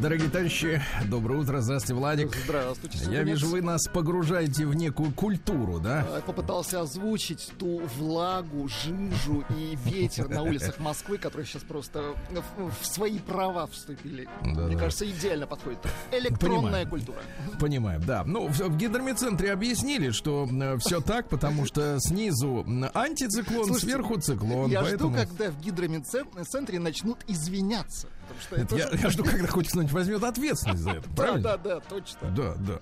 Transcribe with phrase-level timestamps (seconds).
[0.00, 1.60] Дорогие товарищи, доброе утро.
[1.60, 2.34] Здравствуйте, Владик.
[2.44, 2.98] Здравствуйте.
[2.98, 3.24] Я Сергей.
[3.24, 6.04] вижу, вы нас погружаете в некую культуру, да?
[6.14, 12.14] Я попытался озвучить ту влагу, жижу и ветер на улицах Москвы, которые сейчас просто
[12.58, 14.28] в, свои права вступили.
[14.42, 14.66] Да-да.
[14.66, 15.78] Мне кажется, идеально подходит.
[16.10, 16.88] Электронная Понимаю.
[16.88, 17.18] культура.
[17.60, 18.24] Понимаем, да.
[18.24, 20.48] Ну, в, в гидромедцентре объяснили, что
[20.80, 24.70] все так, потому что снизу антициклон, Слушайте, сверху циклон.
[24.70, 25.16] Я поэтому...
[25.16, 28.08] жду, когда в гидромедцентре начнут извиняться.
[28.32, 31.42] Потому что Это я, я жду, когда хоть кто-нибудь возьмет ответственность за это, Да, правильно?
[31.42, 32.30] да, да, точно.
[32.30, 32.78] Да, да.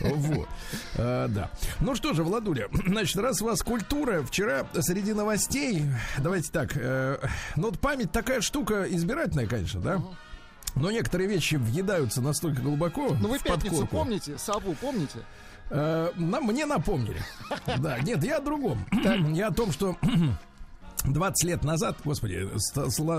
[0.00, 0.48] Вот.
[0.96, 1.50] А, да.
[1.80, 5.84] Ну что же, Владуля, значит, раз у вас культура, вчера среди новостей,
[6.18, 7.18] давайте так, э,
[7.56, 10.02] ну вот память такая штука избирательная, конечно, да?
[10.76, 13.96] Но некоторые вещи въедаются настолько глубоко Ну вы в пятницу подкорку.
[13.96, 14.38] помните?
[14.38, 15.18] Сову помните?
[15.70, 17.20] Э, нам, мне напомнили.
[17.78, 18.84] Да, нет, я о другом.
[19.34, 19.96] Я о том, что
[21.04, 22.48] 20 лет назад, господи,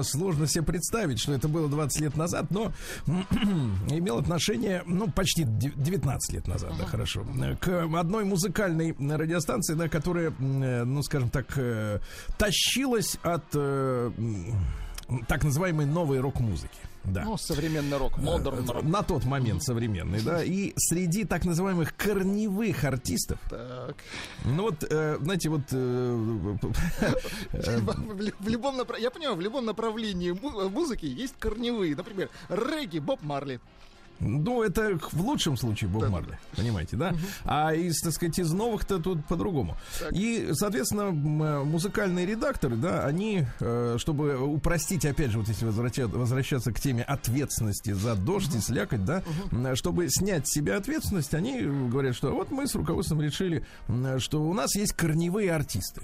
[0.03, 2.71] сложно себе представить, что это было 20 лет назад, но
[3.07, 7.25] имел отношение, ну, почти дев- 19 лет назад, да, хорошо,
[7.59, 11.99] к одной музыкальной радиостанции, да, которая, э, ну, скажем так, э,
[12.37, 14.11] тащилась от э,
[15.27, 16.77] так называемой новой рок-музыки.
[17.03, 17.23] Да.
[17.23, 18.83] Ну, современный рок, модерн рок.
[18.83, 20.43] На тот момент современный, да.
[20.43, 23.95] И среди так называемых корневых артистов, Так.
[24.45, 26.55] ну вот, э, знаете, вот э,
[27.53, 31.95] э, В, лю- в любом направ- Я понимаю, в любом направлении му- музыки есть корневые.
[31.95, 33.59] Например, регги, Боб Марли.
[34.21, 37.13] Ну, это в лучшем случае Боб Марли, понимаете, да?
[37.43, 39.75] А из, так сказать, из новых-то тут по-другому.
[40.11, 46.07] И, соответственно, э, музыкальные редакторы, да, они, э, чтобы упростить, опять же, вот если возвраща-
[46.07, 49.23] возвращаться к теме ответственности за дождь и слякоть, да,
[49.75, 54.41] чтобы снять с себя ответственность, они говорят, что вот мы с руководством решили, м, что
[54.43, 56.01] у нас есть корневые артисты.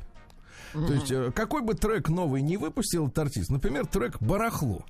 [0.73, 4.85] То есть, э, какой бы трек новый не выпустил этот артист, например, трек «Барахло»,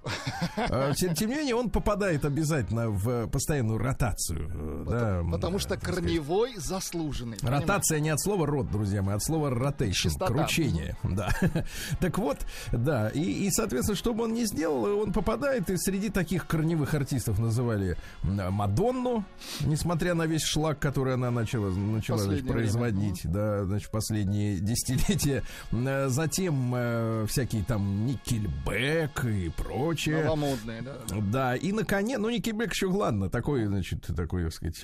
[0.58, 4.50] э, тем, тем не менее, он попадает обязательно в постоянную ротацию.
[4.54, 5.96] э, да, Потому что сказать.
[5.96, 7.38] корневой заслуженный.
[7.42, 9.50] Ротация не от слова рот, друзья мои, а от слова
[9.92, 10.34] Частота.
[10.34, 10.98] кручение.
[11.04, 11.30] Да.
[12.00, 12.40] Так вот,
[12.72, 16.94] да, и, и, соответственно, что бы он ни сделал, он попадает, и среди таких корневых
[16.94, 19.26] артистов называли Мадонну,
[19.62, 25.44] несмотря на весь шлак, который она начала, начала значит, производить, да, значит, последние десятилетия.
[25.72, 30.24] М, Затем э, всякие там Никельбек и прочее.
[30.24, 30.98] Новомодные, да.
[31.32, 34.82] Да, и наконец, ну, Никельбек еще ладно, такой, значит, такой, так сказать,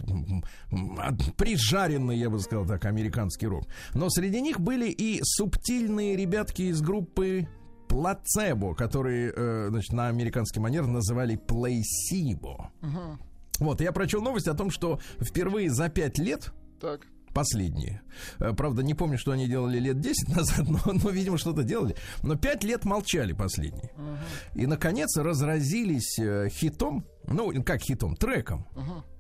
[1.38, 3.66] прижаренный, я бы сказал так, американский рок.
[3.94, 7.48] Но среди них были и субтильные ребятки из группы
[7.88, 12.72] Плацебо, которые, э, значит, на американский манер называли Плейсибо.
[13.60, 16.52] Вот, я прочел новость о том, что впервые за пять лет
[16.82, 17.08] Так.
[17.34, 18.02] Последние.
[18.40, 21.96] Э, Правда, не помню, что они делали лет 10 назад, но, но видимо, что-то делали.
[22.22, 23.92] Но 5 лет молчали последние.
[24.56, 28.66] И, наконец, разразились э, хитом, ну, как хитом, треком.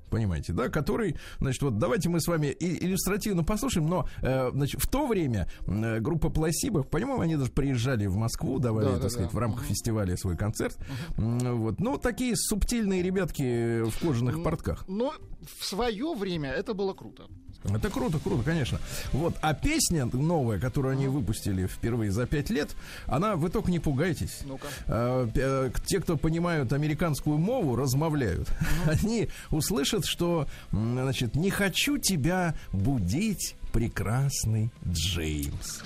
[0.09, 4.79] Понимаете, да, который, значит, вот давайте мы с вами и- иллюстративно послушаем, но, э, значит,
[4.79, 9.01] в то время э, группа Пласибо, по-моему, они даже приезжали в Москву, давали, Да, так
[9.01, 9.35] да, сказать, да.
[9.35, 10.77] в рамках фестиваля свой концерт.
[11.17, 14.85] М, Вот, ну, такие субтильные ребятки в кожаных портках.
[14.87, 15.15] Но
[15.59, 17.23] в свое время это было круто.
[17.63, 18.79] Это круто, круто, конечно.
[19.11, 22.75] Вот, а песня новая, которую они выпустили впервые за пять лет,
[23.05, 24.39] она, вы только не пугайтесь.
[24.45, 24.67] Ну-ка.
[24.87, 28.49] Э, э, те, кто понимают американскую мову, размовляют.
[28.85, 35.81] Они услышат, что, значит, не хочу тебя будить, прекрасный Джеймс.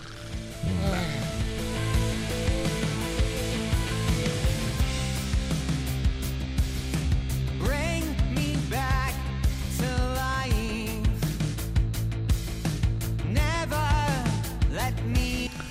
[0.64, 1.57] Bring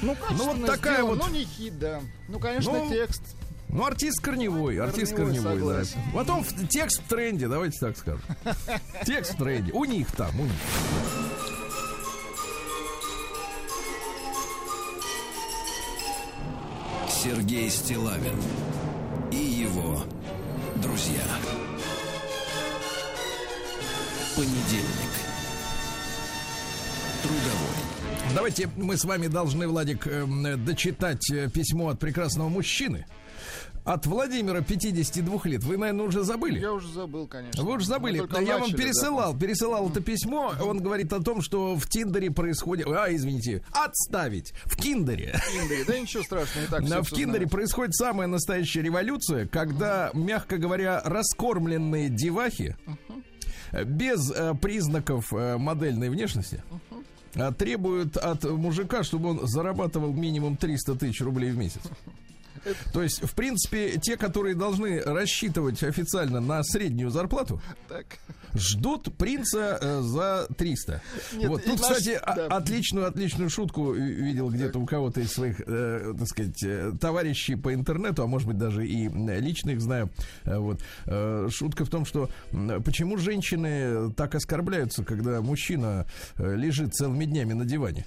[0.06, 2.00] Ну, качественно вот такая сделано, вот- но не хит, да.
[2.29, 3.23] Ну, конечно, Ну, текст.
[3.69, 6.00] Ну, артист корневой, артист Корневой, корневой, да.
[6.14, 8.23] Потом в- текст в тренде, давайте так скажем.
[9.05, 9.73] Текст в тренде.
[9.73, 10.53] У них там, у них.
[17.09, 18.41] Сергей Стилавин
[19.31, 20.02] и его
[20.76, 21.23] друзья.
[24.37, 25.12] Понедельник.
[27.23, 27.75] Трудовой.
[28.34, 33.06] Давайте мы с вами должны, Владик, эм, дочитать э, письмо от прекрасного мужчины.
[33.84, 35.62] от Владимира 52 лет.
[35.62, 36.58] Вы, наверное, уже забыли.
[36.58, 37.62] Я уже забыл, конечно.
[37.62, 38.20] Вы уже забыли.
[38.20, 40.52] Мы Я вам начали, пересылал, пересылал это письмо.
[40.61, 42.88] Он говорит о том, что в Тиндере происходит...
[42.88, 44.52] А, извините, отставить.
[44.64, 45.32] В Киндере.
[45.32, 45.40] да.
[45.61, 45.84] Киндере.
[45.87, 52.08] Да ничего страшного, так все в Киндере происходит самая настоящая революция, когда, мягко говоря, раскормленные
[52.08, 52.76] девахи
[53.70, 56.94] э, без э, признаков модельной внешности э,
[57.59, 61.83] требуют от мужика, чтобы он зарабатывал минимум 300 тысяч рублей в месяц.
[62.92, 68.06] То есть, в принципе, те, которые должны рассчитывать официально на среднюю зарплату, Так.
[68.54, 71.02] ждут принца э, за 300.
[71.34, 72.46] Нет, вот тут, наш- кстати, да.
[72.46, 77.72] отличную, отличную шутку видел где-то у кого-то из своих, э, так сказать, э, товарищей по
[77.74, 80.10] интернету, а может быть даже и лично их знаю.
[80.44, 80.80] Э, Вот.
[81.06, 82.28] Э, Шутка в том, что
[82.84, 86.06] почему женщины так оскорбляются, когда мужчина
[86.38, 88.06] лежит целыми днями на диване?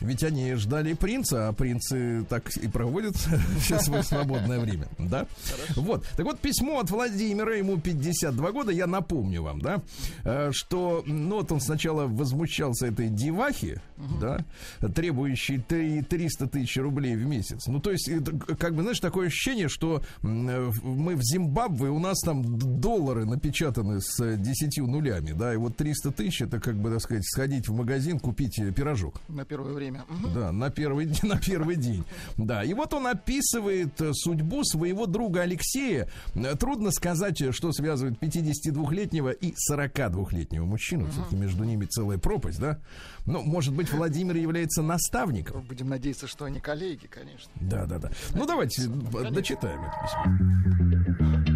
[0.00, 3.16] Ведь они ждали принца, а принцы так и проводят
[3.60, 5.26] все свое свободное время, да?
[5.76, 6.06] Вот.
[6.16, 9.80] Так вот, письмо от Владимира, ему 52 года, я напомню вам, да,
[10.24, 13.80] э, что, ну, вот он сначала возмущался этой девахи,
[14.20, 14.44] да,
[14.94, 17.66] требующей три- 300 тысяч рублей в месяц.
[17.66, 21.98] Ну, то есть, это, как бы, знаешь, такое ощущение, что э, мы в Зимбабве, у
[21.98, 26.76] нас там доллары напечатаны с э, 10 нулями, да, и вот 300 тысяч, это, как
[26.76, 29.20] бы, так сказать, сходить в магазин, купить э, пирожок.
[29.48, 30.04] Первое время.
[30.34, 32.04] Да, на первый, день- на первый день.
[32.36, 36.08] Да, и вот он описывает э, судьбу своего друга Алексея.
[36.34, 41.08] Э, Трудно сказать, э, что связывает 52-летнего и 42-летнего мужчину.
[41.10, 42.78] Все-таки между ними целая пропасть, да?
[43.26, 45.62] Ну, может быть, Владимир является наставником.
[45.62, 47.50] Будем надеяться, что они коллеги, конечно.
[47.60, 48.10] Да, да, да.
[48.34, 51.55] Ну, давайте э, дочитаем это письмо.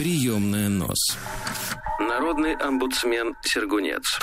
[0.00, 0.96] Приемная нос.
[1.98, 4.18] Народный омбудсмен Сергунец.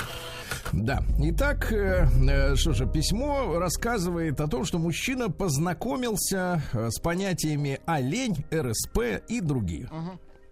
[0.72, 1.04] Да.
[1.20, 7.78] Итак, э, э, что же, письмо рассказывает о том, что мужчина познакомился э, с понятиями
[7.86, 9.88] олень, РСП и другие.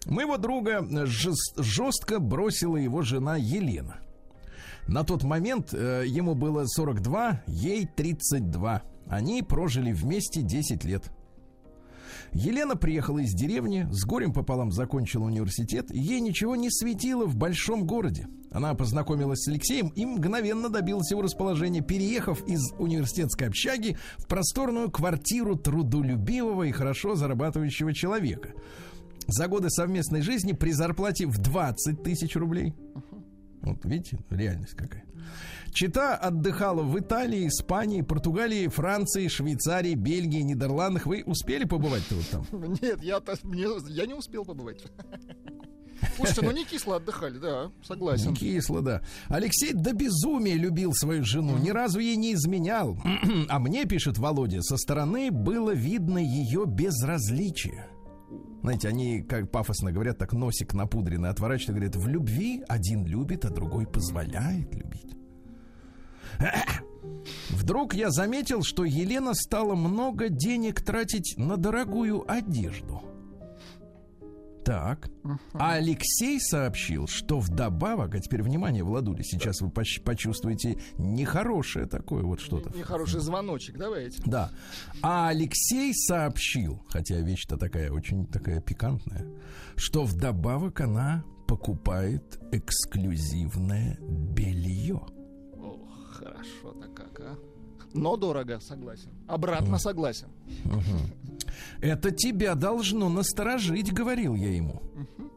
[0.05, 3.97] Моего друга жест- жестко бросила его жена Елена.
[4.87, 8.83] На тот момент э, ему было 42, ей 32.
[9.09, 11.11] Они прожили вместе 10 лет.
[12.37, 17.87] Елена приехала из деревни, с горем пополам закончила университет, ей ничего не светило в большом
[17.87, 18.29] городе.
[18.51, 24.91] Она познакомилась с Алексеем и мгновенно добилась его расположения, переехав из университетской общаги в просторную
[24.91, 28.51] квартиру трудолюбивого и хорошо зарабатывающего человека.
[29.27, 32.75] За годы совместной жизни при зарплате в 20 тысяч рублей.
[33.63, 35.05] Вот видите, реальность какая.
[35.77, 41.05] Чита отдыхала в Италии, Испании, Португалии, Франции, Швейцарии, Бельгии, Нидерландах.
[41.05, 42.73] Вы успели побывать-то вот там?
[42.81, 44.83] Нет, я, мне, я не успел побывать.
[46.17, 48.31] Слушайте, ну не кисло отдыхали, да, согласен.
[48.31, 49.03] Не кисло, да.
[49.29, 52.99] Алексей до безумия любил свою жену, ни разу ей не изменял.
[53.51, 57.87] А мне, пишет Володя, со стороны было видно ее безразличие.
[58.63, 63.51] Знаете, они, как пафосно говорят, так носик напудренный отворачивают, говорят, в любви один любит, а
[63.51, 65.16] другой позволяет любить.
[67.51, 73.03] Вдруг я заметил, что Елена стала много денег тратить на дорогую одежду.
[74.65, 75.09] Так.
[75.53, 82.25] А Алексей сообщил, что вдобавок, а теперь внимание, Владуля, сейчас вы поч- почувствуете нехорошее такое
[82.25, 82.77] вот что-то.
[82.77, 84.21] Нехороший звоночек, давайте.
[84.27, 84.51] Да.
[85.03, 89.25] А Алексей сообщил, хотя вещь-то такая очень такая пикантная,
[89.77, 95.01] что вдобавок она покупает эксклюзивное белье.
[97.97, 99.11] Но дорого, согласен.
[99.27, 100.29] Обратно согласен.
[101.81, 104.83] Это тебя должно насторожить, говорил я ему.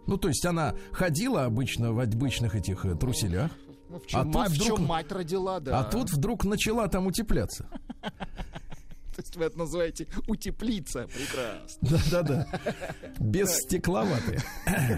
[0.08, 3.51] Ну, то есть она ходила обычно в обычных этих э, труселях,
[3.89, 5.80] Ну, в чем, А ма- тут в чем вдруг- мать родила, да.
[5.80, 7.68] а тут вдруг начала там утепляться.
[8.01, 11.08] То есть вы это называете утеплиться.
[11.08, 12.00] Прекрасно.
[12.12, 12.48] Да-да-да.
[13.20, 14.39] Без стекловатые.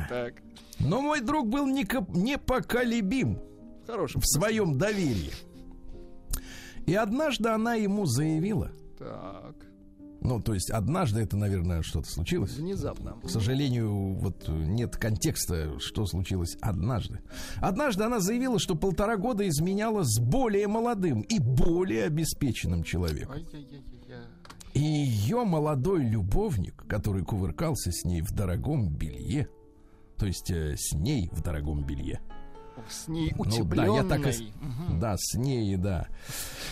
[0.09, 0.35] Так,
[0.79, 3.39] Но мой друг был неко- непоколебим
[3.87, 4.21] хороший.
[4.21, 5.31] в своем доверии.
[6.85, 9.55] И однажды она ему заявила, Так,
[10.21, 12.51] ну, то есть однажды это, наверное, что-то случилось.
[12.51, 13.17] внезапно.
[13.23, 17.21] К сожалению, вот нет контекста, что случилось однажды.
[17.57, 23.35] Однажды она заявила, что полтора года изменяла с более молодым и более обеспеченным человеком.
[24.73, 29.49] И ее молодой любовник, который кувыркался с ней в дорогом белье,
[30.17, 32.21] то есть э, с ней в дорогом белье.
[32.89, 33.95] С ней Ну да, утепленной.
[33.95, 34.51] я так и...
[34.99, 36.07] Да, с ней, да.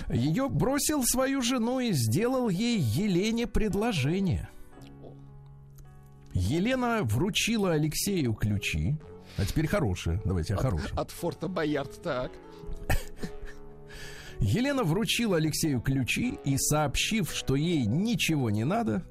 [0.10, 4.50] Ее бросил свою жену и сделал ей Елене предложение.
[6.34, 8.96] Елена вручила Алексею ключи
[9.38, 10.22] А теперь хорошее.
[10.26, 10.98] Давайте о хорошем.
[10.98, 12.32] От форта Боярд, так.
[14.40, 19.04] Елена вручила Алексею ключи и, сообщив, что ей ничего не надо,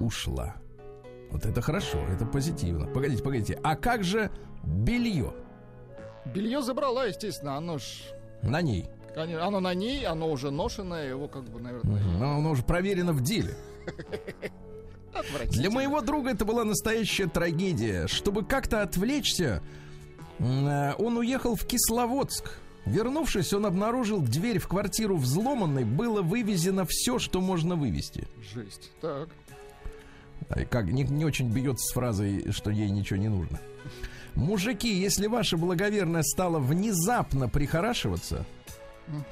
[0.00, 0.56] ушла.
[1.30, 2.86] Вот это хорошо, это позитивно.
[2.86, 3.60] Погодите, погодите.
[3.62, 4.30] А как же
[4.64, 5.32] белье
[6.24, 7.84] Белье забрала, естественно, оно ж...
[8.42, 8.88] на ней?
[9.14, 13.12] конечно, Оно на ней, оно уже ношенное, его как бы, наверное, Но оно уже проверено
[13.12, 13.56] в деле.
[15.50, 18.06] Для моего друга это была настоящая трагедия.
[18.06, 19.62] Чтобы как-то отвлечься,
[20.38, 22.58] э, он уехал в Кисловодск.
[22.86, 28.26] Вернувшись, он обнаружил дверь в квартиру взломанной, было вывезено все, что можно вывести.
[28.52, 28.90] Жесть.
[29.00, 29.28] Так.
[30.68, 33.60] Как не, не очень бьется с фразой, что ей ничего не нужно.
[34.34, 38.44] Мужики, если ваша благоверная стала внезапно прихорашиваться,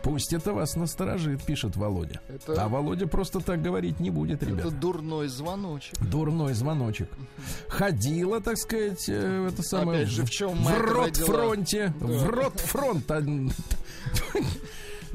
[0.02, 2.20] пусть это вас насторожит, пишет Володя.
[2.28, 4.68] Это- А Володя просто так говорить не будет, ребята.
[4.68, 5.98] Это дурной звоночек.
[6.00, 7.08] Дурной звоночек.
[7.68, 10.00] Ходила, так сказать, э, это самое...
[10.02, 11.26] Опять же, в чем в рот родила?
[11.26, 11.94] фронте.
[12.00, 12.06] Да.
[12.06, 13.10] В рот фронт.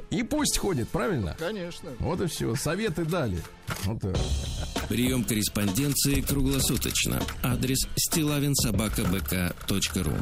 [0.10, 1.36] И пусть ходит, правильно?
[1.38, 1.92] Конечно.
[2.00, 2.56] Вот и все.
[2.56, 3.38] Советы дали.
[3.86, 4.16] Вот так.
[4.90, 7.22] Прием корреспонденции круглосуточно.
[7.44, 10.14] Адрес стилавинсобакабк.ру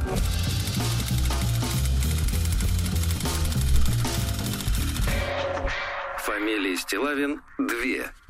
[6.18, 7.66] Фамилия Стилавин 2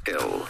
[0.07, 0.45] Л.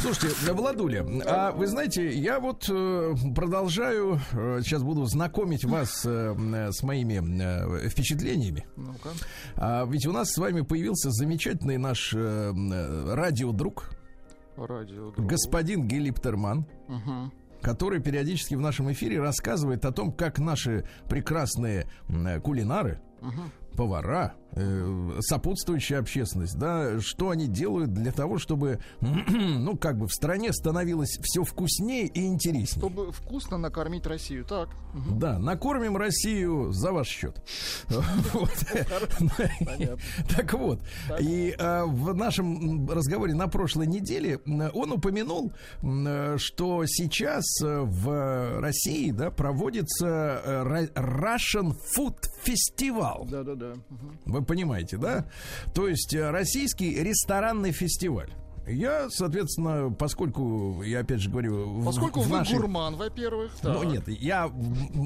[0.00, 6.70] Слушайте, Владуля, а вы знаете, я вот э, продолжаю, э, сейчас буду знакомить вас э,
[6.72, 8.66] с моими впечатлениями.
[8.76, 9.10] Ну-ка.
[9.54, 13.90] А ведь у нас с вами появился замечательный наш радиодруг,
[14.56, 15.12] Радио.
[15.16, 16.66] господин Гелиптерман.
[16.88, 17.32] Угу.
[17.62, 21.86] который периодически в нашем эфире рассказывает о том, как наши прекрасные
[22.42, 23.00] кулинары,
[23.76, 24.41] повара, э,
[25.20, 31.18] сопутствующая общественность, да, что они делают для того, чтобы, ну, как бы в стране становилось
[31.22, 32.66] все вкуснее и интереснее.
[32.66, 34.44] Чтобы вкусно накормить Россию.
[34.44, 34.68] Так.
[34.94, 37.42] Да, накормим Россию за ваш счет.
[40.36, 40.80] Так вот,
[41.20, 47.80] и э, в нашем разговоре на прошлой неделе м, он упомянул, э, что сейчас э,
[47.80, 53.28] в России да, проводится э, Russian Food Festival.
[53.28, 53.74] Да-да-да.
[54.26, 55.26] Вы понимаете, да?
[55.74, 58.30] То есть э, российский ресторанный фестиваль.
[58.66, 63.52] Я, соответственно, поскольку, я опять же говорю, Поскольку в вы нашей- гурман, во-первых.
[63.62, 63.84] ну так.
[63.92, 64.50] нет, я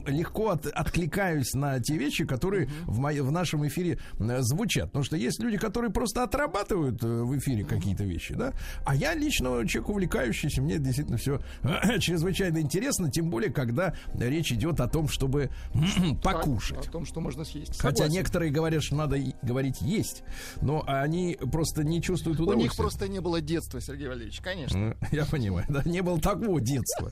[0.06, 4.86] легко от- откликаюсь на те вещи, которые в, моей- в нашем эфире э, звучат.
[4.86, 8.52] Потому что есть люди, которые просто отрабатывают э, в эфире какие-то вещи, да.
[8.84, 11.40] А я лично человек увлекающийся, мне действительно все
[11.98, 15.50] чрезвычайно интересно, тем более, когда речь идет о том, чтобы
[16.22, 16.86] покушать.
[16.86, 17.78] О том, что можно съесть.
[17.78, 18.12] Хотя Согласен.
[18.14, 20.22] некоторые говорят, что надо говорить есть,
[20.60, 22.64] но они просто не чувствуют У удовольствия.
[22.64, 24.78] них просто не было детства, Сергей Валерьевич, конечно.
[24.78, 27.10] Ну, Я понимаю, да, не было такого детства,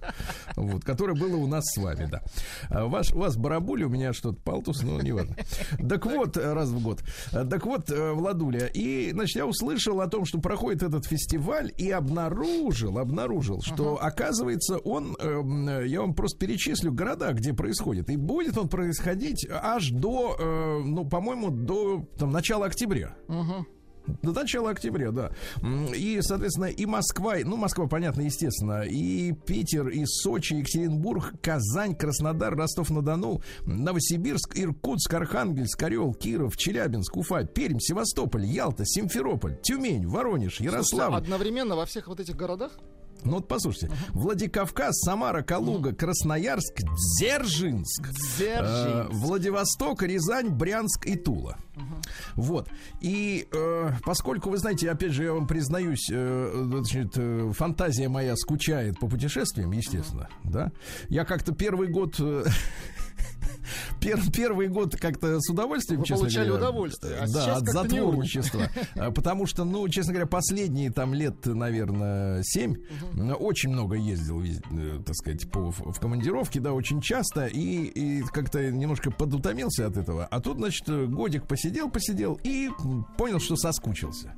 [0.56, 2.22] вот, которое было у нас с вами, да.
[2.68, 5.36] А Ваш, у вас барабуля, у меня что-то палтус, но не важно.
[5.88, 7.02] Так вот, раз в год.
[7.30, 11.90] Так вот, э, Владуля, и, значит, я услышал о том, что проходит этот фестиваль, и
[11.90, 18.16] обнаружил, обнаружил, что, оказывается, он, э, м, я вам просто перечислю города, где происходит, и
[18.16, 23.14] будет он происходить аж до, э, ну, по-моему, до там, начала октября.
[24.23, 25.30] До начала октября, да.
[25.94, 32.54] И, соответственно, и Москва, ну, Москва, понятно, естественно, и Питер, и Сочи, Екатеринбург, Казань, Краснодар,
[32.54, 40.64] Ростов-на-Дону, Новосибирск, Иркутск, Архангельск, Орел, Киров, Челябинск, Уфа, Пермь, Севастополь, Ялта, Симферополь, Тюмень, Воронеж, Слушайте,
[40.76, 41.16] Ярославль.
[41.16, 42.73] одновременно во всех вот этих городах?
[43.25, 43.90] Ну вот послушайте.
[44.11, 46.83] Владикавказ, Самара, Калуга, Красноярск,
[47.18, 48.09] Дзержинск,
[48.40, 51.56] э, Владивосток, Рязань, Брянск и Тула.
[52.35, 52.68] Вот.
[53.00, 58.37] И э, поскольку, вы знаете, опять же, я вам признаюсь, э, значит, э, фантазия моя
[58.37, 60.71] скучает по путешествиям, естественно, да.
[61.09, 62.16] Я как-то первый год...
[62.18, 62.44] э,
[64.00, 66.68] пер- первый год как-то с удовольствием, Вы честно получали говоря.
[66.68, 68.68] удовольствие, а да, от затворничества.
[68.97, 72.76] А, Потому что, ну, честно говоря, последние там лет, наверное, семь
[73.16, 78.23] э, очень много ездил, э, так сказать, по, в командировке, да, очень часто, и, и
[78.23, 80.26] как-то немножко подутомился от этого.
[80.26, 82.71] А тут, значит, годик посидел, посидел и
[83.18, 84.35] понял, что соскучился.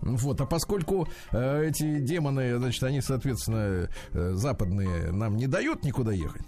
[0.00, 6.12] Вот, а поскольку э, эти демоны, значит, они, соответственно, э, западные, нам не дают никуда
[6.12, 6.42] ехать.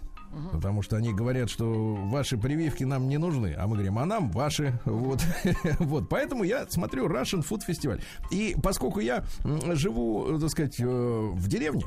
[0.52, 3.54] Потому что они говорят, что ваши прививки нам не нужны.
[3.56, 4.80] А мы говорим, а нам ваши.
[4.96, 5.22] Вот.
[5.78, 6.08] вот.
[6.08, 8.00] Поэтому я смотрю Russian Food Festival.
[8.30, 11.84] И поскольку я живу, э, так сказать, э, в деревне,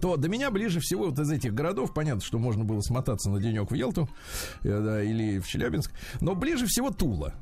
[0.00, 3.40] то до меня ближе всего вот из этих городов, понятно, что можно было смотаться на
[3.40, 4.08] денек в Елту
[4.62, 7.34] э, да, или в Челябинск, но ближе всего Тула.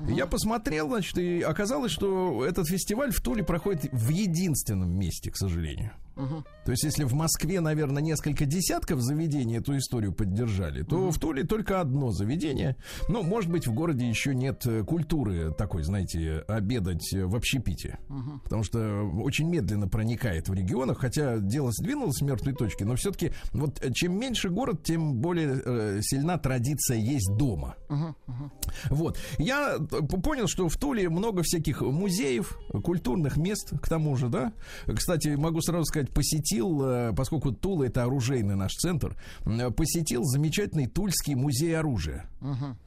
[0.00, 5.36] Я посмотрел, значит, и оказалось, что этот фестиваль в Туле проходит в единственном месте, к
[5.36, 5.90] сожалению.
[6.64, 11.44] То есть, если в Москве, наверное, несколько десятков заведений эту историю поддержали, то в Туле
[11.44, 12.76] только одно заведение.
[13.08, 17.98] Ну, может быть, в городе еще нет э, культуры такой, знаете, обедать э, в общепите.
[18.44, 23.32] Потому что очень медленно проникает в регионах, хотя дело сдвинулось с мертвой точки, но все-таки
[23.52, 27.76] вот э, чем меньше город, тем более э, сильна традиция есть дома.
[28.90, 29.18] Вот.
[29.38, 29.78] Я
[30.22, 34.52] понял, что в Туле много всяких музеев, культурных мест, к тому же, да.
[34.86, 39.16] Кстати, могу сразу сказать, посетил, э, поскольку Тула это оружейный наш центр,
[39.76, 42.28] посетил замечательный Тульский музей оружия.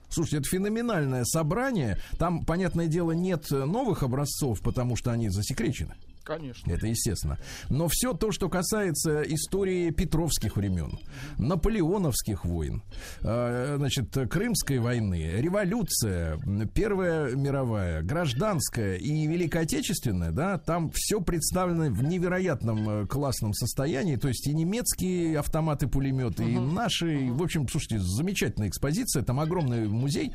[0.10, 1.98] Слушайте, это феноменальное собрание.
[2.18, 5.96] Там, понятное дело, нет новых образцов, потому что они засекречены.
[6.24, 6.72] Конечно.
[6.72, 7.38] Это естественно.
[7.70, 11.00] Но все то, что касается истории Петровских времен,
[11.38, 12.84] наполеоновских войн,
[13.22, 16.40] э, значит, Крымской войны, революция,
[16.74, 24.16] Первая мировая, гражданская и Великая Отечественная, да, там все представлено в невероятном э, классном состоянии.
[24.16, 27.32] То есть и немецкие автоматы, пулеметы, и наши.
[27.32, 29.24] В общем, слушайте, замечательная экспозиция.
[29.24, 30.34] Там огромный музей.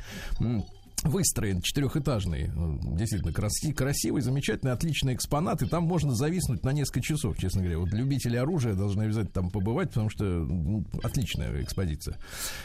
[1.03, 2.51] Выстроен четырехэтажный, э,
[2.97, 7.79] действительно краси- красивый, замечательный, отличный экспонат, и там можно зависнуть на несколько часов, честно говоря.
[7.79, 12.19] Вот любители оружия должны обязательно там побывать, потому что м, отличная экспозиция.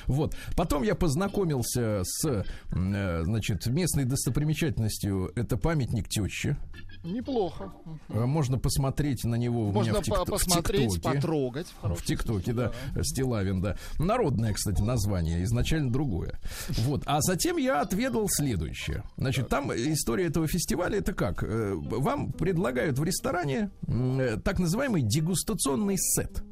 [0.08, 0.36] Вот.
[0.56, 5.32] Потом я познакомился с, э, значит, местной достопримечательностью.
[5.36, 6.58] Это памятник теще.
[7.04, 7.72] Неплохо.
[8.10, 11.16] Э, Можно посмотреть на него Можно в, тик- по- в посмотреть, ТикТоке.
[11.16, 11.68] потрогать.
[11.82, 13.76] В ТикТоке, да, Стилавин, да.
[14.00, 16.40] Народное, кстати, название, изначально другое.
[16.70, 17.04] Вот.
[17.06, 19.04] А затем я отведал следующее.
[19.18, 21.44] Значит, там история этого фестиваля это как?
[21.44, 26.44] Э, Вам предлагают в ресторане э, так называемый дегустационный сет.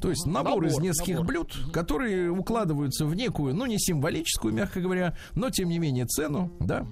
[0.00, 1.26] То есть набор, из Набор, нескольких набор.
[1.26, 6.52] блюд, которые укладываются в некую, ну не символическую, мягко говоря, но тем не менее цену,
[6.60, 6.86] да.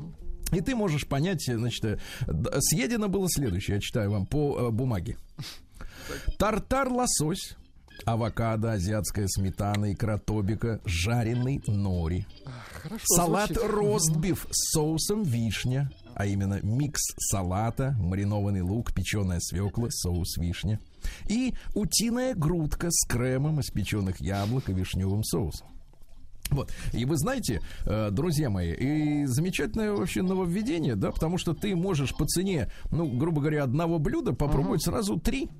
[0.52, 1.98] И ты можешь понять, значит, э,
[2.60, 5.16] съедено было следующее, я читаю вам по э, бумаге.
[6.38, 7.56] Тартар лосось,
[8.04, 12.26] авокадо, азиатская сметана, икра тобика, жареный нори.
[12.82, 13.70] Хорошо Салат звучит.
[13.70, 20.80] ростбиф с соусом вишня, а именно микс салата, маринованный лук, печеная свекла, соус вишня.
[21.28, 25.68] И утиная грудка с кремом из печеных яблок и вишневым соусом.
[26.54, 26.72] Вот.
[26.92, 32.14] И вы знаете, э, друзья мои, и замечательное вообще нововведение, да, потому что ты можешь
[32.16, 35.50] по цене, ну, грубо говоря, одного блюда попробовать сразу три.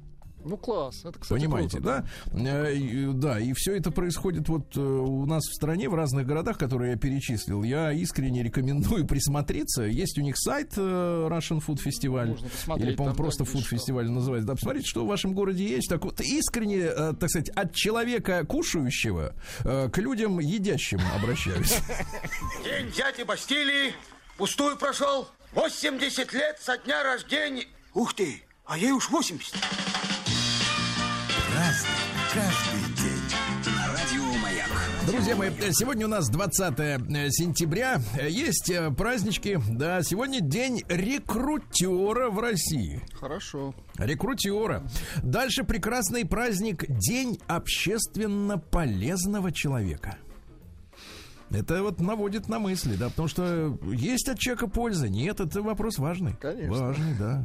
[0.45, 1.01] Ну, класс.
[1.05, 2.67] Это, кстати, Понимаете, круто, да?
[2.69, 6.27] Э, и- Да, и все это происходит вот э, у нас в стране, в разных
[6.27, 7.63] городах, которые я перечислил.
[7.63, 9.83] Я искренне рекомендую присмотреться.
[9.83, 10.81] Есть у них сайт э,
[11.31, 12.27] Russian Food Festival.
[12.27, 13.77] Можно посмотреть, Или, по-моему, там, просто да, Food что.
[13.77, 14.47] Festival называется.
[14.49, 15.89] Да, посмотрите, что в вашем городе есть.
[15.89, 21.79] Так вот, искренне, э, так сказать, от человека кушающего э, к людям едящим обращаюсь.
[22.65, 23.93] День дяди Бастилии
[24.37, 25.29] пустую прошел.
[25.55, 27.65] 80 лет со дня рождения.
[27.95, 29.55] Ух ты, а ей уж 80.
[31.55, 31.89] Разный,
[32.33, 33.77] каждый день.
[33.77, 34.69] На радио Маяк.
[35.07, 36.99] Друзья мои, сегодня у нас 20 э,
[37.31, 38.01] сентября.
[38.29, 39.61] Есть э, празднички.
[39.71, 43.01] Да, сегодня день рекрутера в России.
[43.13, 43.73] Хорошо.
[43.97, 44.83] Рекрутера.
[45.23, 50.17] Дальше прекрасный праздник День общественно полезного человека.
[51.51, 55.99] Это вот наводит на мысли, да, потому что есть от человека польза, нет, это вопрос
[55.99, 56.35] важный.
[56.41, 56.73] Конечно.
[56.73, 57.45] Важный, да.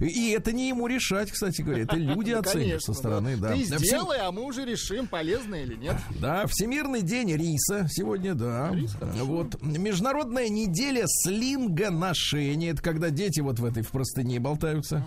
[0.00, 3.52] И, это не ему решать, кстати говоря, это люди Ну, оценят со стороны, да.
[3.52, 5.96] Ты сделай, а мы уже решим, полезно или нет.
[6.20, 8.74] да, Всемирный день риса сегодня, да.
[9.00, 9.60] вот.
[9.62, 12.70] Международная неделя слинга-ношения.
[12.70, 15.06] Это когда дети вот в этой в простыне болтаются.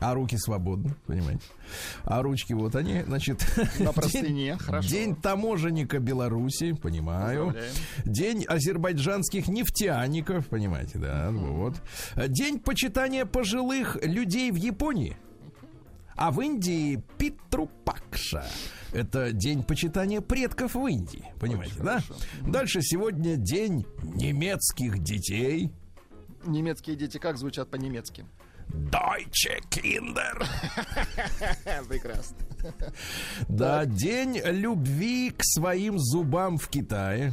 [0.00, 1.42] А руки свободны, понимаете?
[2.02, 3.44] А ручки вот они, значит...
[3.78, 4.88] На день- простыне, хорошо.
[4.88, 7.46] День таможенника Беларуси, понимаю.
[7.46, 7.74] Поздравляем.
[8.04, 11.76] День азербайджанских нефтяников, понимаете, да, вот.
[12.16, 15.16] День почитания пожилых людей в Японии.
[16.16, 18.44] А в Индии Питрупакша.
[18.92, 21.24] Это день почитания предков в Индии.
[21.40, 22.00] Понимаете, да?
[22.46, 25.72] Дальше сегодня день немецких детей.
[26.46, 28.24] Немецкие дети как звучат по-немецки?
[28.68, 30.46] Deutsche Kinder.
[31.88, 32.36] Прекрасно.
[33.48, 37.32] Да, день любви к своим зубам в Китае.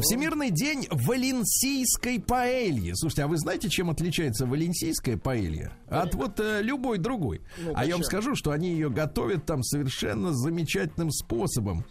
[0.00, 2.92] Всемирный день валенсийской паэльи.
[2.94, 7.42] Слушайте, а вы знаете, чем отличается валенсийская паэлья от вот э, любой другой?
[7.58, 11.84] Ну-ка, а я вам скажу, что они ее готовят там совершенно замечательным способом.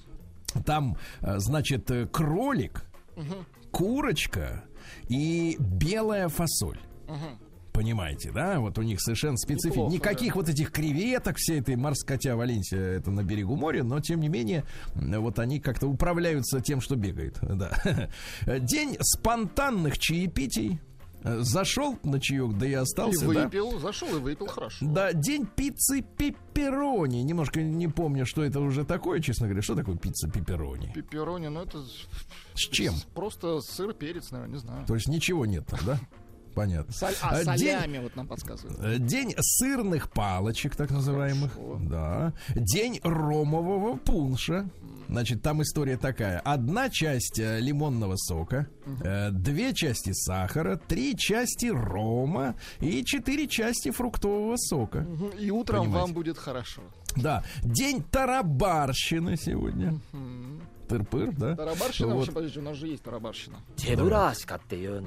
[0.65, 2.85] Там, э, значит, э, кролик,
[3.71, 4.63] курочка
[5.09, 6.79] и белая фасоль.
[7.73, 8.59] Понимаете, да?
[8.59, 9.81] Вот у них совершенно специфика.
[9.81, 14.19] Никаких вот этих креветок, всей этой морской, хотя Валенсия это на берегу моря, но тем
[14.19, 17.37] не менее, вот они как-то управляются тем, что бегают.
[17.41, 18.09] Да.
[18.59, 20.79] День спонтанных чаепитий.
[21.23, 23.43] Зашел на чаек, да и И остался, да?
[23.43, 24.83] выпил, зашел и выпил хорошо.
[24.83, 27.21] Да, день пиццы пепперони.
[27.21, 29.61] Немножко не помню, что это уже такое, честно говоря.
[29.61, 30.91] Что такое пицца пепперони?
[30.95, 31.83] Пепперони, ну это
[32.55, 32.95] С чем?
[33.13, 34.85] просто сыр, перец, наверное, не знаю.
[34.87, 35.99] То есть ничего нет там, да?
[36.53, 36.91] Понятно.
[36.93, 38.79] Соль- а, Э, день- солями вот нам подсказывают.
[38.81, 41.53] Э, День сырных палочек, так называемых.
[41.53, 41.79] Хорошо.
[41.89, 42.33] Да.
[42.55, 44.69] День ромового пунша.
[45.07, 46.39] Значит, там история такая.
[46.39, 48.67] Одна часть э, лимонного сока,
[49.03, 54.99] э, две части сахара, три части рома и четыре части фруктового сока.
[55.01, 55.29] Мгм.
[55.37, 56.01] И утром Понимаете.
[56.05, 56.81] вам будет хорошо.
[57.17, 57.43] Да.
[57.61, 59.99] День тарабарщины сегодня
[60.91, 61.55] тыр-пыр, да?
[61.55, 62.27] Тарабарщина, вот.
[62.27, 63.57] в общем, у нас же есть тарабарщина.
[63.77, 65.03] Тебураська ты ее.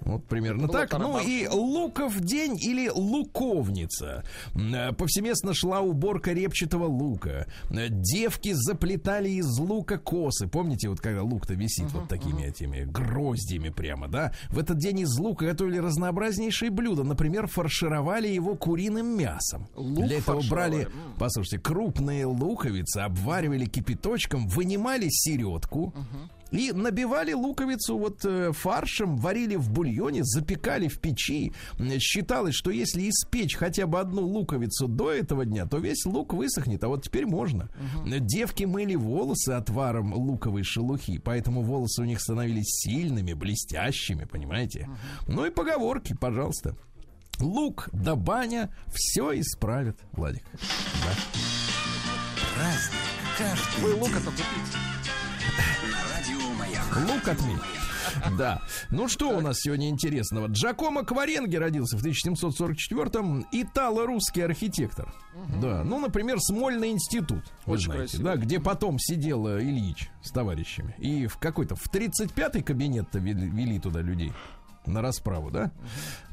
[0.00, 0.92] Вот примерно так.
[0.98, 4.24] Ну и луков день или луковница.
[4.54, 7.46] Э, повсеместно шла уборка репчатого лука.
[7.70, 10.46] Э, девки заплетали из лука косы.
[10.46, 14.32] Помните, вот когда лук-то висит вот такими этими гроздями прямо, да?
[14.50, 17.02] В этот день из лука готовили разнообразнейшие блюда.
[17.02, 19.68] Например, фаршировали его куриным мясом.
[19.74, 25.94] Лук Для этого брали, послушайте, крупные луковицы, обваривали кипяточком, вынимали середку,
[26.50, 31.52] и набивали луковицу вот э, фаршем, варили в бульоне, запекали в печи.
[31.98, 36.84] Считалось, что если испечь хотя бы одну луковицу до этого дня, то весь лук высохнет,
[36.84, 37.68] а вот теперь можно.
[38.06, 44.88] Э, Девки мыли волосы отваром луковой шелухи, поэтому волосы у них становились сильными, блестящими, понимаете?
[45.26, 46.76] Ну и поговорки, пожалуйста.
[47.40, 50.44] Лук да баня все исправит, Владик.
[52.54, 53.00] Праздник
[53.36, 54.78] каждый Вы лука-то купите.
[57.08, 57.58] Лук отмель.
[58.38, 58.60] Да.
[58.90, 60.46] Ну что у нас сегодня интересного?
[60.48, 63.46] Джакомо Кваренги родился в 1744-м.
[63.50, 65.12] Итало-русский архитектор.
[65.60, 65.82] Да.
[65.84, 67.42] Ну, например, Смольный институт.
[67.66, 68.24] Очень знаете, красиво.
[68.24, 70.94] да, где потом сидел э, Ильич с товарищами.
[70.98, 74.32] И в какой-то, в 35-й кабинет-то вели, вели туда людей.
[74.86, 75.72] На расправу, да?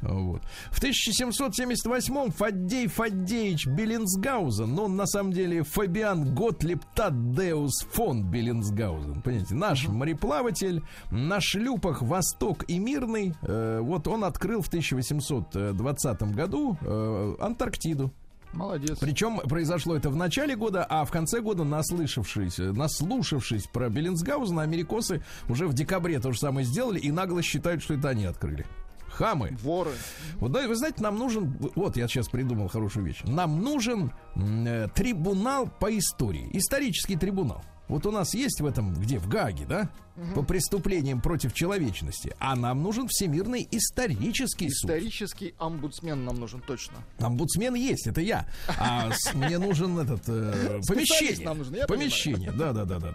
[0.02, 0.42] Вот.
[0.72, 9.22] В 1778-м Фаддей Фаддеевич Беллинсгаузен, но он на самом деле Фабиан Готлиб Таддеус фон Беллинсгаузен,
[9.22, 16.78] понимаете, наш мореплаватель на шлюпах Восток и Мирный, э, вот он открыл в 1820 году
[16.82, 18.12] э, Антарктиду.
[18.54, 18.98] Молодец.
[19.00, 25.24] Причем произошло это в начале года, а в конце года, наслышавшись, наслушавшись про Беллинсгаузена, америкосы
[25.48, 28.66] уже в декабре то же самое сделали и нагло считают, что это они открыли.
[29.08, 29.58] Хамы.
[29.62, 29.92] Воры.
[30.36, 34.88] Вот, да, вы знаете, нам нужен, вот я сейчас придумал хорошую вещь, нам нужен э,
[34.96, 37.62] трибунал по истории, исторический трибунал.
[37.88, 39.90] Вот у нас есть в этом, где, в Гаге, да,
[40.36, 44.90] по преступлениям против человечности, а нам нужен всемирный исторический суд.
[44.90, 46.98] Исторический омбудсмен нам нужен точно.
[47.20, 48.48] Омбудсмен есть, это я.
[48.68, 51.46] А мне нужен этот э, помещение.
[51.46, 53.12] нам нужен, я помещение, да, да, да, да,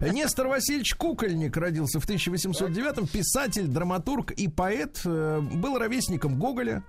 [0.00, 0.08] да.
[0.08, 6.84] Нестор Васильевич Кукольник родился в 1809-м, писатель, драматург и поэт, э, был ровесником Гоголя.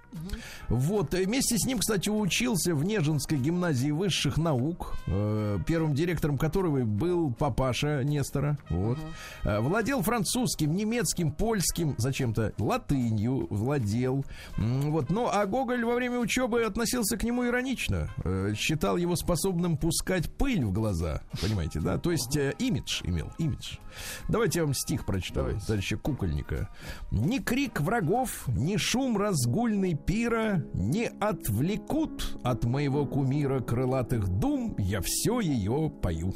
[0.69, 6.83] Вот э, вместе с ним, кстати, учился в Нежинской гимназии высших наук, первым директором которого
[6.83, 8.57] был папаша Нестора.
[8.69, 8.97] Вот.
[9.61, 14.25] Владел французским, немецким, польским, зачем-то латынью владел.
[14.57, 15.09] Вот.
[15.09, 18.09] Ну, а Гоголь во время учебы относился к нему иронично.
[18.23, 21.21] Э, Считал его способным пускать пыль в глаза.
[21.41, 21.97] Понимаете, да?
[21.97, 23.77] То есть э, имидж имел, имидж.
[24.27, 25.65] Давайте я вам стих прочитаю, Давайте.
[25.67, 26.69] товарища Кукольника.
[27.11, 35.01] «Ни крик врагов, ни шум разгульный пира не отвлекут от моего кумира крылатых дум, я
[35.01, 36.33] все ее пою».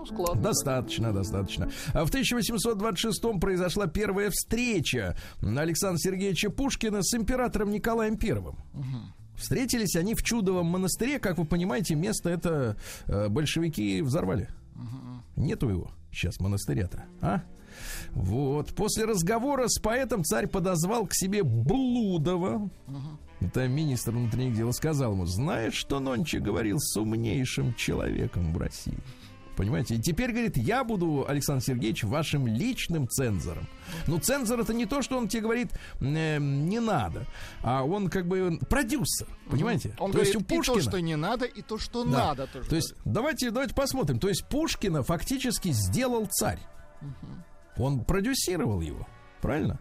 [0.00, 0.42] Ну, складно.
[0.42, 1.70] Достаточно, достаточно.
[1.92, 8.56] А в 1826 произошла первая встреча Александра Сергеевича Пушкина с императором Николаем Первым.
[9.36, 11.18] Встретились они в Чудовом монастыре.
[11.18, 14.48] Как вы понимаете, место это э, большевики взорвали.
[15.36, 17.42] Нету его сейчас монастыря-то, а?
[18.10, 18.74] Вот.
[18.74, 22.68] После разговора с поэтом царь подозвал к себе Блудова.
[23.40, 28.98] Это министр внутренних дел сказал ему, знаешь, что Нонче говорил с умнейшим человеком в России?
[29.60, 29.96] Понимаете?
[29.96, 33.68] И теперь, говорит, я буду, Александр Сергеевич, вашим личным цензором.
[34.06, 35.68] Ну, цензор это не то, что он тебе говорит,
[36.00, 37.26] э, не надо,
[37.62, 39.26] а он как бы продюсер.
[39.50, 39.90] Понимаете?
[39.98, 40.76] Он то говорит есть у и Пушкина...
[40.76, 42.10] то, что не надо, и то, что Да.
[42.28, 42.70] надо тоже.
[42.70, 44.18] То есть давайте, давайте посмотрим.
[44.18, 46.60] То есть Пушкина фактически сделал царь.
[47.76, 49.06] Он продюсировал его.
[49.42, 49.78] Правильно?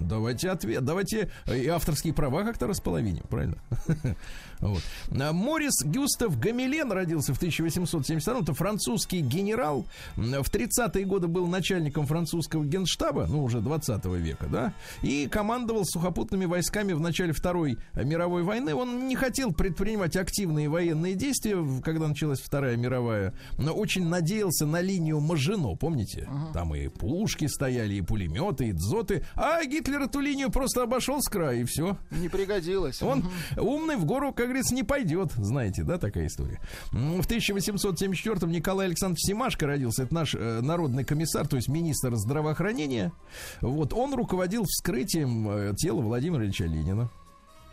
[0.00, 3.58] Давайте ответ, давайте э, и авторские права как-то располовиним, правильно?
[4.60, 4.82] Вот.
[5.10, 9.86] А Морис Гюстав Гамилен родился в 1872 Это французский генерал.
[10.16, 16.44] В 30-е годы был начальником французского генштаба, ну, уже 20 века, да, и командовал сухопутными
[16.44, 18.74] войсками в начале Второй мировой войны.
[18.74, 24.80] Он не хотел предпринимать активные военные действия, когда началась Вторая мировая, но очень надеялся на
[24.80, 26.28] линию Мажино, помните?
[26.52, 29.24] Там и пушки стояли, и пулеметы, и дзоты.
[29.36, 31.96] А Гитлер Гитлер эту линию просто обошел с края, и все.
[32.10, 33.00] Не пригодилось.
[33.00, 33.24] Он
[33.56, 35.32] умный в гору, как говорится, не пойдет.
[35.32, 36.60] Знаете, да, такая история.
[36.92, 40.02] В 1874-м Николай Александрович Семашко родился.
[40.02, 43.12] Это наш э, народный комиссар, то есть министр здравоохранения.
[43.62, 47.08] Вот, он руководил вскрытием э, тела Владимира Ильича Ленина.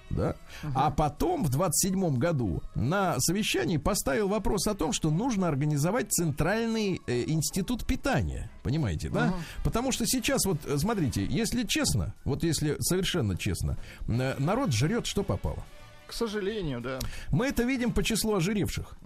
[0.09, 0.35] Да.
[0.73, 7.01] А потом в 27 году на совещании поставил вопрос о том, что нужно организовать центральный
[7.07, 8.49] э, институт питания.
[8.63, 9.33] Понимаете, да?
[9.63, 15.05] Потому что сейчас вот, э, смотрите, если честно, вот если совершенно честно, э, народ жрет,
[15.05, 15.63] что попало.
[16.07, 16.99] К сожалению, да.
[17.31, 18.97] Мы это видим по числу ожиревших.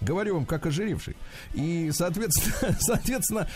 [0.00, 1.16] Говорю вам, как ожиревший.
[1.54, 3.48] И, соответственно, соответственно,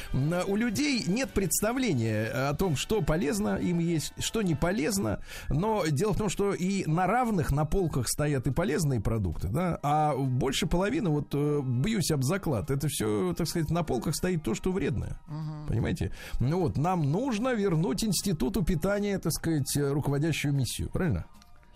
[0.46, 5.20] у людей нет представления о том, что полезно им есть, что не полезно.
[5.50, 9.78] Но дело в том, что и на равных на полках стоят и полезные продукты, да,
[9.82, 14.42] а больше половины, вот э, бьюсь об заклад, это все, так сказать, на полках стоит
[14.42, 15.20] то, что вредное.
[15.68, 16.12] Понимаете?
[16.40, 20.88] Ну вот, нам нужно вернуть институту питания, так сказать, э, руководящую миссию.
[20.90, 21.26] Правильно?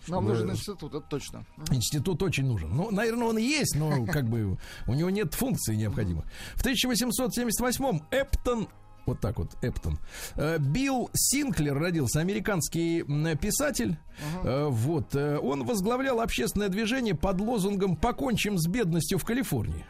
[0.07, 1.45] Нам нужен институт, это точно.
[1.71, 2.75] Институт очень нужен.
[2.75, 6.25] Ну, наверное, он и есть, но как бы у него нет функций необходимых.
[6.55, 8.67] В 1878-м Эптон
[9.05, 9.99] вот так вот, Эптон.
[10.35, 13.03] Э, Билл Синклер родился, американский
[13.35, 13.97] писатель.
[14.43, 19.85] Э, Вот, э, он возглавлял общественное движение под лозунгом «Покончим с бедностью в Калифорнии».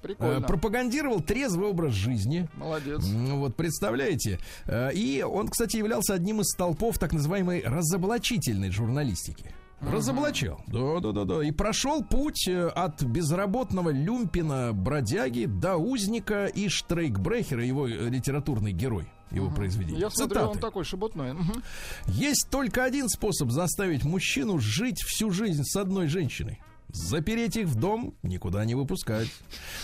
[0.00, 0.40] Э, Прикольно.
[0.46, 2.48] Пропагандировал трезвый образ жизни.
[2.56, 3.04] Молодец.
[3.06, 4.38] Ну, Вот, представляете?
[4.66, 9.52] Э, И он, кстати, являлся одним из столпов так называемой разоблачительной журналистики.
[9.80, 10.60] Разоблачал.
[10.66, 11.44] Да, да, да, да.
[11.44, 18.72] И прошел путь э, от безработного люмпина бродяги до узника и штрейкбрехера, его э, литературный
[18.72, 20.00] герой, его произведение.
[20.00, 20.60] Я смотрю, он Цитаты.
[20.60, 21.32] такой шебутной.
[21.34, 21.62] Мгм.
[22.08, 26.60] Есть только один способ заставить мужчину жить всю жизнь с одной женщиной.
[26.90, 29.28] Запереть их в дом, никуда не выпускать.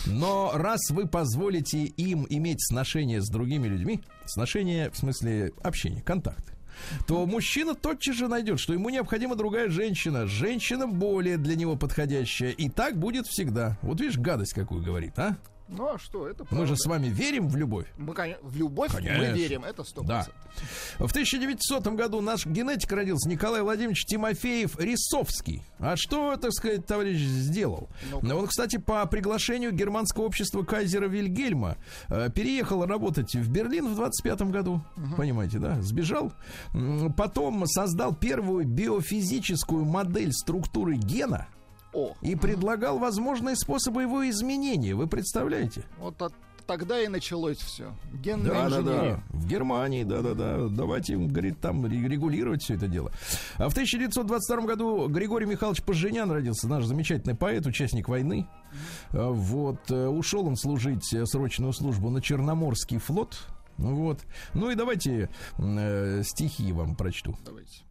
[0.07, 6.55] Но раз вы позволите им иметь сношение с другими людьми, сношение в смысле общения, контакты,
[7.07, 12.51] то мужчина тотчас же найдет, что ему необходима другая женщина, женщина более для него подходящая.
[12.53, 13.79] И так будет всегда.
[13.83, 15.37] Вот видишь, гадость какую говорит, а?
[15.69, 16.77] Ну а что, это Мы же правда.
[16.77, 17.87] с вами верим в любовь.
[17.97, 19.19] Мы, в любовь Конечно.
[19.19, 20.27] мы верим, это сто Да.
[20.99, 25.63] В 1900 году наш генетик родился Николай Владимирович Тимофеев Рисовский.
[25.79, 27.89] А что, так сказать, товарищ сделал?
[28.11, 28.35] Ну-ка.
[28.35, 31.77] Он, кстати, по приглашению германского общества Кайзера Вильгельма
[32.09, 34.83] э, переехал работать в Берлин в 25 году.
[35.17, 35.81] Понимаете, да?
[35.81, 36.33] Сбежал.
[37.17, 41.49] Потом создал первую биофизическую модель структуры гена
[41.95, 44.95] О, и предлагал возможные способы его изменения.
[44.95, 45.85] Вы представляете?
[45.99, 46.35] вот от-
[46.67, 47.93] тогда и началось все.
[48.23, 49.23] Генная Да, да, инженерия.
[49.31, 49.39] да.
[49.39, 50.69] В Германии, да, да, да.
[50.69, 53.13] Давайте, говорит, там ре- регулировать все это дело.
[53.59, 58.49] А в 1922 году Григорий Михайлович Поженян родился, наш замечательный поэт, участник войны.
[59.13, 59.91] А, Вот.
[59.91, 63.37] э, Ушел он служить э, срочную службу на Черноморский флот.
[63.77, 64.21] Вот.
[64.55, 65.29] Ну и давайте
[65.59, 67.37] э, стихи вам прочту.
[67.45, 67.83] Давайте.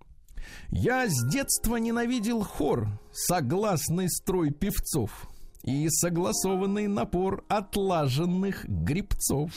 [0.70, 5.30] Я с детства ненавидел хор, согласный строй певцов
[5.64, 9.52] и согласованный напор отлаженных грибцов.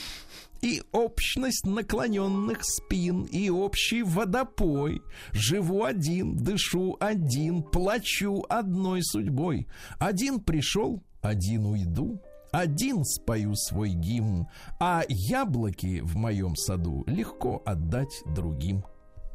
[0.61, 5.03] И общность наклоненных спин, и общий водопой.
[5.31, 9.67] Живу один, дышу один, плачу одной судьбой.
[9.99, 12.19] Один пришел, один уйду,
[12.51, 14.47] один спою свой гимн,
[14.79, 18.83] а яблоки в моем саду легко отдать другим.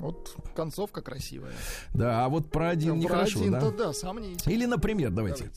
[0.03, 1.53] Вот концовка красивая.
[1.95, 3.77] Да, а вот про один Про нехорошо, один-то да?
[3.87, 4.53] да, сомнительно.
[4.53, 5.51] Или, например, давайте.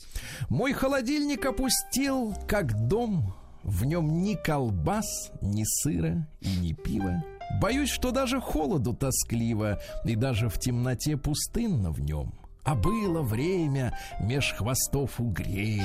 [0.48, 3.34] Мой холодильник опустел, как дом.
[3.64, 7.24] В нем ни колбас, ни сыра и ни пива.
[7.60, 12.32] Боюсь, что даже холоду тоскливо, и даже в темноте пустынно в нем.
[12.62, 15.82] А было время меж хвостов угрей,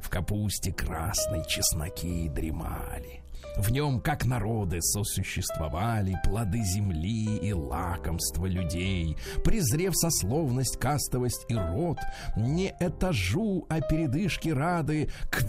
[0.00, 3.19] в капусте красной чесноки дремали.
[3.56, 11.98] В нем, как народы, сосуществовали плоды земли и лакомства людей, презрев сословность, кастовость и род,
[12.36, 15.42] не этажу, а передышки рады, к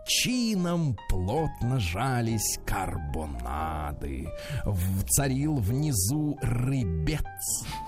[0.00, 4.28] ветчинам плотно жались карбонады.
[5.08, 7.20] Царил внизу рыбец,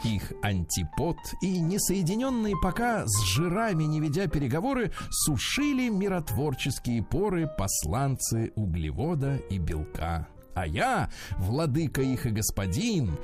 [0.05, 9.37] их антипод, и несоединенные пока с жирами, не ведя переговоры, сушили миротворческие поры посланцы углевода
[9.51, 10.29] и белка.
[10.55, 13.17] А я, владыка их и господин,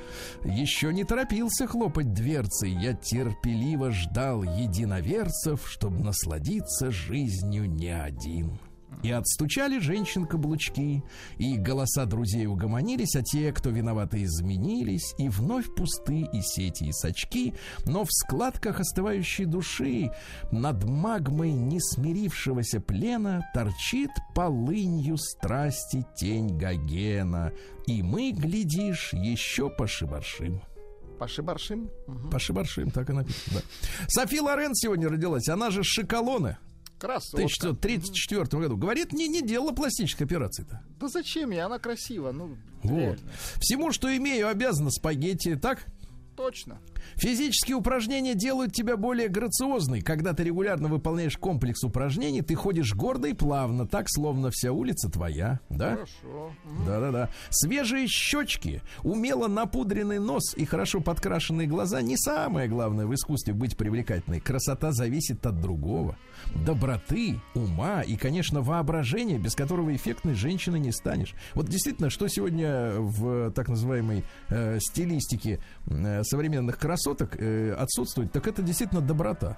[0.43, 2.71] еще не торопился хлопать дверцей.
[2.71, 8.57] Я терпеливо ждал единоверцев, чтобы насладиться жизнью не один.
[9.01, 11.03] И отстучали женщин каблучки,
[11.37, 16.91] и голоса друзей угомонились, а те, кто виноваты, изменились, и вновь пусты и сети, и
[16.91, 17.53] сачки,
[17.85, 20.11] но в складках остывающей души
[20.51, 27.53] над магмой несмирившегося плена торчит полынью страсти тень Гогена,
[27.87, 30.61] и мы, глядишь, еще пошибаршим.
[31.19, 31.89] Паши-баршим.
[32.07, 32.29] Мгм.
[32.29, 33.61] Паши-баршим, так и написано, да.
[34.07, 36.57] Софи Лорен сегодня родилась, она же Шоколоне.
[36.99, 37.37] Красотка.
[37.43, 38.77] 1934 году.
[38.77, 40.81] Говорит, не, не делала пластической операции-то.
[40.99, 41.61] Да зачем ей?
[41.61, 42.31] Она красива.
[42.31, 42.97] Ну, Вот.
[42.99, 43.31] реально.
[43.59, 45.85] Всему, что имею, обязана спагетти, так?
[46.35, 46.79] Точно.
[47.15, 50.01] Физические упражнения делают тебя более грациозной.
[50.01, 55.09] Когда ты регулярно выполняешь комплекс упражнений, ты ходишь гордо и плавно, так, словно вся улица
[55.09, 55.95] твоя, да?
[55.95, 56.53] Хорошо.
[56.85, 57.29] Да-да-да.
[57.49, 63.75] Свежие щечки, умело напудренный нос и хорошо подкрашенные глаза не самое главное в искусстве быть
[63.75, 64.39] привлекательной.
[64.39, 66.17] Красота зависит от другого.
[66.65, 71.33] Доброты, ума и, конечно, воображения, без которого эффектной женщиной не станешь.
[71.53, 78.47] Вот действительно, что сегодня в так называемой э, стилистике э, современных красоток э, отсутствует, так
[78.47, 79.57] это действительно доброта.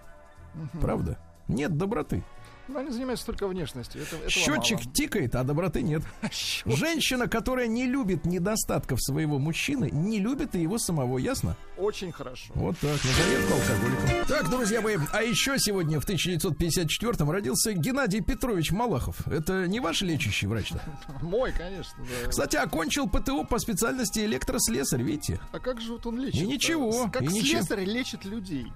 [0.80, 1.18] Правда?
[1.48, 2.24] Нет доброты.
[2.72, 4.02] Ну, они занимаются только внешностью.
[4.02, 4.94] Это, этого Счетчик мало.
[4.94, 6.04] тикает, а доброты нет.
[6.66, 11.56] Женщина, которая не любит недостатков своего мужчины, не любит и его самого, ясно?
[11.78, 12.52] Очень хорошо.
[12.56, 14.28] Вот так, на заметку алкоголику.
[14.28, 19.28] Так, друзья мои, а еще сегодня в 1954-м родился Геннадий Петрович Малахов.
[19.28, 20.82] Это не ваш лечащий врач-то?
[21.22, 22.30] Мой, конечно, да.
[22.30, 25.40] Кстати, окончил ПТУ по специальности электрослесарь, видите?
[25.52, 26.42] А как же вот он лечит?
[26.42, 27.62] И ничего, Как и ничего.
[27.62, 28.72] слесарь лечит людей.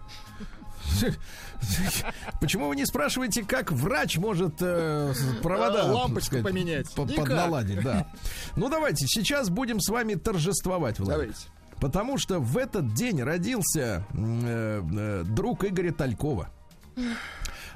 [2.39, 6.91] Почему вы не спрашиваете, как врач может э, провода А, лампочку сказать, поменять?
[6.93, 7.81] по- подналадить?
[7.83, 8.07] Да.
[8.55, 11.13] Ну давайте, сейчас будем с вами торжествовать, Владик.
[11.17, 11.39] Давайте.
[11.79, 16.49] Потому что в этот день родился э, э, друг Игоря Талькова,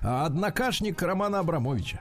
[0.02, 2.00] а, однокашник Романа Абрамовича.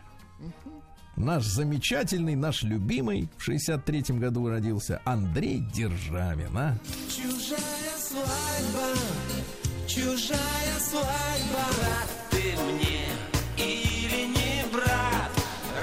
[1.16, 6.75] Наш замечательный, наш любимый в 63-м году родился Андрей Державин, а?
[7.09, 7.59] Чужая
[7.99, 8.94] свадьба,
[9.88, 11.64] чужая свадьба.
[11.81, 13.07] Рад ты мне
[13.57, 15.31] или не брат?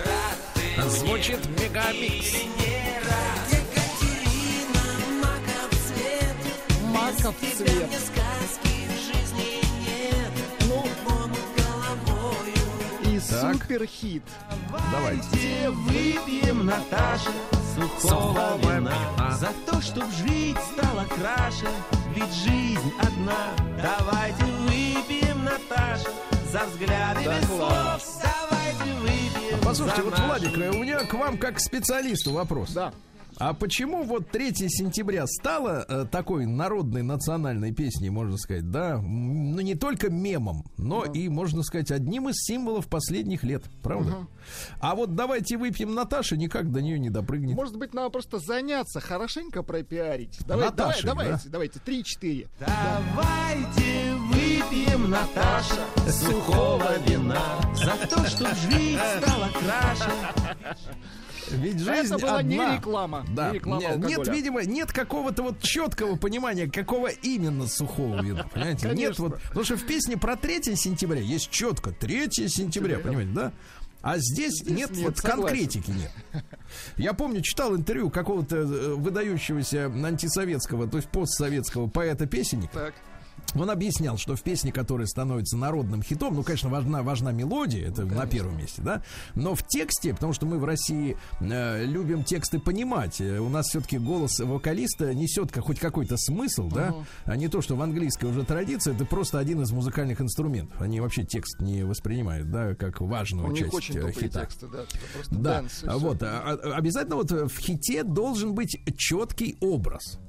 [0.06, 2.34] Рад ты Звучит мегамикс.
[2.34, 3.42] или не рад?
[3.50, 4.86] Екатерина,
[5.22, 6.38] маков цвет.
[6.94, 7.88] Маков Без тебя цвет.
[7.88, 10.34] мне сказки в жизни нет.
[10.68, 10.86] Ну,
[11.58, 13.16] головою.
[13.16, 13.54] И Так.
[13.60, 14.24] суперхит.
[14.92, 15.24] Давайте.
[15.32, 17.32] Давайте выпьем, Наташа,
[17.76, 18.94] сухого вина
[19.40, 21.68] За то, чтоб жить стало краше,
[22.16, 23.50] ведь жизнь одна
[23.82, 26.10] Давайте выпьем, Наташа,
[26.52, 31.38] за взгляды без слов Давайте выпьем Послушайте, за вот, нашу Владик, у меня к вам
[31.38, 32.72] как к специалисту вопрос.
[32.72, 32.94] Да.
[33.38, 38.98] А почему вот 3 сентября стало э, такой народной национальной песней, можно сказать, да?
[39.02, 44.28] Ну, не только мемом, но и, можно сказать, одним из символов последних лет, правда?
[44.80, 47.56] А вот давайте выпьем Наташи, никак до нее не допрыгнет.
[47.56, 50.40] Может быть, надо просто заняться, хорошенько пропиарить.
[50.46, 52.48] Давай, давай, Наташей, давайте, давайте, три-четыре.
[52.60, 57.42] Давайте выпьем, Наташа, сухого вина
[57.74, 60.12] За то, чтоб жить стало краше
[61.52, 62.76] Ведь жизнь Это была не одна.
[62.78, 63.26] реклама.
[63.36, 63.50] Да.
[63.50, 64.32] Не реклама Не- нет, алкоголя.
[64.34, 68.44] видимо, нет какого-то вот четкого понимания, какого именно сухого вина.
[68.54, 68.88] Понимаете?
[68.88, 69.24] Нет Конечно.
[69.26, 69.42] вот.
[69.44, 73.52] Потому что в песне про 3 сентября есть четко 3 сентября, понимаете, да?
[74.02, 75.42] А здесь, нет, нет, вот согласен.
[75.48, 76.12] конкретики нет.
[76.98, 82.74] Я помню, читал интервью какого-то э, выдающегося антисоветского, то есть постсоветского поэта-песенника.
[82.74, 82.94] Так.
[83.54, 88.04] Он объяснял, что в песне, которая становится народным хитом, ну, конечно, важна, важна мелодия, это
[88.06, 89.02] на первом месте, да,
[89.36, 93.68] но в тексте, потому что мы в России э, любим тексты понимать, э, у нас
[93.68, 98.26] все-таки голос вокалиста несет как- хоть какой-то смысл, да, а не то, что в английской
[98.26, 100.82] уже традиция, это просто один из музыкальных инструментов.
[100.82, 104.42] Они вообще текст не воспринимают, да, как важную У часть очень э, хита.
[104.42, 104.84] тексты, да.
[105.14, 110.20] Просто Да, dance вот, а- а- обязательно вот в хите должен быть четкий образ.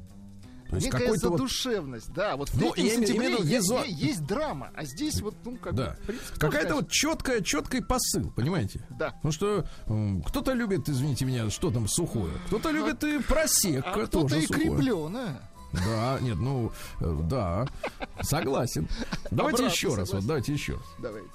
[0.68, 2.36] То есть Некая какой-то вот задушевность, да.
[2.36, 4.70] Вот в Ну, 3 я име- сентября имею в виду е- визуал- е- есть драма,
[4.74, 5.96] а здесь вот, ну, как Да.
[6.06, 8.80] бы, Какая-то вот четкая, четкий посыл, понимаете?
[8.90, 9.14] Да.
[9.22, 12.32] Ну что м, кто-то любит, извините меня, что там сухое.
[12.48, 15.40] Кто-то любит и просекко А кто-то и крепленое.
[15.72, 17.66] Да, нет, ну, э, да,
[18.22, 18.88] согласен.
[19.30, 20.84] Давайте Обратно еще раз, вот давайте еще раз.
[20.98, 21.28] Давайте.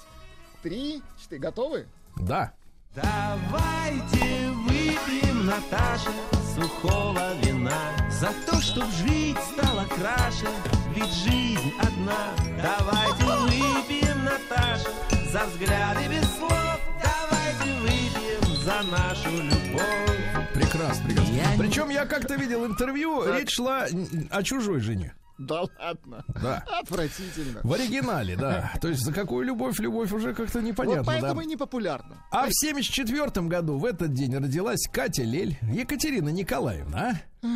[0.63, 1.41] Три, четыре.
[1.41, 1.87] Готовы?
[2.17, 2.53] Да.
[2.95, 6.11] Давайте выпьем, Наташа,
[6.55, 7.91] сухого вина.
[8.09, 10.47] За то, чтоб жить стало краше,
[10.95, 12.35] ведь жизнь одна.
[12.61, 14.89] Давайте выпьем, Наташа,
[15.31, 16.79] за взгляды без слов.
[17.01, 20.51] Давайте выпьем за нашу любовь.
[20.53, 21.33] Прекрасно, прекрасно.
[21.33, 23.87] Я Причем я как-то видел интервью, речь шла
[24.29, 25.13] о чужой жене.
[25.41, 26.23] Да ладно.
[26.41, 26.63] Да.
[26.81, 27.61] Отвратительно.
[27.63, 28.73] В оригинале, да.
[28.81, 31.11] То есть за какую любовь, любовь уже как-то Вот непонятно, да.
[31.19, 32.17] поэтому и не популярно.
[32.31, 37.47] А в 74 году в этот день родилась Катя Лель, Екатерина Николаевна, а?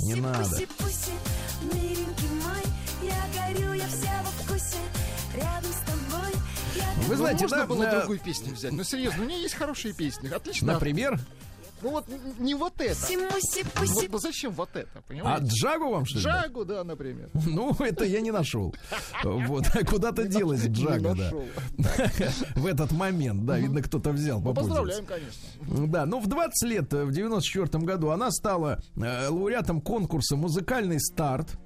[0.00, 0.48] Не надо.
[7.06, 8.72] Вы Ну, знаете, можно да, было э, другую песню взять.
[8.72, 10.28] Ну, серьезно, у нее есть хорошие песни.
[10.28, 10.72] Отлично.
[10.72, 11.18] например,
[11.84, 12.06] Ну вот
[12.38, 12.98] не вот это.
[13.78, 15.46] Вот ну зачем вот это, А понимаете?
[15.48, 16.24] Джагу вам что ли?
[16.24, 17.28] Джагу, да, например.
[17.46, 18.74] Ну, это я не нашел.
[19.22, 21.24] Вот, куда-то делась Джага, да.
[21.24, 21.44] нашел.
[22.56, 25.86] В этот момент, да, видно, кто-то взял, Ну, поздравляем, конечно.
[25.86, 30.98] Да, ну в 20 лет, э, в 94 году, она стала э, лауреатом конкурса «Музыкальный
[31.00, 31.58] старт».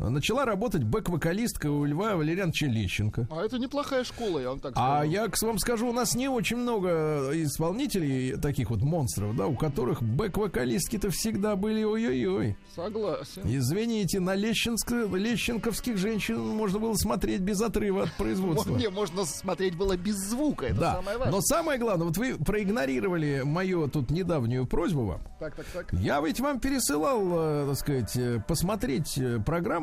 [0.00, 3.28] Начала работать бэк-вокалисткой у Льва Валерьяновича Лещенко.
[3.30, 5.10] А это неплохая школа, я вам так А скажу.
[5.12, 9.54] я к- вам скажу, у нас не очень много исполнителей, таких вот монстров, да, у
[9.54, 12.56] которых бэк-вокалистки-то всегда были ой-ой-ой.
[12.74, 13.42] Согласен.
[13.44, 18.74] Извините, на лещенск- лещенковских женщин можно было смотреть без отрыва от производства.
[18.76, 21.32] Не, можно смотреть было без звука, это Да, самое важное.
[21.36, 25.20] но самое главное, вот вы проигнорировали мою тут недавнюю просьбу вам.
[25.38, 25.92] Так, так, так.
[25.92, 29.38] Я ведь вам пересылал, э, так сказать, э, посмотреть э,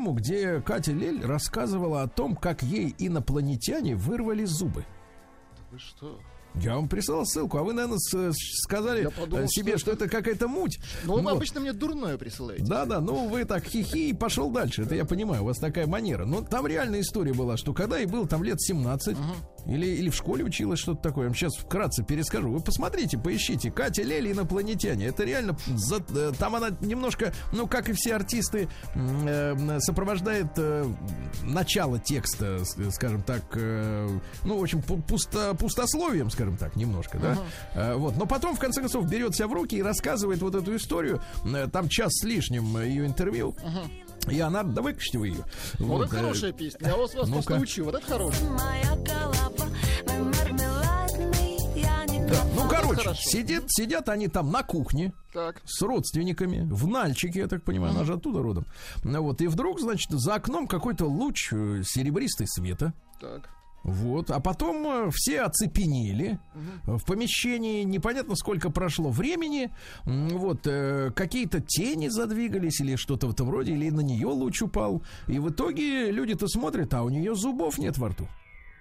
[0.08, 4.86] программу, где Катя Лель рассказывала о том, как ей инопланетяне вырвали зубы.
[5.72, 6.20] Вы что?
[6.56, 8.34] Я вам прислал ссылку, а вы, наверное, с-
[8.64, 10.80] сказали подумал, э, себе, что что это какая-то муть.
[11.04, 11.34] Ну, вы Вот.
[11.34, 12.64] обычно мне дурное присылаете.
[12.66, 14.82] Да, да, ну вы так хихи и пошел дальше.
[14.84, 16.26] Это я понимаю, у вас такая манера.
[16.26, 19.16] Но там реальная история была, что когда ей было там лет 17,
[19.68, 22.50] или, или в школе училась что-то такое, я вам сейчас вкратце перескажу.
[22.52, 23.72] Вы посмотрите, поищите.
[23.72, 25.08] Катя Лели инопланетяне.
[25.08, 25.58] Это реально...
[25.68, 30.86] за- э, там она немножко, ну, как и все артисты, э, сопровождает э,
[31.44, 32.60] начало текста,
[32.92, 34.10] скажем так, э,
[34.44, 37.38] ну, в общем, пу- пусто, пустословием, скажем так, немножко, да?
[37.74, 38.16] Э, вот.
[38.18, 41.22] Но потом, в конце концов, берет себя в руки и рассказывает вот эту историю.
[41.72, 43.56] Там час с лишним ее интервью.
[44.30, 45.46] И она, да выключите вы ее.
[45.80, 46.88] Вот, Вот, это э, хорошая песня.
[46.88, 47.44] Я вас, вас ну-ка.
[47.44, 47.86] просто учу.
[47.86, 48.50] Вот это хорошая.
[48.50, 49.52] Моя голова,
[52.30, 53.22] Да, ну, короче, хорошо.
[53.30, 55.62] сидит, сидят они там на кухне Так.
[55.66, 58.66] с родственниками, в Нальчике, я так понимаю, она же оттуда родом.
[59.06, 62.92] Ну вот, и вдруг, значит, за окном какой-то луч э, серебристый света.
[63.22, 63.50] Так.
[63.88, 66.40] Вот, а потом э, все оцепенели.
[66.84, 69.72] В помещении, непонятно сколько прошло времени,
[70.04, 75.02] вот, э, какие-то тени задвигались или что-то в этом роде, или на нее луч упал,
[75.28, 78.28] и в итоге люди-то смотрят, а у нее зубов нет во рту.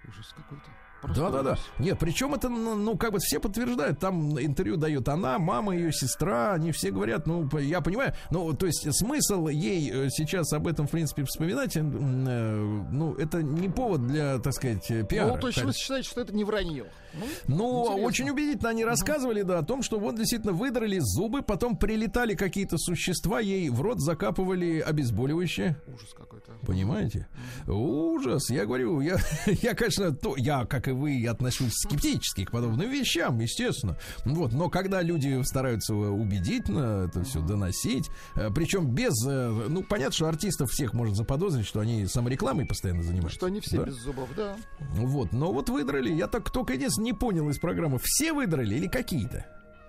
[0.08, 0.75] Ужас какой-то.
[1.14, 1.58] Да, да, да.
[1.78, 3.98] Нет, причем это, ну, ну, как бы все подтверждают.
[3.98, 6.52] Там интервью дает она, мама, ее сестра.
[6.54, 8.14] Они все говорят, ну, я понимаю.
[8.30, 13.42] Ну, то есть смысл ей э, сейчас об этом, в принципе, вспоминать, э, ну, это
[13.42, 15.34] не повод для, так сказать, э, пиара.
[15.34, 16.86] Ну, то есть вы считаете, что это не вранье?
[17.14, 18.06] Ну, Ну, Интересно.
[18.06, 22.76] очень убедительно они рассказывали, да, о том, что вот действительно выдрали зубы, потом прилетали какие-то
[22.78, 25.76] существа, ей в рот закапывали обезболивающее.
[25.86, 26.52] ужас какой-то.
[26.66, 27.26] Понимаете?
[27.66, 28.50] Ужас.
[28.50, 33.38] Я говорю, я, я конечно, то, я, как и вы, отношусь скептически к подобным вещам,
[33.40, 33.96] естественно.
[34.24, 40.12] Вот, но когда люди стараются убедительно это все доносить, э, причем без, э, ну, понятно,
[40.12, 43.36] что артистов всех можно заподозрить, что они саморекламой постоянно занимаются.
[43.36, 43.84] Что они все Да?
[43.84, 44.56] без зубов, да.
[44.80, 46.12] Вот, но вот выдрали.
[46.12, 49.46] Я так только единственное не понял из программы, все выдрали или какие-то?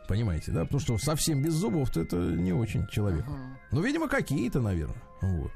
[0.08, 0.64] Понимаете, да?
[0.64, 3.26] Потому что совсем без зубов-то это не очень человек.
[3.72, 5.02] Ну, видимо, какие-то, наверное.
[5.22, 5.52] Вот.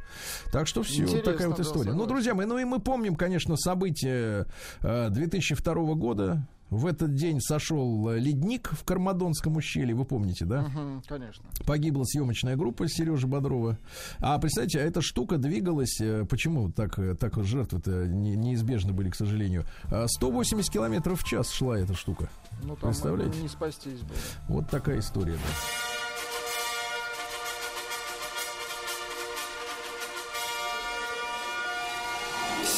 [0.52, 1.94] Так что все, вот Интересно, такая вот да, история.
[1.94, 4.48] ну, друзья мои, ну и мы помним, конечно, события
[4.82, 6.48] э, 2002 года.
[6.72, 10.62] В этот день сошел э, ледник в Кармадонском ущелье, вы помните, да?
[10.62, 11.44] Мгм, конечно.
[11.66, 13.78] Погибла съемочная группа Сережи Бодрова.
[14.20, 19.10] А представьте, а эта штука двигалась, э, почему так, э, так жертвы-то не- неизбежны были,
[19.10, 19.66] к сожалению.
[19.92, 22.30] А 180 километров в час шла эта штука.
[22.64, 23.42] Ну, там Представляете?
[23.42, 24.18] не спастись было.
[24.48, 25.34] Вот такая история.
[25.34, 25.40] да.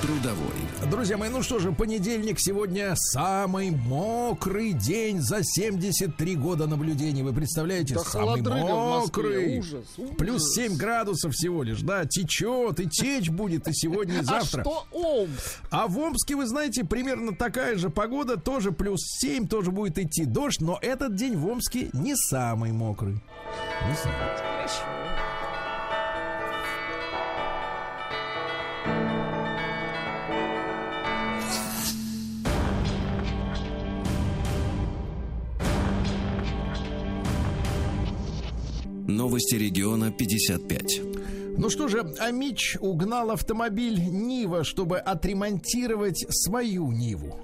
[0.00, 0.90] Трудовой.
[0.92, 7.24] Друзья мои, ну что же, понедельник сегодня самый мокрый день за 73 года наблюдений.
[7.24, 7.94] Вы представляете?
[7.94, 9.58] Да самый мокрый.
[9.58, 10.16] ужас, ужас.
[10.16, 14.60] Плюс 7 градусов всего лишь, да, течет и течь будет и сегодня, и завтра.
[14.60, 15.62] А что Омск?
[15.70, 20.24] А в Омске, вы знаете, примерно такая же погода, тоже плюс 7, тоже будет идти
[20.24, 23.14] дождь, но этот день в Омске не самый мокрый.
[23.14, 24.97] Не самый.
[39.38, 41.00] Новости региона 55.
[41.58, 47.38] Ну что же, Амич угнал автомобиль Нива, чтобы отремонтировать свою Ниву.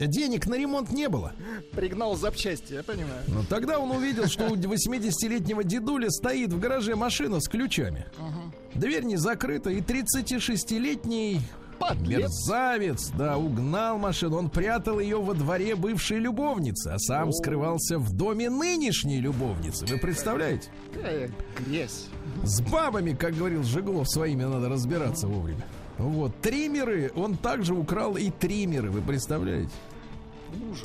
[0.00, 1.32] Денег на ремонт не было.
[1.70, 3.22] Пригнал запчасти, я понимаю.
[3.28, 8.06] Но тогда он увидел, что у 80-летнего дедуля стоит в гараже машина с ключами.
[8.74, 11.40] Дверь не закрыта, и 36-летний
[11.78, 12.20] Подлец.
[12.20, 14.38] мерзавец, да, угнал машину.
[14.38, 19.86] Он прятал ее во дворе бывшей любовницы, а сам скрывался в доме нынешней любовницы.
[19.86, 20.70] Вы представляете?
[20.94, 21.30] Какая
[21.66, 22.06] грязь.
[22.42, 25.64] С бабами, как говорил Жиглов, своими надо разбираться вовремя.
[25.98, 29.72] Вот, триммеры, он также украл и триммеры, вы представляете?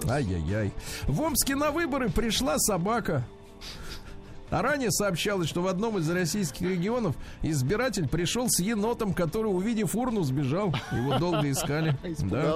[0.08, 0.72] Ай-яй-яй.
[1.08, 3.26] В Омске на выборы пришла собака.
[4.52, 9.96] А ранее сообщалось, что в одном из российских регионов избиратель пришел с енотом, который, увидев
[9.96, 10.76] урну, сбежал.
[10.92, 11.98] Его долго искали.
[12.22, 12.56] Да.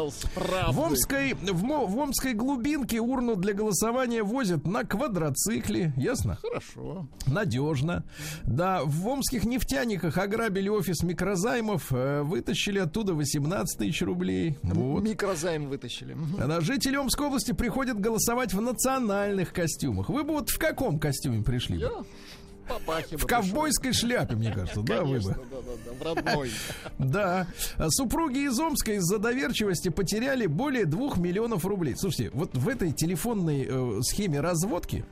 [0.67, 5.93] В Омской, в, в Омской глубинке урну для голосования возят на квадроцикле.
[5.95, 6.37] Ясно?
[6.41, 7.07] Хорошо.
[7.25, 8.03] Надежно.
[8.43, 14.57] Да, в омских нефтяниках ограбили офис микрозаймов, э, вытащили оттуда 18 тысяч рублей.
[14.63, 15.03] Вот.
[15.03, 16.13] Микрозайм вытащили.
[16.13, 16.51] Мгм.
[16.51, 20.09] А Жители Омской области приходят голосовать в национальных костюмах.
[20.09, 21.84] Вы бы вот в каком костюме пришли?
[21.85, 25.29] Бы В ковбойской шляпе, мне кажется, да, вы бы?
[25.29, 26.51] да, да, да, в родной.
[26.97, 27.47] Да.
[27.89, 31.95] Супруги из Омска из-за доверчивости потеряли более двух миллионов рублей.
[31.95, 35.05] Слушайте, вот в этой телефонной э, схеме разводки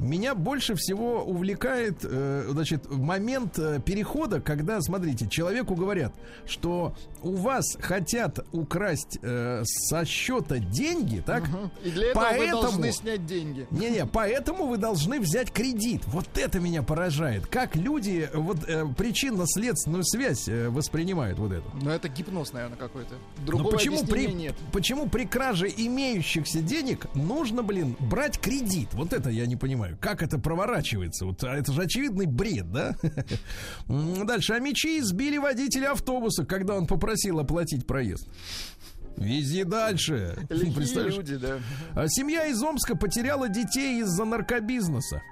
[0.00, 6.12] меня больше всего увлекает, э, значит, момент э, перехода, когда, смотрите, человеку говорят,
[6.46, 11.44] что у вас хотят украсть э, со счета деньги, так?
[11.84, 13.66] И для этого Поэтому- вы должны снять деньги.
[13.70, 16.02] Не-не, поэтому вы должны взять кредит.
[16.06, 17.46] Вот это меня поражает.
[17.46, 21.70] Как люди вот э, причинно-следственную связь э, воспринимают вот эту.
[21.82, 23.14] Но это гипноз, наверное, какой-то.
[23.40, 24.54] Но Другого почему объяснения при, нет.
[24.72, 28.88] почему при краже имеющихся денег нужно, блин, брать кредит?
[28.92, 29.89] Вот это я не понимаю.
[30.00, 31.26] Как это проворачивается?
[31.26, 32.96] Вот а это же очевидный бред, да?
[33.86, 34.54] Дальше.
[34.54, 38.28] А мечи избили водителя автобуса, когда он попросил оплатить проезд.
[39.16, 40.36] Вези дальше.
[40.48, 41.58] Лихие люди, да.
[41.94, 45.22] А Семья из Омска потеряла детей из-за наркобизнеса.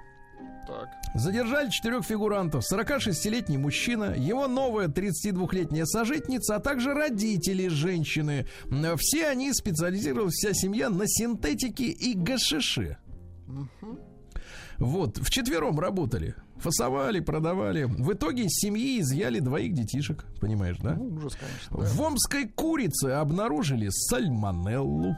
[0.67, 0.89] Так.
[1.15, 2.63] Задержали четырех фигурантов.
[2.71, 8.45] 46-летний мужчина, его новая 32-летняя сожительница, а также родители женщины.
[8.97, 12.97] Все они специализировалась, вся семья, на синтетике и гашише.
[14.79, 16.35] Вот, вчетвером работали.
[16.57, 17.83] Фасовали, продавали.
[17.83, 20.25] В итоге из семьи изъяли двоих детишек.
[20.41, 20.95] Понимаешь, да?
[20.95, 21.77] Ну, ужас, конечно.
[21.77, 21.85] да.
[21.85, 25.15] В омской курице обнаружили сальмонеллу.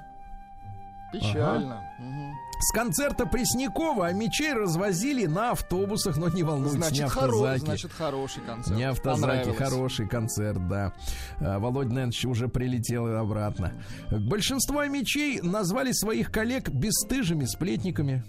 [1.13, 1.81] Печально.
[1.99, 2.33] Мгм.
[2.61, 7.25] С концерта Преснякова а мечей развозили на автобусах, но не волнуйтесь, не Значит, хоро...
[7.25, 7.65] автозаки.
[7.65, 8.77] Значит, хороший концерт.
[8.77, 10.93] Не автозаки, хороший концерт, да.
[11.39, 13.73] А, Володя Ненч уже прилетел обратно.
[14.11, 18.23] Большинство мечей назвали своих коллег бесстыжими сплетниками.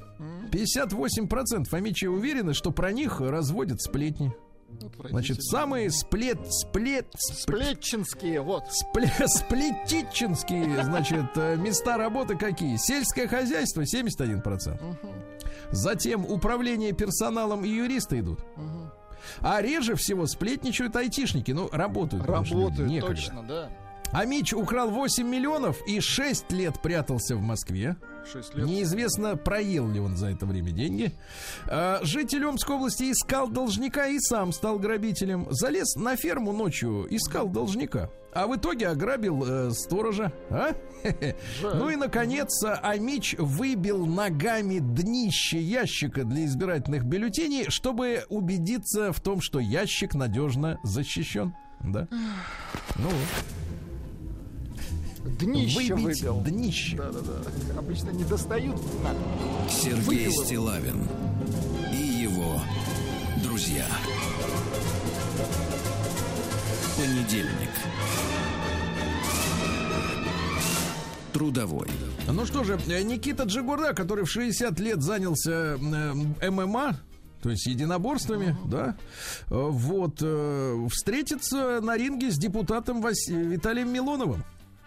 [0.50, 4.32] 58% амичей уверены, что про них разводят сплетни.
[5.08, 8.64] Значит, самые сплет, сплет, сплет, Сплетчинские, вот.
[8.68, 12.76] Спле- Сплетичинские, значит, э, места работы какие?
[12.76, 14.78] Сельское хозяйство 71%.
[15.70, 18.40] Затем управление персоналом и юристы идут.
[19.40, 21.52] А реже всего сплетничают айтишники.
[21.52, 22.26] Ну, работают.
[22.26, 23.14] Работают, некогда.
[23.14, 23.70] точно, да.
[24.12, 27.96] А Мич украл 8 миллионов и 6 лет прятался в Москве.
[28.30, 28.66] 6 лет.
[28.66, 31.12] Неизвестно, проел ли он за это время деньги.
[31.66, 35.46] А, Житель Омской области искал должника и сам стал грабителем.
[35.50, 38.10] Залез на ферму ночью, искал должника.
[38.34, 40.32] А в итоге ограбил э, сторожа.
[40.50, 40.74] А?
[41.62, 49.40] Ну и, наконец, Амич выбил ногами днище ящика для избирательных бюллетеней, чтобы убедиться в том,
[49.40, 51.54] что ящик надежно защищен.
[51.80, 52.08] Да?
[52.96, 53.10] Ну,
[55.24, 56.40] Днище выбить выбил.
[56.40, 56.96] днище.
[56.96, 57.78] Да-да-да.
[57.78, 58.76] Обычно не достают.
[59.02, 59.70] На.
[59.70, 60.44] Сергей Выбил.
[60.44, 61.08] Стилавин
[61.92, 62.60] и его
[63.42, 63.86] друзья.
[66.96, 67.70] Понедельник.
[71.32, 71.88] Трудовой.
[72.30, 76.96] Ну что же, э, Никита Джигурда, который в 60 лет занялся э, ММА,
[77.42, 78.96] то есть единоборствами, да,
[79.50, 80.22] э, вот,
[80.92, 84.44] встретится на ринге с депутатом Вас- Виталием Милоновым.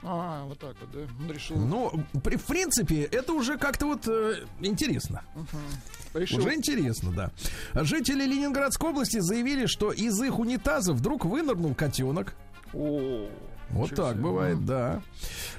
[0.07, 0.99] А, вот так вот, да.
[1.19, 1.57] Он решил.
[1.57, 1.91] Ну,
[2.23, 5.23] при, в принципе, это уже как-то вот э, интересно.
[6.13, 6.39] решил.
[6.39, 7.31] Уже интересно, да.
[7.83, 12.35] Жители Ленинградской области заявили, что из их унитаза вдруг вынырнул котенок.
[12.73, 13.27] О,
[13.71, 14.23] Вот ничего так себе.
[14.23, 15.01] бывает, да.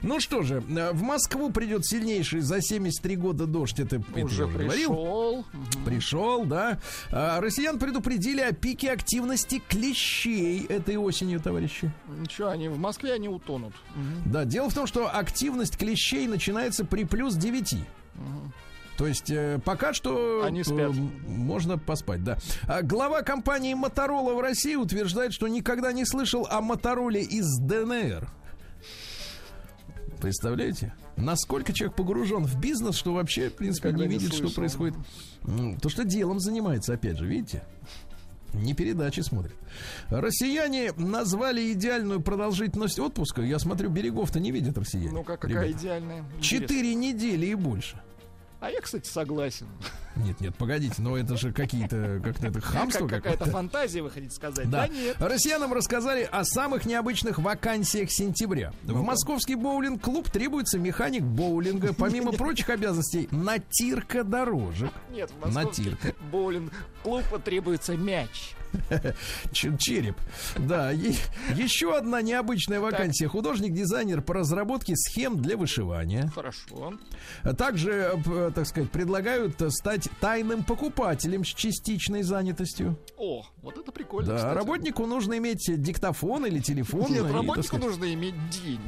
[0.03, 3.79] Ну что же, э, в Москву придет сильнейший за 73 года дождь.
[3.81, 4.71] Это, Уже уже говорил.
[4.71, 5.45] пришел.
[5.53, 5.85] Мгм.
[5.85, 6.79] Пришел, да.
[7.11, 11.91] А, россиян предупредили о пике активности клещей этой осенью, товарищи.
[12.21, 13.75] Ничего, они в Москве они утонут.
[14.25, 17.77] Да, дело в том, что активность клещей начинается при плюс 9.
[18.97, 20.93] То есть э, пока что Они э, спят.
[21.27, 22.39] можно поспать, да.
[22.67, 28.29] А глава компании Моторола в России утверждает, что никогда не слышал о Мотороле из ДНР.
[30.21, 30.95] Представляете?
[31.17, 34.57] Насколько человек погружен в бизнес, что вообще, в принципе, Никогда не не видит, что слышал.
[34.57, 34.95] происходит.
[35.47, 37.63] М, То, что делом занимается, опять же, видите?
[38.55, 39.55] Не передачи смотрит.
[40.09, 43.43] Россияне назвали идеальную продолжительность отпуска.
[43.43, 45.11] Я смотрю, берегов-то не видят россияне.
[45.13, 45.79] Ну-ка, какая ребята.
[45.79, 46.25] идеальная.
[46.41, 48.01] Четыре недели и больше.
[48.59, 49.67] А я, кстати, согласен.
[50.17, 54.35] Нет, нет, погодите, но это же какие-то, как-то это хамство Как какая-то фантазия, вы хотите
[54.35, 54.71] сказать?
[54.71, 54.87] Да.
[54.87, 55.17] Да нет.
[55.21, 58.73] Россиянам рассказали о самых необычных вакансиях сентября.
[58.85, 64.91] В московский боулинг-клуб требуется механик боулинга, помимо прочих обязанностей, натирка дорожек.
[65.11, 66.15] Нет, в московский Натирка.
[66.33, 68.56] боулинг-клуб требуется мяч.
[69.53, 70.17] Череп.
[70.57, 73.29] Да, еще одна необычная вакансия.
[73.29, 76.29] Художник-дизайнер по разработке схем для вышивания.
[76.35, 76.95] Хорошо.
[77.57, 78.21] Также,
[78.55, 82.99] так сказать, предлагают стать тайным покупателем с частичной занятостью.
[83.17, 87.11] О, вот это прикольно, Да, работнику нужно иметь диктофон или телефон.
[87.11, 88.81] Нет, работнику нужно иметь деньги.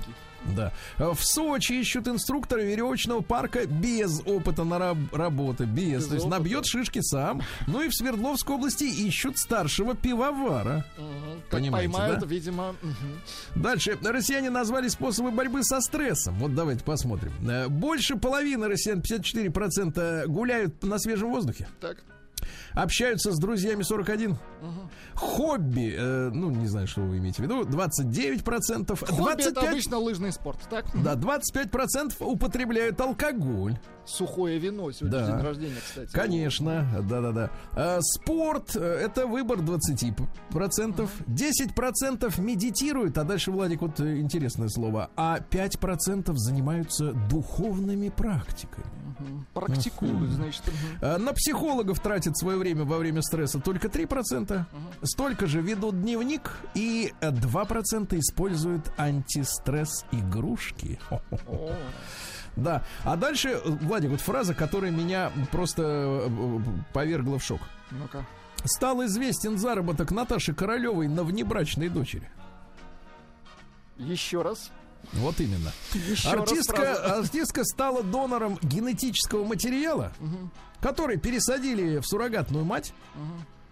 [0.57, 0.73] Да.
[0.99, 5.65] В Сочи ищут инструктора веревочного парка без опыта на раб- работы.
[5.65, 6.03] Без.
[6.03, 6.39] Без То есть опыта.
[6.41, 7.43] набьет шишки сам.
[7.67, 10.85] Ну и в Свердловской области ищут старшего пивовара.
[11.51, 12.27] Как Понимаете, поймают, да?
[12.27, 12.73] видимо...
[12.83, 13.21] мгм.
[13.63, 13.99] Дальше.
[14.03, 16.35] Россияне назвали способы борьбы со стрессом.
[16.39, 17.33] Вот давайте посмотрим.
[17.49, 21.69] Э, Больше половины россиян, 54%, гуляют на свежем воздухе.
[21.81, 21.99] Так.
[22.73, 24.39] Общаются с друзьями 41.
[25.19, 28.97] Хобби, э, ну, не знаю, что вы имеете в виду, 29%.
[28.97, 30.87] Хобби это 25, обычно лыжный спорт, так?
[30.95, 33.77] да, 25% употребляют алкоголь.
[34.07, 34.91] Сухое вино.
[34.93, 35.27] Сегодня Да.
[35.27, 36.13] день рождения, кстати.
[36.13, 37.51] Конечно, да-да-да.
[37.73, 41.11] А, спорт э, это выбор 20%.
[41.27, 45.11] 10% медитируют, а дальше, Владик, вот э, интересное слово.
[45.17, 48.87] А 5% занимаются духовными практиками.
[49.53, 50.63] Практикуют, значит.
[51.03, 54.65] А, На психологов тратят свое время во время стресса только 3%.
[55.09, 61.01] Столько же ведут дневник и э, 2% используют антистресс игрушки.
[61.47, 61.73] О,
[62.57, 62.85] Да.
[63.05, 66.61] А дальше, Владик, вот фраза, которая меня просто э, э,
[66.93, 67.61] повергла в шок.
[67.91, 68.27] Ну-ка.
[68.65, 72.29] Стал известен заработок Наташи Королевой на внебрачной дочери.
[73.97, 74.71] Еще раз.
[75.13, 75.73] Вот именно.
[75.95, 80.13] Еще Артистка, артистка стала донором генетического материала,
[80.81, 82.93] который пересадили в суррогатную мать.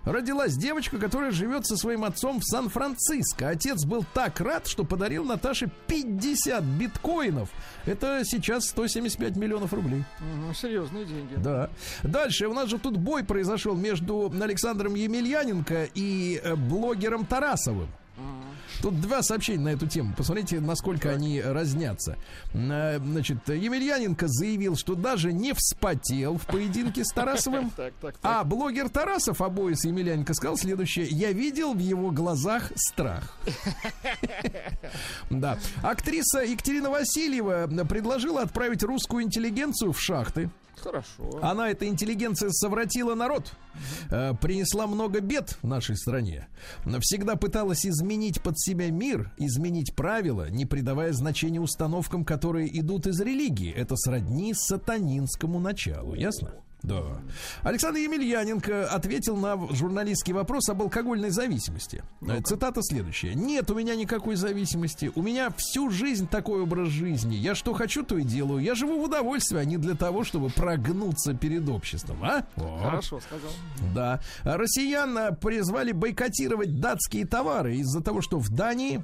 [0.06, 3.48] Родилась девочка, которая живет со своим отцом в Сан-Франциско.
[3.48, 7.50] Отец был так рад, что подарил Наташе 50 биткоинов.
[7.86, 10.04] Это сейчас 175 миллионов рублей.
[10.20, 11.34] Мгм, Серьезные деньги.
[11.36, 11.70] Да.
[12.04, 17.88] Дальше у нас же тут бой произошел между Александром Емельяненко и э, блогером Тарасовым.
[18.82, 20.14] Тут два сообщения на эту тему.
[20.16, 22.16] Посмотрите, насколько они разнятся.
[22.52, 27.70] Э, Значит, Емельяненко заявил, что даже не вспотел в поединке с Тарасовым.
[27.76, 28.20] Так, так, так.
[28.22, 31.06] А блогер Тарасов, обои с Емельяненко, сказал следующее.
[31.06, 33.36] Я видел в его глазах страх.
[35.30, 35.58] Да.
[35.82, 40.50] Актриса Екатерина Васильева предложила отправить русскую интеллигенцию в шахты.
[40.82, 41.40] Хорошо.
[41.42, 43.52] Она, эта интеллигенция, совратила народ,
[44.10, 46.48] э, принесла много бед в нашей стране.
[47.00, 53.20] Всегда пыталась изменить под себя мир, изменить правила, не придавая значения установкам, которые идут из
[53.20, 53.72] религии.
[53.72, 56.54] Это сродни сатанинскому началу, ясно?
[56.82, 57.02] Да.
[57.62, 62.04] Александр Емельяненко ответил на журналистский вопрос об алкогольной зависимости.
[62.20, 63.34] Э, Цитата следующая.
[63.34, 65.10] Нет у меня никакой зависимости.
[65.14, 67.34] У меня всю жизнь такой образ жизни.
[67.34, 68.62] Я что хочу, то и делаю.
[68.62, 72.18] Я живу в удовольствии, а не для того, чтобы прогнуться перед обществом.
[72.22, 72.46] А?
[72.56, 72.80] Вот.
[72.82, 73.50] Хорошо сказал.
[73.94, 74.20] Да.
[74.44, 79.02] Россиян а, призвали бойкотировать датские товары из-за того, что в Дании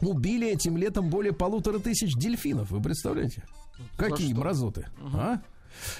[0.00, 2.70] убили этим летом более полутора тысяч дельфинов.
[2.70, 3.44] Вы представляете?
[3.96, 4.40] Какие что?
[4.40, 4.86] мразоты.
[5.14, 5.40] А?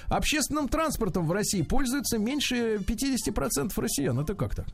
[0.07, 4.19] Общественным транспортом в России пользуются меньше 50% россиян.
[4.19, 4.67] Это как так?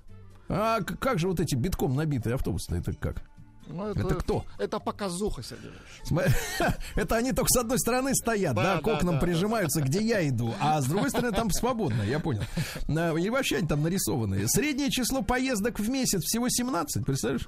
[0.47, 2.76] А как же вот эти битком набитые автобусы?
[2.76, 3.24] Это как?
[3.68, 4.45] Ну, Это кто?
[4.60, 5.72] Это показуха, Сергей
[6.95, 10.03] Это они только с одной стороны стоят, да, Да, к да, окнам да, прижимаются, где
[10.03, 12.43] я иду, а с другой стороны там свободно, я понял.
[12.88, 14.47] А, И вообще они там нарисованные.
[14.47, 17.47] Среднее число поездок в месяц всего 17, представляешь?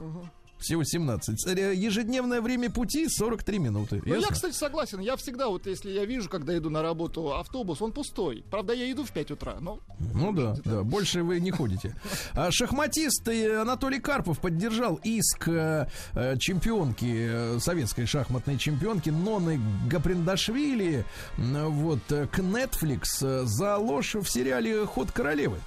[0.59, 1.47] Всего 17.
[1.47, 4.01] Э, Ежедневное время пути 43 минуты.
[4.05, 4.99] Ну, я, кстати, согласен.
[4.99, 8.43] Я всегда, вот если я вижу, когда иду на работу автобус, он пустой.
[8.49, 9.79] Правда, я иду в 5 утра, но...
[9.99, 11.95] Ну да, да, больше вы не ходите.
[12.33, 15.87] А Шахматист э, Анатолий Карпов поддержал иск э,
[16.39, 21.05] чемпионки, советской шахматной чемпионки Ноны Гаприндашвили
[21.37, 25.57] вот, к Netflix за ложь в сериале «Ход королевы».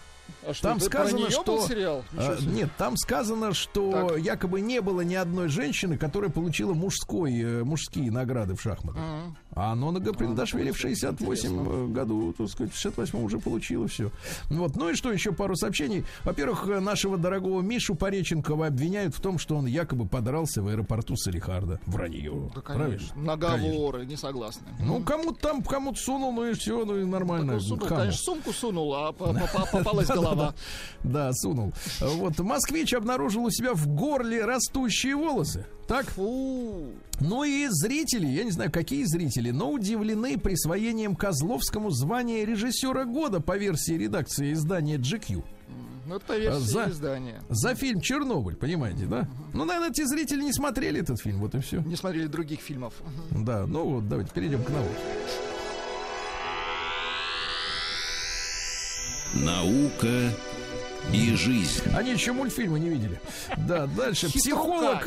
[0.47, 1.67] А что, Там сказано, что...
[1.69, 2.03] сериал?
[2.17, 4.19] А, нет, там сказано, что Так.
[4.21, 9.03] якобы не было ни одной женщины, которая получила мужской, э, мужские награды в шахматах.
[9.03, 9.37] Мгм.
[9.55, 11.89] А Нона Гаприндашвили в слушай, 68 интересно.
[11.89, 14.11] году, так сказать, в 68 уже получила все.
[14.49, 14.77] Вот.
[14.77, 16.05] Ну и что, еще пару сообщений.
[16.25, 21.17] Во-первых, э, нашего дорогого Мишу Пореченкова обвиняют в том, что он якобы подрался в аэропорту
[21.17, 21.81] Салихарда.
[21.87, 22.51] Вранье.
[22.55, 22.87] Да, Правильно?
[22.97, 23.23] конечно.
[23.23, 24.69] Наговоры, не согласны.
[24.79, 27.55] Ну, кому-то там, кому-то сунул, ну и все, ну и нормально.
[27.55, 28.01] Он сунул, Хаму.
[28.01, 30.30] конечно, сумку сунул, а по- по- по- попалась голова.
[30.35, 30.55] Голова.
[31.05, 31.73] Да, сунул.
[32.01, 35.67] Вот, москвич обнаружил у себя в горле растущие волосы.
[35.89, 36.07] Так?
[36.11, 36.87] Фу.
[37.21, 43.41] Ну и зрители, я не знаю, какие зрители, но удивлены присвоением Козловскому звания режиссера года
[43.41, 45.43] по версии редакции издания GQ.
[46.07, 47.41] Ну, это по версии За- издания.
[47.51, 49.29] За фильм «Чернобыль», понимаете, да?
[49.53, 51.81] Ну, наверное, эти зрители не смотрели этот фильм, вот и все.
[51.83, 52.95] Не смотрели других фильмов.
[53.31, 54.91] Да, ну вот, давайте перейдем к новому.
[59.35, 60.33] Наука
[61.13, 61.83] и жизнь.
[61.95, 63.21] Они еще мультфильмы не видели.
[63.57, 64.29] Да, дальше.
[64.29, 65.05] Психолог,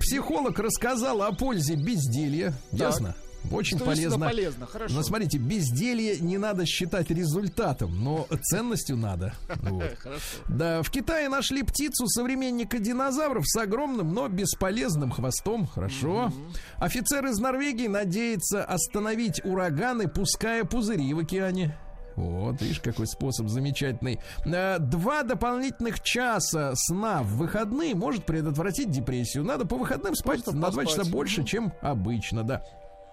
[0.00, 2.52] психолог рассказал о пользе безделья.
[2.72, 3.14] Ясно?
[3.52, 4.26] Очень Что полезно.
[4.26, 4.94] полезно, хорошо.
[4.94, 9.34] Но смотрите, безделье не надо считать результатом, но ценностью надо.
[9.66, 9.96] Вот.
[10.48, 15.66] Да, в Китае нашли птицу современника динозавров с огромным, но бесполезным хвостом.
[15.66, 16.32] Хорошо.
[16.78, 21.76] Офицер из Норвегии надеется остановить ураганы, пуская пузыри в океане.
[22.16, 24.18] Вот, видишь, какой способ замечательный.
[24.44, 29.44] Э, Два дополнительных часа сна в выходные может предотвратить депрессию.
[29.44, 30.88] Надо по выходным спать Просто на два поспать.
[31.04, 32.62] часа больше, чем обычно, да.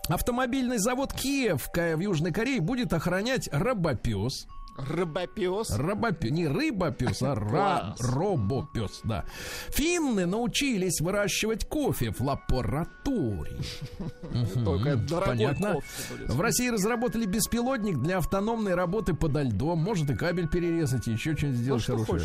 [0.10, 4.48] Автомобильный завод Киев в Южной Корее будет охранять робопес.
[4.76, 5.70] Рыбопес.
[5.78, 9.26] Робопес, не рыбопес, а ра, робопес, да.
[9.70, 13.62] Финны научились выращивать кофе в лаборатории.
[14.66, 15.80] Только Понятно.
[16.28, 19.80] В России разработали беспилотник для автономной работы подо льдом.
[19.80, 22.22] Может и кабель перерезать, и еще что-нибудь сделать хорошее.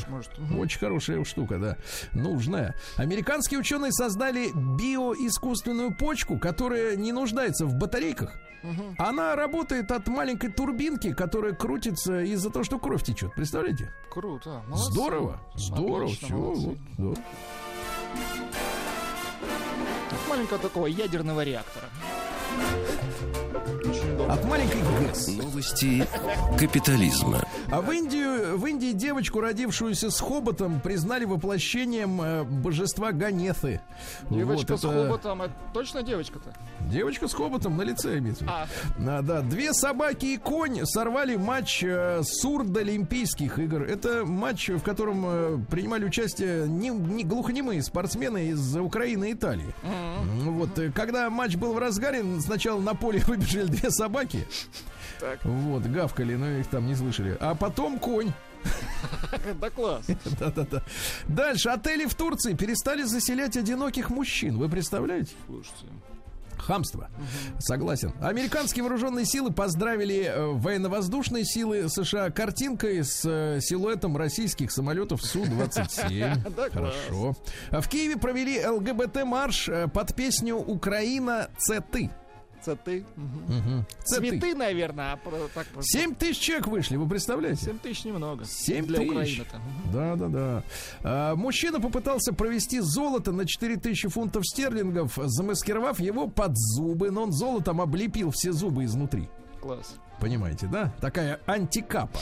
[0.59, 1.77] Очень хорошая штука, да.
[2.13, 2.75] Нужная.
[2.97, 8.33] Американские ученые создали биоискусственную почку, которая не нуждается в батарейках.
[8.99, 13.35] Она работает от маленькой турбинки, которая крутится из-за того, что кровь течет.
[13.35, 13.93] Представляете?
[14.11, 14.63] Круто.
[14.69, 14.93] молодцы.
[14.93, 15.41] Здорово.
[15.55, 16.05] Здорово.
[16.05, 16.37] Отлично, Все.
[16.37, 16.79] молодцы.
[16.99, 17.23] Вот, да.
[20.29, 21.87] Маленького такого ядерного реактора.
[24.29, 25.29] От маленькой ГЭС.
[25.29, 26.07] Новости
[26.59, 27.43] капитализма.
[27.71, 33.81] А в Индию, в Индии девочку, родившуюся с хоботом, признали воплощением э, божества Ганеты.
[34.31, 35.43] Девочка Вот с это- хоботом.
[35.43, 36.51] Это точно девочка-то?
[36.91, 38.45] Девочка с хоботом на лице имеется.
[38.49, 38.67] А,
[38.99, 43.83] А, да, две собаки и конь сорвали матч э, сурдолимпийских игр.
[43.83, 49.75] Это матч, в котором э, принимали участие не, не глухонемые спортсмены из Украины и Италии.
[50.45, 54.18] Ну Вот, э, когда матч был в разгаре, сначала на поле выбежали две собаки.
[55.21, 55.45] Так.
[55.45, 57.37] Вот, гавкали, но их там не слышали.
[57.41, 58.33] А потом конь.
[59.61, 60.07] да класс.
[60.39, 60.83] Да-да-да.
[61.27, 61.69] Дальше.
[61.71, 64.59] Отели в Турции перестали заселять одиноких мужчин.
[64.59, 65.33] Вы представляете?
[65.47, 65.87] Слушайте.
[66.57, 67.09] Хамство.
[67.61, 68.13] Согласен.
[68.21, 76.51] Американские вооруженные силы поздравили э, военно-воздушные силы США картинкой с э, силуэтом российских самолетов Су-27.
[76.57, 76.95] Да, класс.
[77.07, 77.37] Хорошо.
[77.71, 82.11] В Киеве провели ЛГБТ-марш э, под песню «Украина, це ты».
[82.65, 83.05] Цветы.
[84.05, 84.31] Це ты.
[84.41, 85.99] Цветы, наверное, а про- так просто.
[85.99, 87.65] Семь тысяч человек вышли, вы представляете?
[87.65, 88.45] Семь тысяч немного.
[88.45, 89.11] Семь Для тысяч.
[89.11, 89.59] Украины-то.
[89.59, 89.93] Мгм.
[89.93, 90.63] Да, да, да.
[91.03, 97.33] А, мужчина попытался провести золото на 4000 фунтов стерлингов, замаскировав его под зубы, но он
[97.33, 99.29] золотом облепил все зубы изнутри.
[99.61, 99.97] Класс.
[100.21, 100.93] Понимаете, да?
[101.01, 102.21] Такая антикапа.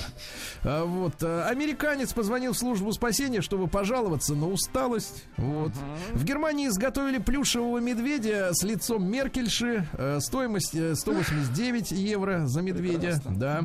[0.62, 1.14] А, вот.
[1.22, 5.24] а, Американец позвонил в службу спасения, чтобы пожаловаться на усталость.
[5.36, 5.72] Вот.
[6.12, 9.86] В Германии изготовили плюшевого медведя с лицом Меркельши.
[9.94, 13.20] Э, Стоимость э, 189 евро за медведя.
[13.24, 13.64] Да.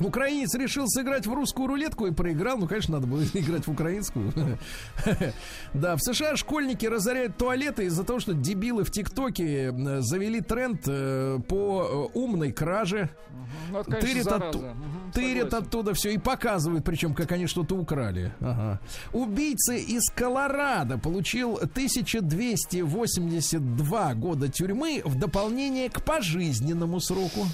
[0.00, 2.58] Украинец решил сыграть в русскую рулетку и проиграл.
[2.58, 4.32] Ну, конечно, надо было играть в украинскую.
[5.72, 11.38] Да, в США школьники разоряют туалеты из-за того, что дебилы в ТикТоке завели тренд э,
[11.48, 13.10] по э, умной краже.
[13.70, 14.52] Ну, это, конечно,
[15.12, 18.34] Тырят, оттуда все и показывают, причем, как они что-то украли.
[18.40, 18.78] Ага.
[19.12, 27.46] Убийца из Колорадо получил 1282 года тюрьмы в дополнение к пожизненному сроку.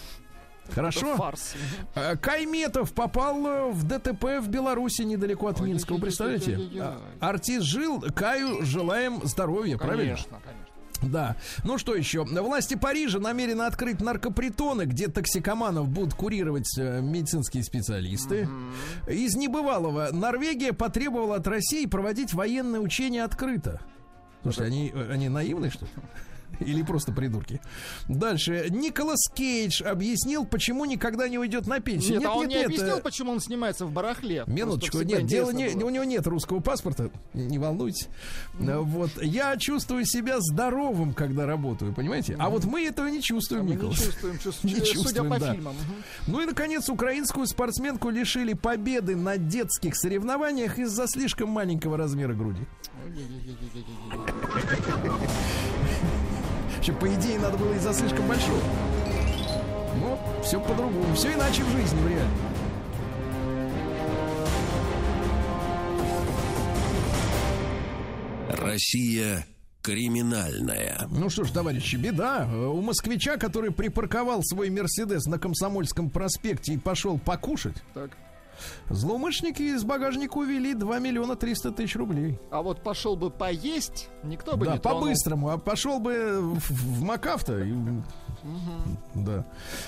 [0.75, 1.17] Хорошо?
[1.17, 1.55] Фарс.
[1.95, 5.95] А, Кайметов попал э, в ДТП в Беларуси недалеко от Ой, Минска.
[5.95, 6.59] Вы представляете?
[6.81, 10.15] А, Артист жил, Каю желаем здоровья, правильно?
[10.15, 10.67] Конечно, конечно.
[11.03, 11.37] Да.
[11.65, 12.25] Ну что еще?
[12.25, 18.49] Власти Парижа намерены открыть наркопритоны, где токсикоманов будут курировать э, медицинские специалисты.
[19.07, 23.81] Из небывалого Норвегия потребовала от России проводить военные учения открыто.
[24.43, 25.91] Слушайте, они, э, они наивны, что ли?
[26.61, 27.61] Или просто придурки.
[28.09, 28.69] Дальше.
[28.71, 32.19] Николас Кейдж объяснил, почему никогда не уйдет на пенсию.
[32.19, 34.45] Нет, а он не объяснил, э, почему он снимается в барахле.
[34.47, 35.85] Минуточку, нет, дело не, было.
[35.87, 38.09] у него нет русского паспорта, не волнуйтесь.
[38.59, 42.37] Э, Вот, я чувствую себя здоровым, когда работаю, понимаете?
[42.39, 43.99] А вот мы этого не чувствуем, не Николас.
[44.03, 45.53] чувствуем, чувств- Не судя чувствуем, по да.
[45.53, 45.77] фильмам.
[46.27, 52.63] Ну и, наконец, украинскую спортсменку лишили победы на детских соревнованиях из-за слишком маленького размера груди.
[56.77, 58.61] Вообще, по идее, надо было из-за слишком большого.
[60.01, 61.15] Но все по-другому.
[61.15, 62.57] Все иначе в жизни, в реальности.
[68.51, 69.47] Россия
[69.83, 71.07] криминальная.
[71.11, 72.49] Ну что ж, товарищи, беда.
[72.53, 78.11] У москвича, который припарковал свой Мерседес на Комсомольском проспекте и пошел покушать, так
[78.91, 82.39] злоумышленники из багажника увели 2 миллиона 300 тысяч рублей.
[82.51, 85.01] А вот пошел бы поесть, никто бы да, не тронул.
[85.03, 85.49] по-быстрому.
[85.51, 87.63] А пошел бы в, в Макафто.
[87.63, 87.75] и-
[89.15, 89.45] Да.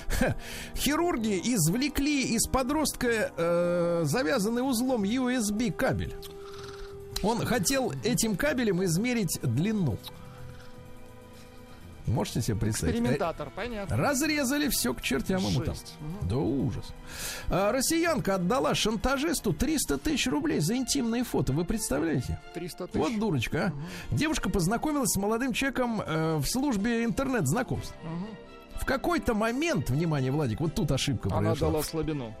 [0.07, 0.35] Ха.
[0.75, 6.13] Хирурги извлекли из подростка э, завязанный узлом USB кабель.
[7.23, 9.97] Он хотел этим кабелем измерить длину.
[12.09, 12.95] Можете себе представить?
[12.95, 13.95] Экспериментатор, понятно.
[13.97, 15.75] Разрезали все к чертям ему там.
[15.75, 15.93] Жесть.
[16.23, 16.85] Да ужас.
[17.49, 21.53] А, россиянка отдала шантажисту 300 тысяч рублей за интимные фото.
[21.53, 22.39] Вы представляете?
[22.53, 22.99] 300 тысяч.
[22.99, 23.73] Вот дурочка,
[24.11, 24.15] а.
[24.15, 27.93] Девушка познакомилась с молодым человеком э, в службе интернет-знакомств.
[28.75, 31.67] В какой-то момент, внимание, Владик, вот тут ошибка Она произошла.
[31.69, 32.33] дала слабину.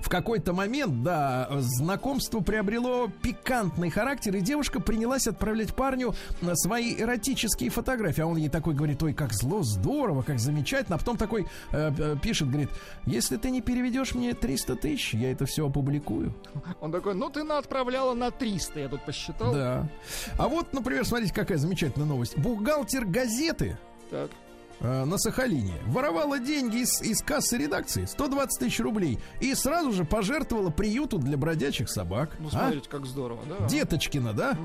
[0.00, 6.94] В какой-то момент, да, знакомство приобрело пикантный характер, и девушка принялась отправлять парню на свои
[6.96, 8.22] эротические фотографии.
[8.22, 10.96] А он ей такой говорит, ой, как зло, здорово, как замечательно.
[10.96, 12.70] А потом такой э, э, пишет, говорит,
[13.06, 16.34] если ты не переведешь мне 300 тысяч, я это все опубликую.
[16.80, 19.52] Он такой, ну ты на отправляла на 300, я тут посчитал.
[19.52, 19.88] Да.
[20.38, 22.36] А вот, например, смотрите, какая замечательная новость.
[22.38, 23.78] Бухгалтер газеты
[24.10, 24.30] Так.
[24.80, 30.04] Э, на Сахалине воровала деньги из, из кассы редакции 120 тысяч рублей и сразу же
[30.04, 32.36] пожертвовала приюту для бродячих собак.
[32.38, 32.50] Ну А?
[32.50, 33.66] смотрите, как здорово, да?
[33.66, 34.56] Деточкина, да?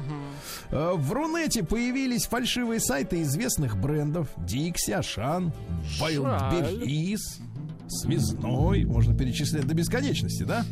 [0.71, 4.27] Э, В Рунете появились фальшивые сайты известных брендов.
[4.37, 5.51] Дикси, Ашан,
[6.01, 7.19] Wildberries,
[8.01, 8.85] Связной.
[8.85, 10.65] Можно перечислять до бесконечности, да?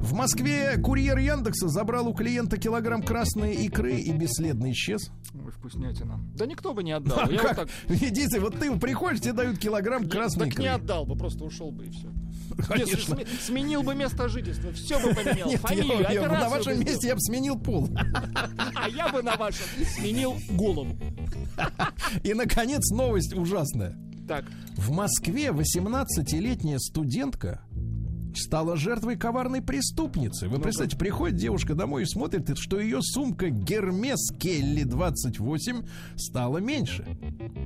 [0.00, 5.10] В Москве курьер Яндекса забрал у клиента килограмм красной икры и бесследно исчез.
[5.34, 6.20] Ой, вкуснятина.
[6.36, 7.20] Да никто бы не отдал.
[7.26, 7.58] А Я как?
[7.58, 7.68] вот так...
[7.88, 10.74] Видите, вот ты приходишь, тебе дают килограмм Не- красной так не икры.
[10.76, 12.08] отдал бы, просто ушел бы и все.
[12.66, 13.18] Конечно.
[13.40, 15.48] сменил бы место жительства, все бы поменял.
[15.48, 17.88] Нет, Фамилию, я- я- на вашем месте я бы сменил пол.
[18.74, 19.64] А я бы на вашем
[19.96, 20.96] сменил голову.
[22.24, 23.96] И, наконец, новость ужасная.
[24.26, 24.44] Так,
[24.76, 27.62] В Москве 18-летняя студентка
[28.34, 30.48] стала жертвой коварной преступницы.
[30.48, 35.82] Вы представляете, приходит девушка домой и смотрит, что ее сумка Гермес Келли 28
[36.16, 37.04] стала меньше.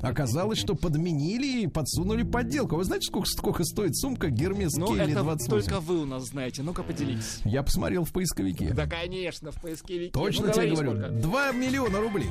[0.03, 2.77] Оказалось, что подменили и подсунули подделку.
[2.77, 5.51] Вы знаете, сколько, сколько стоит сумка Гермес ну Келли это 28?
[5.51, 6.63] только вы у нас знаете.
[6.63, 7.41] Ну-ка поделитесь.
[7.45, 8.73] Я посмотрел в поисковике.
[8.73, 10.11] Да, конечно, в поисковике.
[10.13, 10.91] Точно Ну, тебе говорю.
[10.93, 11.09] сколько.
[11.11, 12.31] 2 миллиона рублей.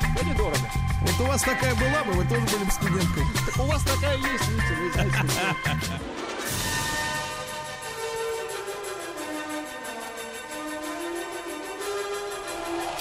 [0.00, 0.56] Да недорого.
[1.02, 3.22] Вот у вас такая была бы, вы тоже были бы студенткой.
[3.46, 6.29] Так у вас такая есть, видите, вы знаете.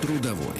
[0.00, 0.54] Трудовой.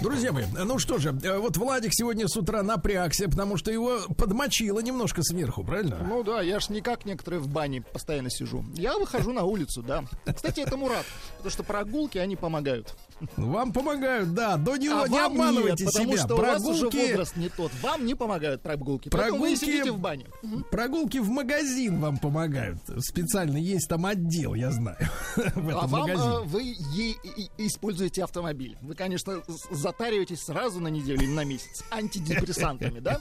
[0.00, 4.00] Друзья мои, ну что же, э, вот Владик сегодня с утра напрягся, потому что его
[4.18, 5.98] подмочило немножко сверху, правильно?
[6.06, 8.64] Ну да, я ж не как некоторые в бане постоянно сижу.
[8.74, 10.04] Я выхожу на улицу, да.
[10.26, 12.94] Кстати, этому рад, потому что прогулки, они помогают.
[13.36, 16.22] Вам помогают, да, до него а не вам обманывайте нет, потому себя.
[16.24, 17.72] что у вас уже прогулки, возраст не тот.
[17.80, 19.08] Вам не помогают прогулки.
[19.08, 20.26] Поэтому вы Прогулки- сидите в бане.
[20.70, 22.78] прогулки в магазин вам помогают.
[22.98, 24.98] Специально есть там отдел, я знаю,
[25.36, 26.34] в А этом вам магазине.
[26.34, 28.43] э, вы е- и- используете автомобиль.
[28.82, 33.20] Вы, конечно, затариваетесь сразу на неделю или на месяц антидепрессантами, да?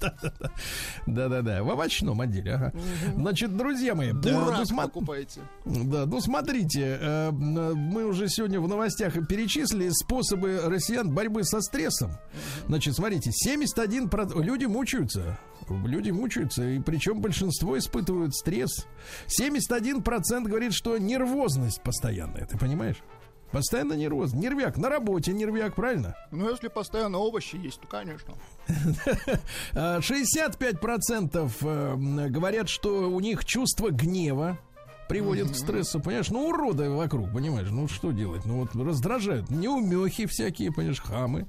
[1.06, 2.72] Да-да-да, в овощном отделе, ага.
[3.14, 5.40] Значит, друзья мои, э, ну, Бурак сма- покупаете.
[5.64, 12.12] Да, ну смотрите, э, мы уже сегодня в новостях перечислили способы россиян борьбы со стрессом.
[12.66, 14.08] Значит, смотрите, 71
[14.42, 15.38] люди мучаются.
[15.68, 18.86] Люди мучаются, и причем большинство испытывают стресс.
[19.26, 22.96] 71% говорит, что нервозность постоянная, ты понимаешь?
[23.50, 24.32] Постоянно нервоз.
[24.34, 24.76] Нервяк.
[24.76, 26.14] На работе нервяк, правильно?
[26.30, 28.34] Ну, если постоянно овощи есть, то, конечно.
[29.74, 34.58] А, 65% э, говорят, что у них чувство гнева
[35.08, 36.30] приводит к стрессу, понимаешь?
[36.30, 37.68] Ну, уроды вокруг, понимаешь?
[37.70, 38.44] Ну, что делать?
[38.44, 39.50] Ну, вот раздражают.
[39.50, 41.46] Неумехи всякие, понимаешь, хамы.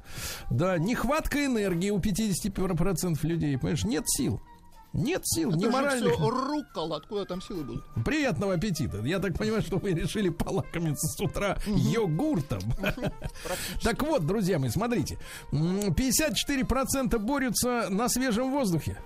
[0.49, 3.83] Да, нехватка энергии у 50% людей, понимаешь?
[3.83, 4.41] Нет сил.
[4.91, 6.13] Нет сил, Это же моральных.
[6.15, 7.83] все руккола, откуда там силы будут?
[8.03, 8.97] Приятного аппетита.
[9.01, 12.59] Я так понимаю, что вы решили полакомиться с утра йогуртом.
[13.83, 15.17] Так вот, друзья мои, смотрите.
[15.51, 18.97] М, 54% борются на свежем воздухе.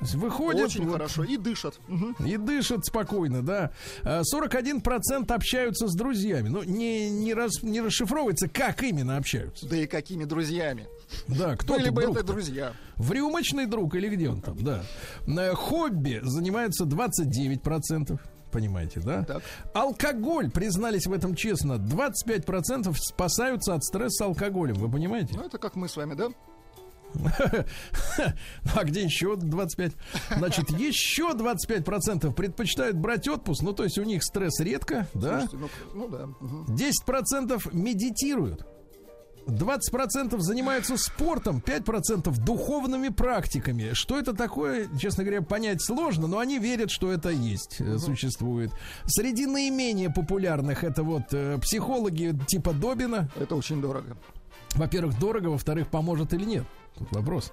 [0.00, 1.24] Выходят Очень вот, хорошо.
[1.24, 1.78] И дышат.
[2.24, 3.70] И дышат спокойно, да.
[4.02, 6.48] А 41% общаются с друзьями.
[6.48, 9.68] Ну, не, не, рас- не расшифровывается, как именно общаются.
[9.68, 10.88] Да и какими друзьями.
[11.28, 12.32] Да, кто Были бы это друг-то?
[12.32, 12.72] друзья.
[12.96, 14.82] В рюмочный друг или где он там, да.
[15.26, 18.18] Э, Хобби занимаются 29%.
[18.52, 19.24] понимаете, да?
[19.24, 19.42] Так.
[19.74, 25.34] Алкоголь, признались в этом честно, 25% спасаются от стресса алкоголем, вы понимаете?
[25.36, 26.28] Ну, это как мы с вами, да?
[28.76, 29.92] А где еще 25?
[30.36, 35.46] Значит, еще 25% предпочитают брать отпуск, ну, то есть у них стресс редко, да?
[35.48, 36.26] Слушайте, ну, ну да.
[36.40, 36.66] мгм.
[36.74, 38.66] 10% медитируют.
[39.46, 43.92] 20% занимаются спортом, 5% духовными практиками.
[43.92, 48.70] Что это такое, честно говоря, понять сложно, но они верят, что это есть, э, существует.
[49.06, 53.28] Среди наименее популярных это вот э, психологи типа Добина.
[53.38, 54.16] Это очень дорого.
[54.74, 56.64] Во-первых, дорого, во-вторых, поможет или нет.
[56.96, 57.52] Тут вопрос.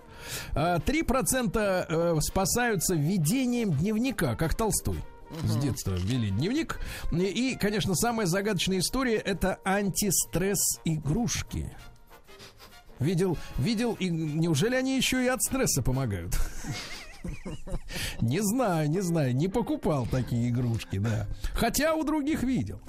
[0.53, 4.97] А, 3% э, спасаются ведением дневника, как Толстой.
[5.43, 6.79] С детства вели дневник.
[7.11, 11.75] И, и, конечно, самая загадочная история это антистресс игрушки.
[12.99, 16.37] Видел, видел, и неужели они еще и от стресса помогают?
[18.21, 21.27] Не знаю, не знаю, не покупал такие игрушки, да.
[21.53, 22.79] Хотя у других видел.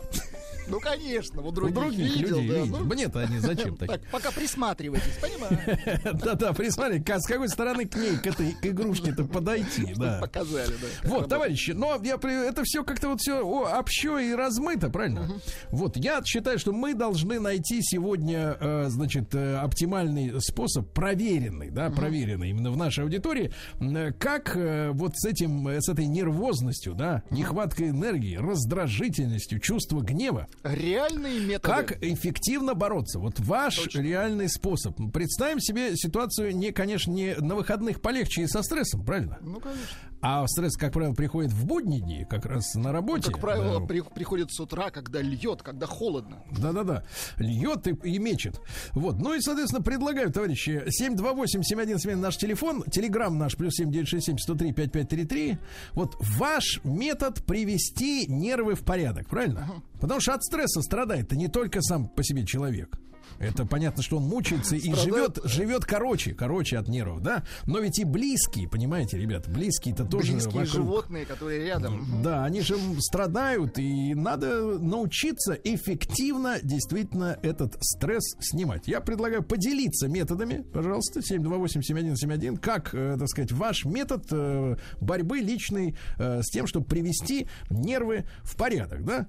[0.71, 2.77] Ну, конечно, у У других, других видел, людей да, видел.
[2.81, 3.99] ну, Мне-то они зачем такие?
[3.99, 5.59] Так, пока присматривайтесь, понимаю.
[6.23, 10.19] Да-да, присмотри, как- с какой стороны к ней, к этой к игрушке-то подойти, да.
[10.21, 10.87] Показали, да.
[11.01, 15.31] как Вот, товарищи, но я это все как-то вот все общо и размыто, правильно?
[15.71, 21.89] Вот, я считаю, что мы должны найти сегодня, э, значит, э, оптимальный способ, проверенный, да,
[21.89, 26.95] проверенный именно в нашей аудитории, э, как э, вот с этим, э, с этой нервозностью,
[26.95, 31.75] да, нехваткой энергии, раздражительностью, чувство гнева, Реальные методы.
[31.75, 33.19] как эффективно бороться?
[33.21, 34.95] Вот ваш реальный способ.
[35.15, 39.39] Представим себе ситуацию, не, конечно, не на выходных полегче и со стрессом, правильно?
[39.41, 39.87] Ну, конечно.
[40.21, 43.31] А стресс, как правило, приходит в будние дни, как раз на работе.
[43.31, 43.87] Как правило, Да.
[43.87, 46.43] при- приходит с утра, когда льет, когда холодно.
[46.59, 47.05] Да-да-да.
[47.37, 48.61] Льет и, и мечет.
[48.95, 49.19] Вот.
[49.19, 55.59] Ну и, соответственно, предлагаю, товарищи, 728-7171 наш телефон, телеграмм наш, плюс 7967-103-5533.
[55.95, 59.83] Вот ваш метод привести нервы в порядок, правильно?
[60.01, 62.99] Потому что от стресса страдает-то не только сам по себе человек.
[63.39, 67.45] Это понятно, что он мучается и живет, живет короче, короче от нервов, да?
[67.67, 70.67] Но ведь и близкие, понимаете, ребят, близкие-то тоже Близкие вокруг.
[70.75, 72.07] животные, которые рядом.
[72.23, 78.89] Да, они же страдают, и надо научиться эффективно действительно этот стресс снимать.
[78.89, 85.97] Я предлагаю поделиться методами, пожалуйста, 728-7171, как, э, так сказать, ваш метод э, борьбы личной
[86.19, 89.27] э, с тем, чтобы привести нервы в порядок, да?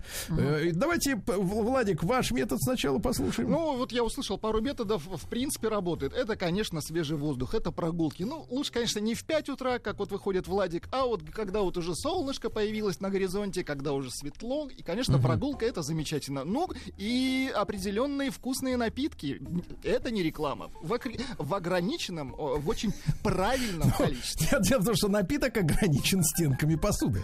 [0.63, 3.51] И давайте, Владик, ваш метод сначала послушаем.
[3.51, 6.13] Ну, вот я услышал пару методов, в принципе, работает.
[6.13, 8.23] Это, конечно, свежий воздух, это прогулки.
[8.23, 11.77] Ну, лучше, конечно, не в 5 утра, как вот выходит Владик, а вот когда вот
[11.77, 14.69] уже солнышко появилось на горизонте, когда уже светло.
[14.69, 16.43] И, конечно, прогулка это замечательно.
[16.43, 19.41] Ну, и определенные вкусные напитки.
[19.83, 20.71] Это не реклама.
[20.81, 22.93] В, окр- в ограниченном, о, в очень
[23.23, 24.59] правильном количестве.
[24.61, 27.21] Дело в том, что напиток ограничен стенками посуды.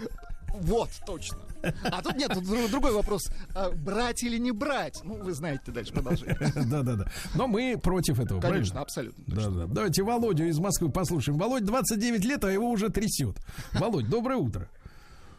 [0.60, 1.38] Вот, точно.
[1.84, 3.22] А тут нет, тут дру- другой вопрос.
[3.54, 5.00] А, брать или не брать?
[5.04, 6.36] Ну, вы знаете дальше продолжение.
[6.70, 7.06] Да-да-да.
[7.34, 8.80] Но мы против этого, Конечно, правильно?
[8.82, 9.24] абсолютно.
[9.26, 9.66] Да, да.
[9.66, 11.38] Давайте Володю из Москвы послушаем.
[11.38, 13.36] Володь 29 лет, а его уже трясет.
[13.72, 14.68] Володь, доброе утро.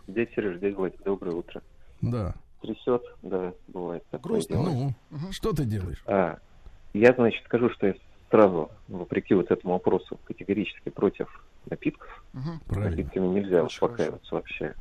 [0.08, 1.62] Дядя Сереж, дядя Владик, доброе утро.
[2.02, 2.36] Да.
[2.62, 4.04] Трясет, да, бывает.
[4.10, 4.56] такое Грустно.
[4.56, 4.66] дело.
[5.12, 6.02] Ну, что ты делаешь?
[6.08, 6.38] А,
[6.94, 7.94] я, значит, скажу, что я
[8.30, 11.28] сразу, вопреки вот этому вопросу, категорически против
[11.70, 12.24] напитков.
[12.68, 12.98] Правильно.
[12.98, 14.74] Напитками нельзя успокаиваться вообще.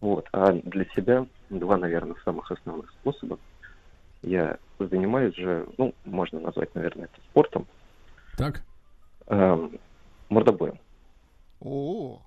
[0.00, 0.26] Вот.
[0.32, 3.38] А для себя два, наверное, самых основных способа.
[4.22, 7.66] Я занимаюсь же, ну, можно назвать, наверное, это спортом,
[8.36, 8.62] Так.
[9.26, 9.78] эм,
[10.28, 10.78] мордобоем.
[11.60, 12.20] О,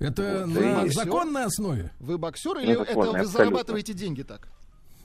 [0.00, 1.90] Это Вот, на и- законной основе?
[1.98, 3.24] вы боксер Ну, или это это вы абсолютно.
[3.32, 4.48] зарабатываете деньги так?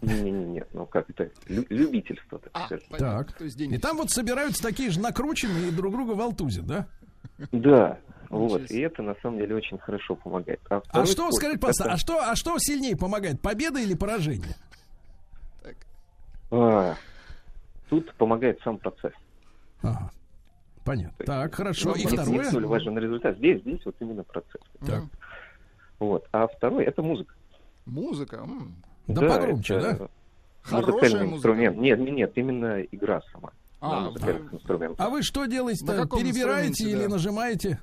[0.01, 2.85] Не-не-не, ну как это, лю- любительство, так А, сказать.
[2.89, 3.31] Так.
[3.33, 3.75] То есть деньги.
[3.75, 6.87] И там вот собираются такие же накрученные и друг друга волтузят, да?
[7.51, 7.97] Да,
[8.37, 10.59] вот, и это на самом деле очень хорошо помогает.
[10.69, 13.93] А второй что, способ скажите, пожалуйста, это- а что, а что сильнее помогает, победа или
[13.93, 14.55] поражение?
[16.51, 16.95] А,
[17.89, 19.13] тут помогает сам процесс.
[19.81, 20.11] Ага.
[20.83, 21.25] Понятно.
[21.25, 21.89] Так, хорошо.
[21.89, 22.43] Ну, И не- Не второе?
[22.45, 23.37] столь важен результат.
[23.37, 24.61] Здесь, здесь вот именно процесс.
[24.85, 25.03] Так.
[25.99, 26.27] Вот.
[26.31, 27.33] А второй это музыка.
[27.85, 28.37] Музыка.
[28.37, 28.75] м.
[29.07, 30.07] Да погромче, это да?
[30.61, 31.35] Хорошая Музыкальный музыка.
[31.37, 31.77] инструмент.
[31.77, 33.51] Нет, нет, нет, именно игра сама.
[33.81, 35.05] А, на инструментах.
[35.05, 35.95] А вы что На делаете-то?
[35.95, 37.09] каком Перебираете или да?
[37.09, 37.79] нажимаете?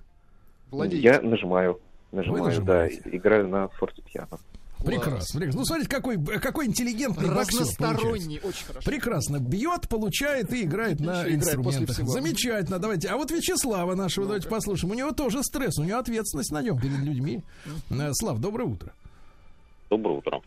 [0.70, 1.04] Владеете.
[1.04, 1.80] Я нажимаю.
[2.12, 4.38] Нажимаю, да, играю на фортепиано.
[4.84, 5.40] Прекрасно.
[5.40, 5.60] прекрасно.
[5.60, 7.28] Ну, смотрите, какой, какой интеллигентный.
[7.28, 8.90] Разносторонний, очень хорошо.
[8.90, 9.38] Прекрасно.
[9.38, 11.96] Бьет, получает и играет на Еще играет инструментах.
[11.96, 12.08] всего.
[12.08, 12.78] Замечательно.
[12.78, 13.08] Давайте.
[13.08, 14.92] А вот Вячеслава нашего давайте послушаем.
[14.92, 17.42] У него тоже стресс, у него ответственность на нем перед людьми.
[17.90, 18.92] Э, Слав, доброе утро.
[19.90, 20.40] Доброе утро.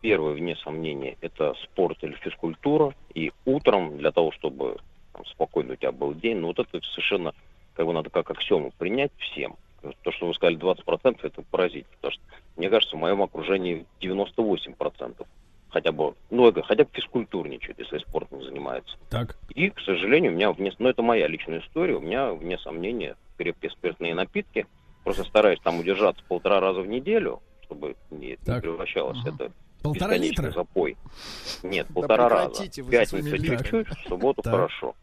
[0.00, 2.94] Первое, вне сомнения, это спорт или физкультура.
[3.14, 4.78] И утром, для того, чтобы
[5.12, 7.34] там, спокойно у тебя был день, ну вот это совершенно,
[7.74, 9.56] как бы надо как аксиому принять всем.
[10.02, 11.94] то, что вы сказали 20%, это поразительно.
[11.96, 12.22] Потому что,
[12.56, 15.26] мне кажется, в моем окружении 98%.
[15.70, 18.96] Хотя бы, ну, это, хотя бы физкультурничают, если спортом занимается.
[19.10, 19.38] Так.
[19.54, 23.16] И, к сожалению, у меня, вне, ну, это моя личная история, у меня, вне сомнения,
[23.38, 24.66] крепкие спиртные напитки.
[25.02, 29.34] Просто стараюсь там удержаться полтора раза в неделю, чтобы не, не превращалось Ага.
[29.34, 29.52] это
[29.82, 30.50] Полтора литра?
[30.52, 30.96] запой.
[31.62, 32.48] Нет, полтора раза.
[32.50, 34.52] прекратите В Пятницу чуть-чуть, в субботу Так.
[34.52, 34.94] хорошо.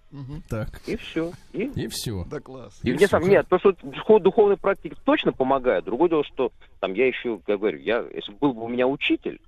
[0.50, 0.82] Так.
[0.88, 1.32] И все.
[1.54, 2.24] И, И все.
[2.30, 2.80] Да класс.
[2.84, 3.76] и вне всё, сомнения, то, что
[4.06, 5.86] ход духовной практики точно помогает.
[5.86, 9.40] Другое дело, что там я еще, как говорю, я, если был бы у меня учитель,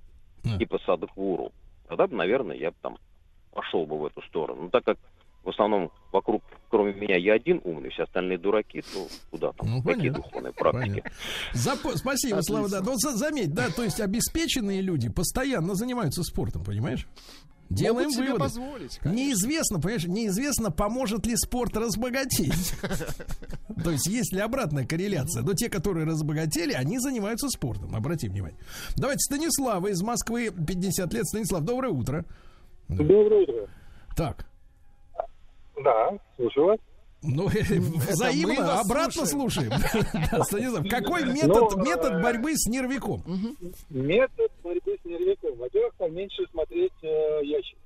[0.44, 0.58] Да.
[0.58, 0.78] типа
[1.16, 1.52] Вуру,
[1.88, 2.98] тогда бы, наверное, я бы там
[3.52, 4.62] пошел бы в эту сторону.
[4.64, 4.98] Но так как
[5.44, 9.82] в основном вокруг, кроме меня, я один умный, все остальные дураки, то куда там, Ну,
[9.82, 10.22] какие понятно.
[10.22, 11.02] духовные практики.
[11.02, 11.10] Понятно.
[11.54, 12.42] Запо- Спасибо, Отлично.
[12.42, 12.80] Слава, да.
[12.80, 17.06] Но за- заметь, да, то есть обеспеченные люди постоянно занимаются спортом, понимаешь?
[17.70, 18.44] Делаем Могут себе выводы.
[18.44, 19.18] позволить, конечно.
[19.18, 22.74] Неизвестно, понимаешь, неизвестно, поможет ли спорт разбогатеть.
[23.82, 25.42] То есть есть ли обратная корреляция.
[25.42, 27.96] Но те, которые разбогатели, они занимаются спортом.
[27.96, 28.58] Обрати внимание.
[28.96, 31.24] Давайте Станислава из Москвы, 50 лет.
[31.26, 32.26] Станислав, доброе утро.
[32.88, 33.68] Доброе утро.
[34.16, 34.46] Так,
[35.82, 36.78] Да, слушаю вас.
[37.22, 37.46] ну,
[38.10, 39.70] взаимно, обратно слушаем.
[40.44, 43.22] Станислав, какой метод, Ну, метод э, борьбы с нервиком?
[43.90, 45.56] Метод борьбы с нервиком.
[45.56, 47.78] Во-первых, поменьше смотреть э, ящик.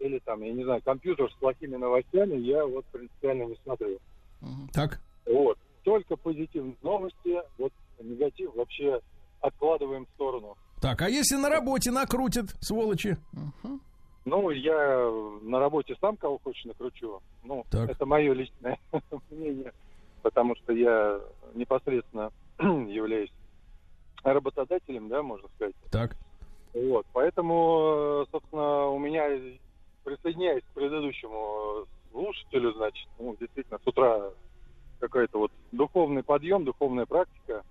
[0.00, 3.98] Или там, я не знаю, компьютер с плохими новостями я вот принципиально не смотрю.
[4.72, 5.58] Так, Вот.
[5.84, 9.00] Только позитивные новости, вот негатив вообще
[9.40, 10.56] откладываем в сторону.
[10.80, 13.16] так, а если на работе накрутят, сволочи?
[14.24, 15.10] Ну, я
[15.42, 17.20] на работе сам кого хочешь накручу.
[17.42, 17.90] Ну, Так.
[17.90, 18.78] это мое личное
[19.30, 19.72] мнение,
[20.22, 21.20] потому что я
[21.54, 23.32] непосредственно являюсь
[24.22, 25.74] работодателем, да, можно сказать.
[25.90, 26.16] Так,
[26.74, 29.28] Вот, поэтому, э, собственно, у меня,
[30.04, 34.30] присоединяясь к предыдущему э, слушателю, значит, ну, действительно, с утра
[35.00, 37.64] какой-то вот духовный подъем, духовная практика.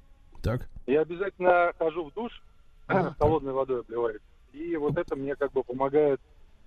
[0.44, 0.68] так.
[0.86, 2.44] Я обязательно хожу в душ,
[3.20, 4.22] холодной водой обливаюсь.
[4.52, 6.20] И вот это мне как бы помогает,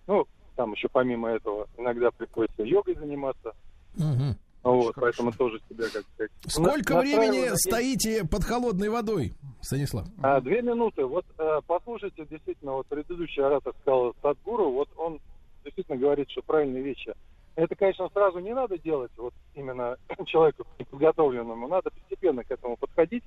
[0.07, 0.27] ну,
[0.57, 3.53] там еще помимо этого, иногда приходится йогой заниматься.
[3.97, 4.37] Мгм.
[4.63, 6.31] Вот, поэтому тоже себя как сказать.
[6.47, 10.07] Сколько на- времени стоите под холодной водой, Станислав?
[10.23, 11.05] А, две минуты.
[11.05, 15.21] Вот э, послушайте, действительно, вот предыдущий оратор сказал Садгуру, вот он
[15.65, 17.13] действительно говорит, что правильные вещи.
[17.57, 19.97] Это, конечно, сразу не надо делать, вот именно
[20.27, 23.23] человеку неподготовленному, надо постепенно к этому подходить.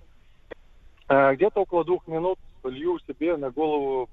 [1.07, 4.09] А, где-то около двух минут лью себе на голову,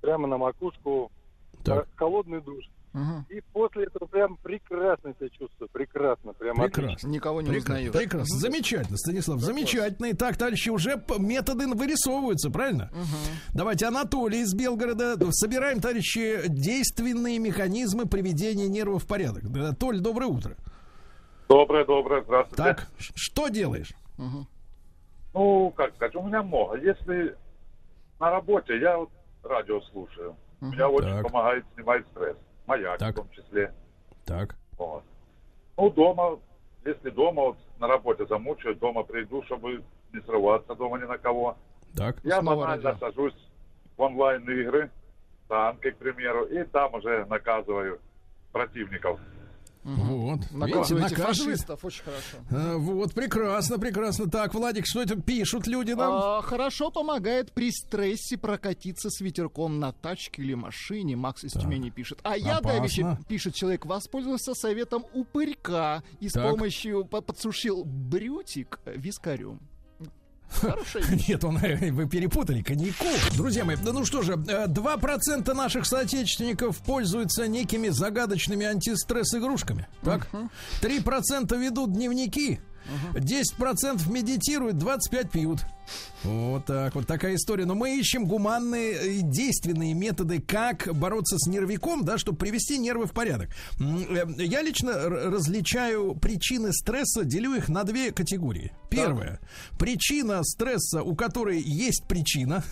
[0.00, 1.10] прямо на макушку,
[1.64, 1.84] Так.
[1.84, 2.64] э, холодный душ.
[2.92, 3.24] Мгм.
[3.30, 6.84] И после этого прям прекрасно себя чувствую, прекрасно, прям Прекрасно.
[6.92, 7.08] отлично.
[7.08, 7.92] Никого не Прекрасно, узнаешь.
[7.92, 8.38] прекрасно.
[8.38, 10.08] замечательно, Станислав, замечательно.
[10.10, 12.90] Итак, товарищи, уже методы вырисовываются, правильно?
[13.54, 15.16] Давайте Анатолий из Белгорода.
[15.30, 19.50] Собираем, товарищи, действенные механизмы приведения нервов в порядок.
[19.50, 20.54] Да, Толь, доброе утро.
[21.48, 22.62] Доброе, доброе, здравствуйте.
[22.62, 23.92] Так, что делаешь?
[25.34, 26.76] Ну, как сказать, у меня много.
[26.76, 27.36] Если
[28.20, 29.08] на работе, я вот
[29.42, 30.36] радио слушаю.
[30.62, 31.24] Меня очень Так.
[31.24, 32.36] помогает снимать стресс.
[32.66, 33.12] Маяк Так.
[33.12, 33.74] в том числе.
[34.24, 35.02] Так, Вот.
[35.76, 36.38] Ну, дома,
[36.84, 39.82] если дома вот на работе замучаю, дома приду, чтобы
[40.12, 41.56] не срываться дома ни на кого.
[41.96, 42.16] так.
[42.22, 43.34] Я Снова банально сажусь
[43.96, 44.90] в онлайн-игры,
[45.48, 47.98] танки, к примеру, и там уже наказываю
[48.52, 49.18] противников.
[49.84, 50.38] Вот.
[50.40, 51.36] Видите, Наказываете наказывает.
[51.58, 52.36] фашистов, очень хорошо.
[52.50, 54.30] А, Вот, прекрасно, прекрасно.
[54.30, 56.12] Так, Владик, что это пишут люди нам?
[56.12, 61.16] А, хорошо помогает при стрессе прокатиться с ветерком на тачке или машине.
[61.16, 62.20] Макс из Тюмени пишет.
[62.22, 62.60] А я.
[62.60, 66.50] Давичи, пишет человек, воспользовался советом упырька и с Так.
[66.50, 69.58] помощью по- подсушил брютик вискарем.
[71.28, 73.06] Нет, он, э, вы перепутали, коньяку.
[73.36, 79.86] Друзья мои, да ну что же, э, 2% наших соотечественников пользуются некими загадочными антистресс-игрушками.
[80.02, 80.28] Так?
[80.80, 82.60] 3% ведут дневники,
[83.14, 85.60] 10% медитируют, 25% пьют.
[86.22, 87.66] Вот так, вот такая история.
[87.66, 93.06] Но мы ищем гуманные и действенные методы, как бороться с нервиком, да, чтобы привести нервы
[93.06, 93.50] в порядок.
[93.80, 98.72] Э, Я лично различаю причины стресса, делю их на две категории.
[98.90, 99.40] Первое.
[99.78, 102.62] Причина стресса, у которой есть причина,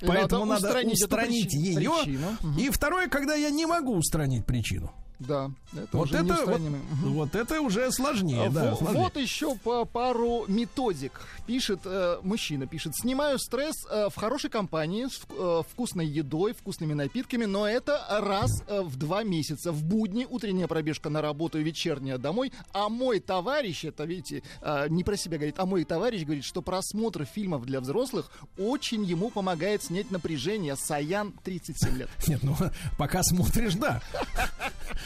[0.00, 1.90] И поэтому надо надо устранить ее.
[2.04, 2.36] причину.
[2.42, 2.58] Мгм.
[2.58, 4.92] И второе, когда я не могу устранить причину.
[5.20, 6.58] Да, это Вот уже это, вот.
[6.60, 7.12] Мгм.
[7.14, 9.02] вот это уже сложнее, А, да, во- сложнее.
[9.02, 11.20] Вот еще по пару методик.
[11.46, 16.94] Пишет, э, мужчина пишет, снимаю стресс э, в хорошей компании, с э, вкусной едой, вкусными
[16.94, 19.70] напитками, но это раз э, в два месяца.
[19.72, 22.52] В будни утренняя пробежка на работу и вечерняя домой.
[22.72, 26.60] А мой товарищ, это видите, э, не про себя говорит, а мой товарищ говорит, что
[26.60, 30.76] просмотр фильмов для взрослых очень ему помогает снять напряжение.
[30.76, 32.08] Саян, 37 лет.
[32.26, 32.56] Нет, ну
[32.98, 34.02] пока смотришь, да.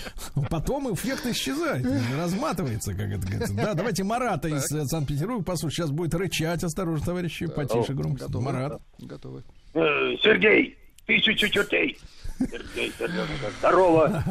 [0.50, 3.54] Потом эффект исчезает, разматывается, как это говорится.
[3.54, 5.76] Да, давайте Марата из э, Санкт-Петербурга послушать.
[5.76, 8.28] Сейчас будет рычать, осторожно, товарищи, потише, громко.
[8.40, 8.80] Марат.
[8.98, 9.42] Готовы.
[9.74, 9.80] Э,
[10.22, 11.98] Сергей, тысячу чертей.
[12.38, 13.24] Сергей, Сергей,
[13.58, 14.24] здорово.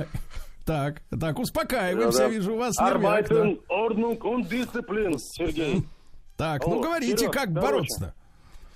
[0.65, 2.29] Так, так, успокаиваемся, Да-да.
[2.33, 3.45] вижу, у вас нервяк, да.
[3.69, 5.83] Ordnung und Disziplin, Сергей.
[6.35, 8.13] Так, ну говорите, как бороться-то?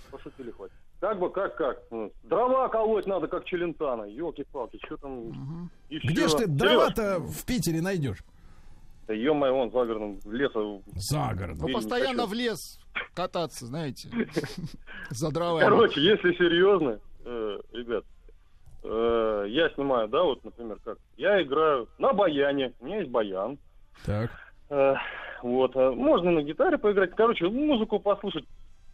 [0.10, 0.72] Пошутили хоть.
[1.02, 1.80] Как бы, как, как?
[2.22, 4.04] Дрова колоть надо, как челентано.
[4.04, 5.70] Елки-палки, что там?
[5.90, 6.08] еще?
[6.08, 8.20] Где ж ты дрова-то в Питере найдешь?
[9.08, 10.60] Да ё-моё, вон за городом леса.
[10.96, 11.68] За городом.
[11.68, 12.80] Ну, постоянно в лес
[13.16, 14.10] кататься, знаете,
[15.10, 15.64] за дровами.
[15.64, 18.06] Короче, если серьезно, э, ребят,
[18.84, 21.00] э, я снимаю, да, вот, например, как?
[21.18, 23.58] Я играю на баяне, у меня есть баян.
[24.06, 24.30] Так.
[24.70, 24.94] Э,
[25.42, 27.16] вот, можно на гитаре поиграть.
[27.16, 28.46] Короче, музыку послушать.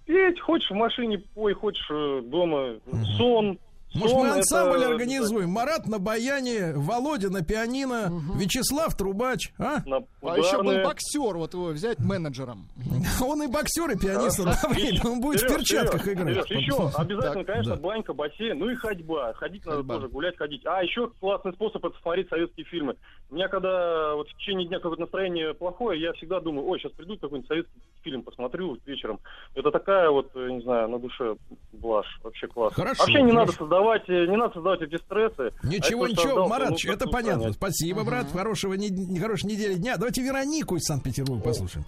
[0.08, 2.78] Петь, хочешь в машине пой, хочешь э, дома.
[3.18, 3.60] Сон.
[3.94, 5.50] Может, мы это- ансамбль организуем?
[5.50, 9.78] Марат на баяне, Володя на пианино, Вячеслав трубач, а?
[10.22, 12.68] А еще был боксер, вот его взять менеджером.
[13.22, 15.12] Он и боксер, и пианист одновременно.
[15.12, 16.50] Он будет в перчатках играть.
[16.50, 19.34] Еще обязательно, конечно, банька, бассейн, ну и ходьба.
[19.34, 20.66] Ходить надо тоже, гулять, ходить.
[20.66, 22.96] А еще классный способ это смотреть советские фильмы.
[23.30, 26.92] У меня когда вот в течение дня какое-то настроение плохое, я всегда думаю, ой, сейчас
[26.94, 29.20] приду какой-нибудь советский фильм посмотрю вечером.
[29.56, 31.36] Это такая вот, э, не знаю, на душе
[31.74, 32.20] блажь.
[32.24, 32.84] Вообще классно.
[32.84, 33.66] Хорошо, Вообще не надо хорошо.
[33.78, 35.54] Создавать, э, не надо создавать эти стрессы.
[35.62, 37.32] А Ничего, если ничего, создал, Марат, ну, это понятно.
[37.50, 37.56] устранять.
[37.56, 38.32] Спасибо, брат.
[38.32, 39.98] Хорошего, не, не- хорошей недели дня.
[39.98, 41.86] Давайте Веронику из Санкт-Петербурга послушаем.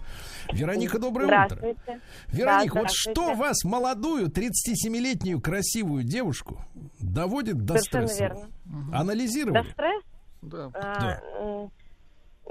[0.52, 1.46] Вероника, доброе утро.
[1.50, 2.00] Здравствуйте.
[2.28, 6.58] Вероника, Да, вот что вас, молодую, 37-летнюю красивую девушку,
[7.00, 8.22] доводит до Совершенно стресса?
[8.66, 8.96] верно.
[8.98, 9.62] Анализировали?
[9.62, 10.02] До стресс?
[10.42, 10.70] Да.
[10.74, 11.70] А, м,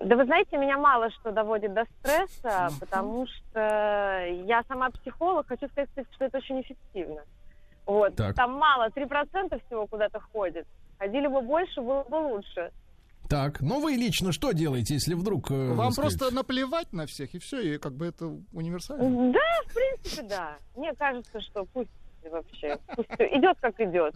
[0.05, 5.67] Да вы знаете, меня мало что доводит до стресса, потому что я сама психолог, хочу
[5.67, 7.21] сказать, что это очень эффективно.
[7.89, 8.15] Вот.
[8.15, 8.35] Так.
[8.35, 10.67] Там мало, 3% всего куда-то ходит.
[10.99, 12.71] Ходили бы больше, было бы лучше.
[13.27, 15.49] Так, ну вы лично что делаете, если вдруг...
[15.49, 19.31] э, Вам сказать, просто наплевать на всех, и все, и как бы это универсально.
[19.33, 20.57] Да, в принципе, да.
[20.75, 21.89] Мне кажется, что пусть
[22.29, 24.13] вообще, пусть идет как идет.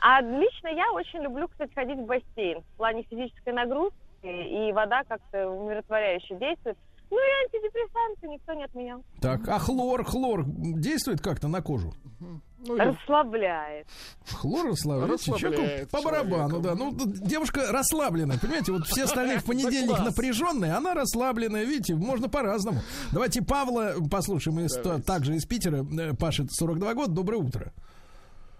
[0.00, 5.02] А лично я очень люблю, кстати, ходить в бассейн в плане физической нагрузки, и вода
[5.04, 6.76] как-то умиротворяюще действует.
[7.12, 9.04] Ну и антидепрессанты никто не отменял.
[9.20, 11.92] Так, а хлор, хлор действует как-то на кожу?
[12.64, 13.86] Ну, Расслабляет.
[14.30, 15.12] Хлор расслабляет.
[15.12, 16.74] Расслабляет Человеку по барабану, да.
[16.74, 18.72] Ну, девушка расслабленная, понимаете?
[18.72, 22.80] Вот все остальные в понедельник напряженные, она расслабленная, видите, можно по-разному.
[23.12, 24.72] Давайте Павла послушаем, из,
[25.04, 27.74] также из Питера, э, Паша, 42 года, доброе утро.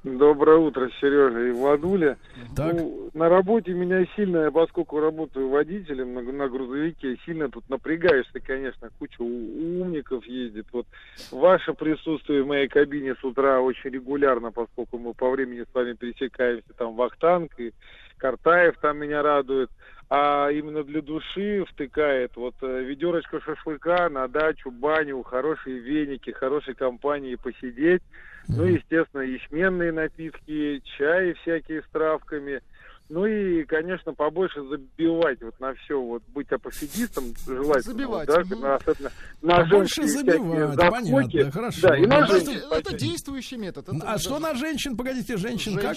[0.04, 2.18] Доброе утро, Сережа и Владуля.
[2.56, 2.74] Так.
[2.74, 8.90] Ну, на работе меня сильно, поскольку работаю водителем на, на грузовике, сильно тут напрягаешься, конечно,
[8.98, 10.66] куча умников ездит.
[10.72, 10.86] Вот
[11.30, 15.92] ваше присутствие в моей кабине с утра очень регулярно, поскольку мы по времени с вами
[15.92, 17.72] пересекаемся, там Вахтанг и
[18.16, 19.70] Картаев там меня радует.
[20.10, 26.74] А именно для души втыкает вот э, ведерочка шашлыка на дачу, баню, хорошие веники, хорошей
[26.74, 28.02] компании посидеть.
[28.48, 32.60] Ну, естественно, ячменные напитки, чаи всякие с травками.
[33.08, 37.82] Ну и, конечно, побольше забивать вот на все, вот быть апофигистом желательно.
[37.82, 38.60] Забивать, да, мгм.
[38.60, 39.10] на, особенно
[39.42, 41.10] на Побольше забивать, заскоки.
[41.10, 41.88] понятно, хорошо.
[41.88, 43.88] Да, и на Ну, женщин Это, это действующий метод.
[43.88, 45.96] Это А что даже на женщин, погодите, женщин как?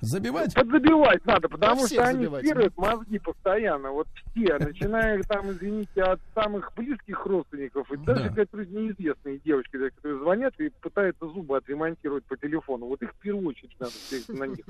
[0.00, 0.54] Забивать?
[0.54, 2.44] Подзабивать надо, потому Да что они забивать.
[2.46, 8.34] стирают мозги постоянно, вот все, начиная там, извините, от самых близких родственников, и даже, Да.
[8.36, 13.16] которые неизвестные девочки, да, которые звонят и пытаются зубы отремонтировать по телефону, вот их в
[13.16, 13.92] первую очередь надо
[14.38, 14.64] на них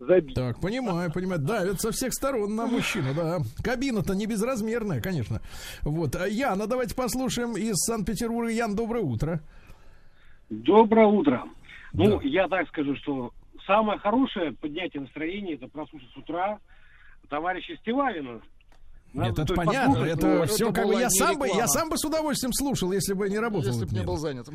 [0.00, 0.34] забить.
[0.34, 1.40] Так, понимаю, понимаю.
[1.40, 3.40] Давит со всех сторон на мужчину, да.
[3.62, 5.42] Кабина-то не безразмерная, конечно.
[5.82, 6.16] Вот.
[6.16, 8.50] А Яна, давайте послушаем из Санкт-Петербурга.
[8.50, 9.40] Ян, доброе утро.
[10.48, 11.44] Доброе утро.
[11.92, 13.32] Ну, я так скажу, что
[13.66, 16.58] самое хорошее поднятие настроения это прослушать с утра
[17.28, 18.40] товарища Стилавина.
[19.12, 20.04] Надо Нет, это понятно.
[20.04, 23.12] Это ну, все как бы я сам бы, я сам бы с удовольствием слушал, если
[23.12, 23.72] бы не работал.
[23.72, 24.46] Если бы не был занят.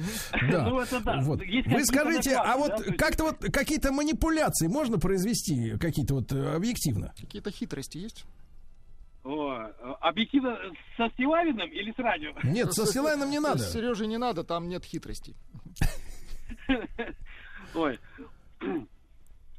[0.49, 0.69] Да.
[0.69, 1.19] Ну, это да.
[1.21, 1.41] Вот.
[1.41, 7.13] Вы скажите, а вот да, как-то вот какие-то манипуляции можно произвести какие-то вот э, объективно?
[7.19, 8.25] Какие-то хитрости есть?
[9.25, 9.67] О,
[9.99, 10.57] объективно
[10.95, 12.31] со Стилавиным или с радио?
[12.43, 13.59] Нет, со Стилавиным не надо.
[13.59, 15.35] Сереже не надо, там нет хитростей.
[17.75, 17.99] Ой.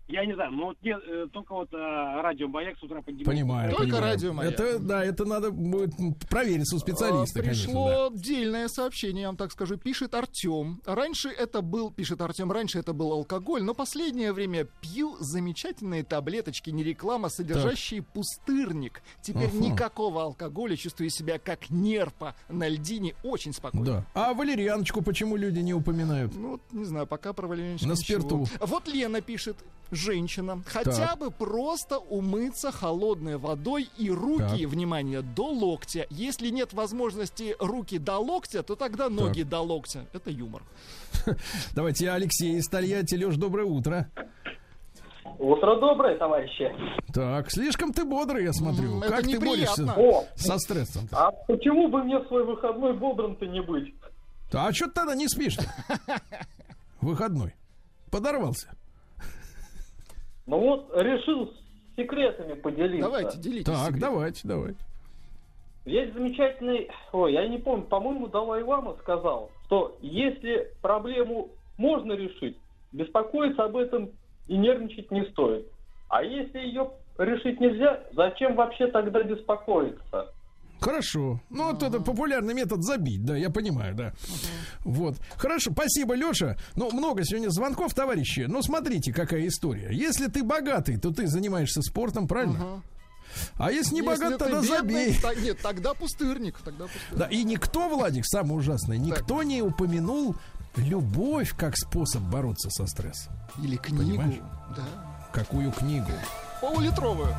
[0.09, 3.27] Я не знаю, но вот мне э, только вот э, радио Маяк с утра поднимает.
[3.27, 3.71] Понимаю.
[3.71, 4.05] Только понимаю.
[4.05, 4.53] радио «Маяк».
[4.55, 5.91] Это, да, это надо будет
[6.29, 7.67] проверить у специалиста, А, конечно.
[7.67, 7.73] да.
[7.73, 9.77] Пришло дельное сообщение, я вам так скажу.
[9.79, 10.81] Пишет Артем.
[10.87, 16.71] Раньше это был, пишет Артем, раньше это был алкоголь, но последнее время пью замечательные таблеточки,
[16.71, 19.03] не реклама, содержащие пустырник.
[19.23, 19.59] Теперь Ага.
[19.59, 23.87] никакого алкоголя, чувствую себя как нерпа на льдине, очень спокойно.
[23.87, 24.07] Да.
[24.15, 26.33] А валерьяночку почему люди не упоминают?
[26.37, 28.21] Ну, вот, не знаю, пока про Валерьяновича На ничего.
[28.21, 28.47] спирту.
[28.61, 29.57] Вот Лена пишет.
[29.97, 31.19] Женщина, хотя Так.
[31.19, 34.71] бы просто умыться холодной водой и руки, Так.
[34.71, 36.07] внимание, до локтя.
[36.11, 40.07] Если нет возможности руки до локтя, то тогда ноги до локтя.
[40.13, 40.63] Это юмор.
[41.75, 43.15] Давайте Алексей из Тольятти.
[43.17, 44.09] Леш, доброе утро.
[45.39, 46.73] Утро доброе, товарищи.
[47.13, 48.95] Так, слишком ты бодрый, я смотрю.
[48.97, 49.95] М, как это ты борешься неприятно.
[50.03, 50.25] О.
[50.37, 51.09] со стрессом?
[51.13, 53.95] А почему бы мне в свой выходной бодрым-то не быть?
[54.53, 55.65] А что ты тогда не спишь-то?
[57.01, 57.55] Выходной.
[58.11, 58.75] Подорвался.
[60.47, 63.11] Ну вот, решил с секретами поделиться.
[63.11, 63.65] Давайте, делитесь.
[63.65, 64.01] Так, секретом.
[64.01, 64.79] давайте, давайте.
[65.85, 72.57] Есть замечательный, ой, я не помню, по-моему, Далай Лама сказал, что если проблему можно решить,
[72.93, 74.11] беспокоиться об этом
[74.49, 75.67] и нервничать не стоит.
[76.09, 80.33] А если ее решить нельзя, зачем вообще тогда беспокоиться?
[80.81, 81.41] Хорошо.
[81.51, 84.13] Ну, вот это популярный метод забить, да, я понимаю, да.
[84.85, 85.17] Вот.
[85.37, 86.57] Хорошо, спасибо, Леша.
[86.75, 88.47] Ну, много сегодня звонков, товарищи.
[88.49, 89.91] Ну, смотрите, какая история.
[89.93, 92.83] Если ты богатый, то ты занимаешься спортом, правильно?
[93.59, 95.19] А если не Если богат, тогда бедный, забей.
[95.43, 96.59] нет, тогда пустырник.
[96.65, 97.19] Тогда пустырник.
[97.19, 100.37] Да, и никто, Владик, самое ужасное, никто не упомянул
[100.77, 103.35] любовь как способ бороться со стрессом.
[103.63, 104.05] Или книгу.
[104.05, 104.41] Понимаешь?
[104.77, 104.85] Да.
[105.33, 106.11] Какую книгу?
[106.61, 107.35] Полулитровую.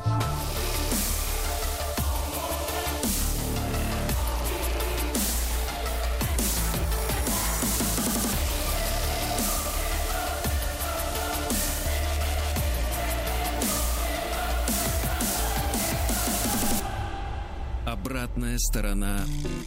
[18.08, 19.18] Обратная сторона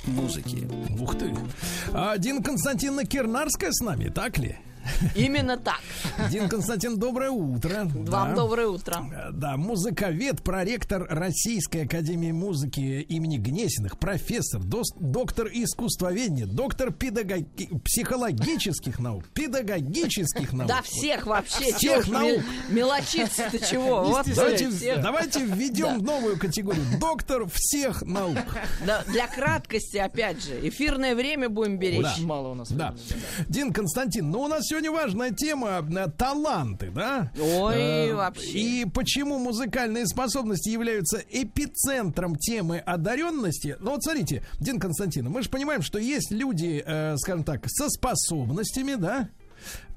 [0.07, 0.67] музыки.
[0.99, 1.31] Ух ты.
[1.93, 4.57] А Дин Константиновна Кирнарская с нами, так ли?
[5.15, 5.79] Именно так.
[6.29, 7.83] Дин Константин, доброе утро.
[7.85, 8.33] Вам Да.
[8.35, 8.97] доброе утро.
[9.13, 17.69] Э, Да, музыковед, проректор Российской Академии Музыки имени Гнесиных, профессор, дос- доктор искусствоведения, доктор педагоги-
[17.83, 20.67] психологических наук, педагогических наук.
[20.67, 21.73] Да всех вообще.
[21.75, 22.29] Всех наук.
[22.31, 24.03] мел- Мелочиться-то чего?
[24.03, 25.01] Вот Давайте, всех.
[25.01, 26.83] давайте введем новую категорию.
[26.99, 28.37] Доктор всех наук.
[28.85, 32.01] Да, для краткости, опять же, эфирное время будем беречь.
[32.01, 32.15] Да.
[32.21, 32.69] Мало у нас.
[32.71, 32.95] Да.
[33.47, 37.31] Дин Константин, ну у нас сегодня важная тема э, таланты, да?
[37.39, 38.51] Ой, Э, вообще.
[38.51, 43.77] И почему музыкальные способности являются эпицентром темы одаренности?
[43.79, 47.89] Ну вот смотрите, Дин Константин, мы же понимаем, что есть люди, э, скажем так, со
[47.89, 49.29] способностями, да?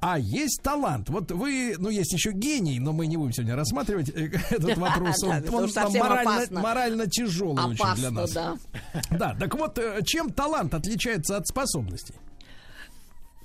[0.01, 1.09] А есть талант.
[1.09, 5.21] Вот вы, ну, есть еще гений, но мы не будем сегодня рассматривать э, этот вопрос.
[5.21, 6.61] Да, Он, потому он совсем морально, опасно.
[6.61, 8.33] морально тяжелый очень для Опасно, нас.
[8.33, 8.57] да.
[9.11, 12.15] Да, так вот, э, чем талант отличается от способностей?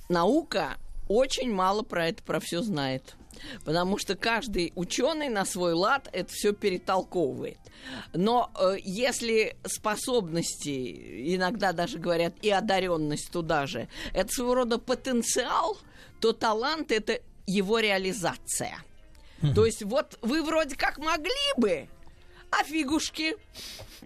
[0.10, 0.78] Наука
[1.10, 3.15] очень мало про это, про все знает.
[3.65, 7.57] Потому что каждый ученый на свой лад это все перетолковывает.
[8.14, 15.77] Но э, если способности, иногда даже говорят и одаренность туда же, это своего рода потенциал,
[16.22, 18.77] то талант это его реализация.
[19.56, 21.88] То есть вот вы вроде как могли бы,
[22.52, 23.38] а фигушки,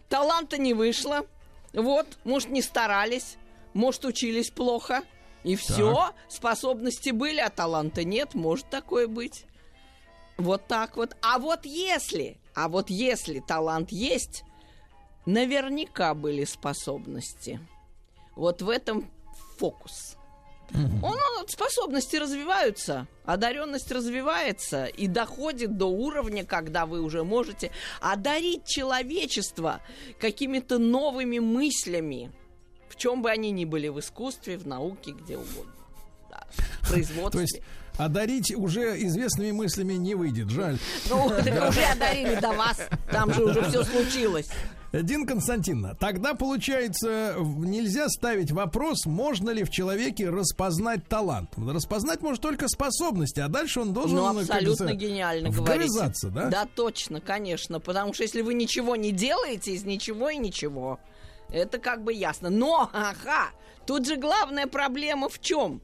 [0.09, 1.25] таланта не вышло.
[1.73, 3.38] Вот, может, не старались,
[3.73, 5.01] может, учились плохо.
[5.44, 9.45] И все, способности были, а таланта нет, может такое быть.
[10.38, 11.15] Вот так вот.
[11.22, 14.44] А вот если, а вот если талант есть,
[15.26, 17.60] наверняка были способности.
[18.36, 19.10] Вот в этом
[19.57, 20.18] фокус.
[20.72, 27.72] Он, он- способности развиваются, одаренность развивается и доходит до уровня, когда вы уже можете
[28.02, 29.82] одарить человечество
[30.20, 32.32] какими-то новыми мыслями,
[32.94, 35.74] в чем бы они ни были, в искусстве, в науке, где угодно.
[36.30, 36.44] Да,
[36.82, 37.32] в производстве.
[37.32, 37.61] То есть
[37.98, 40.78] одарить уже известными мыслями не выйдет, жаль.
[41.10, 41.26] Ну,
[41.70, 42.80] уже одарили до вас,
[43.11, 44.48] там же уже все случилось.
[44.94, 51.49] Дин Константиновна, тогда получается нельзя ставить вопрос, можно ли в человеке распознать талант.
[51.57, 56.49] Распознать может только способности, а дальше он должен Ну, как абсолютно гениально вгрызаться, да?
[56.49, 57.80] Да, точно, конечно.
[57.80, 60.99] Потому что если вы ничего не делаете, из ничего и ничего.
[61.53, 62.49] Это как бы ясно.
[62.49, 63.51] Но, ага,
[63.85, 65.81] тут же главная проблема в чем?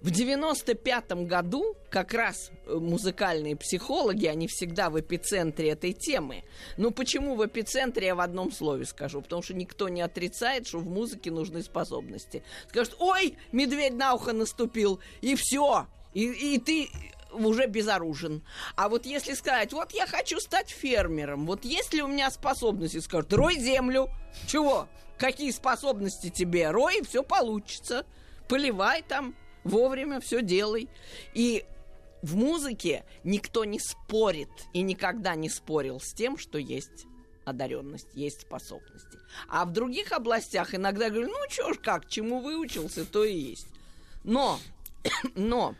[0.00, 6.44] В 95-м году как раз э, музыкальные психологи, они всегда в эпицентре этой темы.
[6.76, 9.22] Ну, почему в эпицентре, я в одном слове скажу.
[9.22, 12.44] Потому что никто не отрицает, что в музыке нужны способности.
[12.68, 15.88] Скажут, ой, медведь на ухо наступил, и все.
[16.14, 16.88] И, и ты
[17.32, 18.42] уже безоружен.
[18.76, 22.98] А вот если сказать, вот я хочу стать фермером, вот есть ли у меня способности,
[22.98, 24.08] скажут, рой землю.
[24.46, 24.88] Чего?
[25.18, 26.70] Какие способности тебе?
[26.70, 28.06] Рой, все получится.
[28.48, 29.34] Поливай там,
[29.64, 30.88] вовремя все делай.
[31.34, 31.64] И
[32.22, 37.06] в музыке никто не спорит и никогда не спорил с тем, что есть
[37.44, 39.18] одаренность, есть способности.
[39.48, 43.68] А в других областях иногда говорю, ну чё ж как, чему выучился, то и есть.
[44.24, 44.58] Но,
[45.34, 45.74] но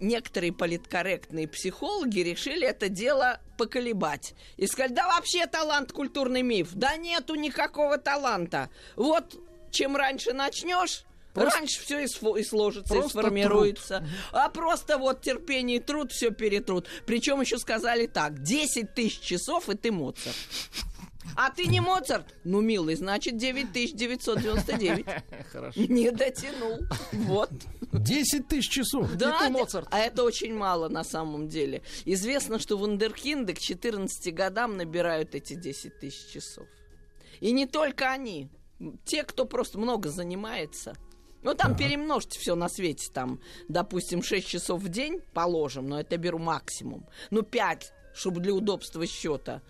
[0.00, 4.34] некоторые политкорректные психологи решили это дело поколебать.
[4.56, 6.70] И сказали, да вообще талант культурный миф.
[6.74, 8.70] Да нету никакого таланта.
[8.96, 9.36] Вот
[9.70, 11.04] чем раньше начнешь,
[11.34, 14.04] Просто- Раньше все и, сфо- и сложится, и Просто сформируется.
[14.32, 16.88] А просто вот терпение и труд все перетрут.
[17.06, 20.34] Причем еще сказали так: 10 тысяч часов, и ты Моцарт.
[21.36, 22.34] А ты не Моцарт?
[22.44, 25.06] Ну, милый, значит 9999.
[25.52, 25.80] Хорошо.
[25.80, 26.80] Не дотянул.
[27.12, 27.50] Вот.
[27.92, 29.12] 10 тысяч часов.
[29.14, 29.50] Да,
[29.90, 31.82] а это очень мало на самом деле.
[32.04, 36.66] Известно, что вундеркинды к 14 годам набирают эти 10 тысяч часов.
[37.40, 38.50] И не только они.
[39.04, 40.94] Те, кто просто много занимается.
[41.42, 43.10] Ну, там перемножьте все на свете.
[43.12, 47.06] Там, допустим, 6 часов в день положим, но это беру максимум.
[47.30, 49.62] Ну, 5, чтобы для удобства счета.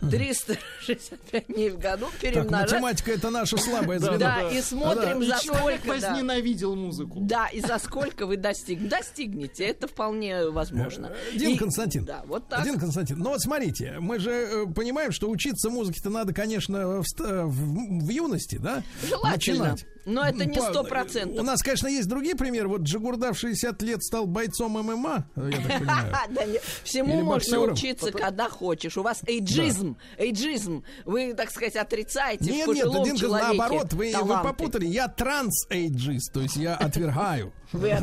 [0.00, 2.72] 365 дней в году Так, перемножать.
[2.72, 4.18] математика это наша слабая Да, звено.
[4.18, 6.00] да, и смотрим, за человек сколько...
[6.00, 6.10] да.
[6.10, 7.18] возненавидел музыку.
[7.20, 8.86] Да, и за сколько вы достиг...
[8.88, 9.64] достигнете.
[9.64, 11.12] Это вполне возможно.
[11.34, 12.04] Дин И- Константин.
[12.04, 12.64] Да, вот так.
[12.64, 17.04] Дин Константин, ну вот смотрите, мы же э, понимаем, что учиться музыке-то надо, конечно, в,
[17.06, 18.82] в юности, да?
[19.08, 19.64] Желательно.
[19.64, 19.86] Начинать.
[20.06, 21.40] Но это не сто процентов.
[21.40, 22.68] У нас, конечно, есть другие примеры.
[22.68, 26.14] Вот Джигурда в 60 лет стал бойцом ММА, я так понимаю.
[26.30, 28.96] Да не- Всему можно учиться, когда хочешь.
[28.96, 29.96] У вас эйджизм.
[30.16, 30.84] Эйджизм.
[31.04, 32.86] Вы, так сказать, отрицаете Нет, нет,
[33.28, 34.12] наоборот, вы,
[34.42, 34.86] попутали.
[34.86, 37.52] Я транс-эйджист, то есть я отвергаю.
[37.72, 37.96] Вы,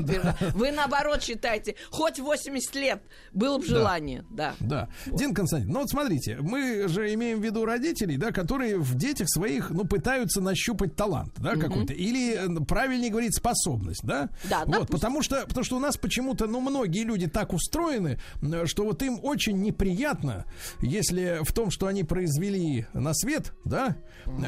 [0.54, 4.56] вы наоборот считаете, хоть 80 лет было бы желание, да.
[4.60, 4.90] Да.
[5.06, 9.30] Дин Константин, ну вот смотрите, мы же имеем в виду родителей, да, которые в детях
[9.30, 11.94] своих, ну, пытаются нащупать талант, да, какой-то.
[11.94, 14.30] Или, правильнее говорить, способность, да?
[14.50, 14.94] Да, Вот, допустим.
[14.94, 18.20] потому что, потому что у нас почему-то, ну, многие люди так устроены,
[18.66, 20.46] что вот им очень неприятно,
[20.82, 23.96] если в том, что они произвели на свет, да,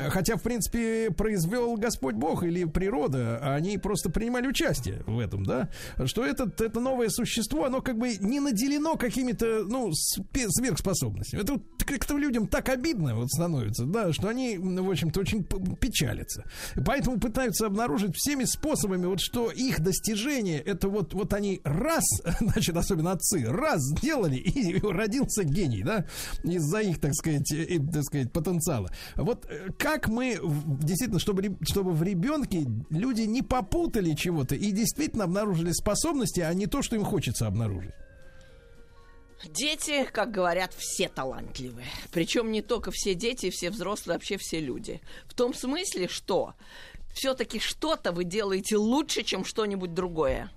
[0.10, 5.46] хотя, в принципе, произвел Господь Бог или природа, а они просто принимали участие в этом,
[5.46, 5.70] да,
[6.06, 11.42] что этот, это новое существо, оно как бы не наделено какими-то, ну, сверхспособностями.
[11.42, 16.44] Это вот как-то людям так обидно вот становится, да, что они, в общем-то, очень печалятся.
[16.86, 22.04] Поэтому пытаются обнаружить всеми способами, вот что их достижение, это вот, вот они раз,
[22.40, 26.06] значит, особенно отцы, раз сделали, и родился гений, да,
[26.44, 28.90] из-за их, так сказать, э, так сказать, потенциала.
[29.16, 34.95] Вот э, как мы, действительно, чтобы, чтобы в ребенке люди не попутали чего-то и действительно
[35.24, 37.94] обнаружили способности, а не то, что им хочется обнаружить.
[39.44, 41.88] Дети, как говорят, все талантливые.
[42.12, 45.02] Причем не только все дети, все взрослые, вообще все люди.
[45.26, 46.54] В том смысле, что
[47.14, 50.50] все-таки что-то вы делаете лучше, чем что-нибудь другое.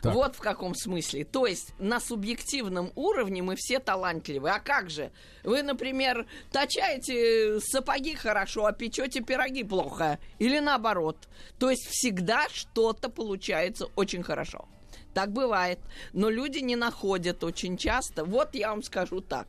[0.00, 0.14] Так.
[0.14, 1.24] Вот в каком смысле.
[1.24, 4.54] То есть на субъективном уровне мы все талантливые.
[4.54, 5.10] А как же?
[5.44, 10.18] Вы, например, точаете сапоги хорошо, а печете пироги плохо.
[10.38, 11.28] Или наоборот.
[11.58, 14.68] То есть всегда что-то получается очень хорошо.
[15.14, 15.78] Так бывает.
[16.12, 18.24] Но люди не находят очень часто.
[18.24, 19.48] Вот я вам скажу так.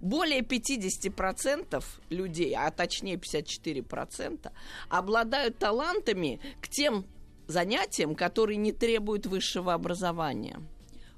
[0.00, 4.50] Более 50% людей, а точнее 54%,
[4.88, 7.06] обладают талантами к тем
[7.52, 10.60] занятиям, которые не требуют высшего образования.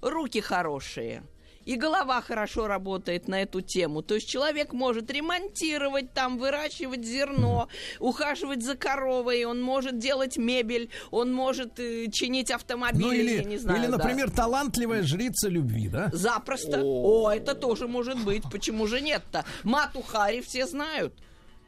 [0.02, 1.22] Руки хорошие,
[1.64, 4.02] и голова хорошо работает на эту тему.
[4.02, 7.68] То есть человек может ремонтировать там, выращивать зерно,
[8.00, 13.44] ухаживать за коровой, он может делать мебель, он может э, чинить автомобили, Ну или, я
[13.44, 13.78] не знаю.
[13.78, 13.96] или да.
[13.96, 16.10] например, талантливая жрица любви, да?
[16.12, 16.82] Запросто.
[16.84, 18.42] О, это тоже может быть.
[18.50, 19.44] Почему же нет-то?
[19.62, 21.14] Мату Хари все знают.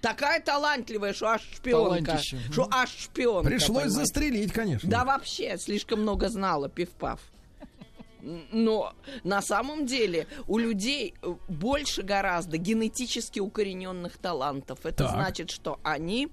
[0.07, 2.19] Такая талантливая, что аж шпионка.
[2.53, 3.49] Что аж шпионка.
[3.49, 3.91] Пришлось понимаете?
[3.91, 4.89] застрелить, конечно.
[4.89, 7.19] Да вообще, слишком много знала, пив-пав.
[8.53, 8.93] Но
[9.25, 14.81] на самом деле у людей э, больше гораздо генетически укорененных талантов.
[14.85, 15.11] Это Так.
[15.13, 16.29] значит, что они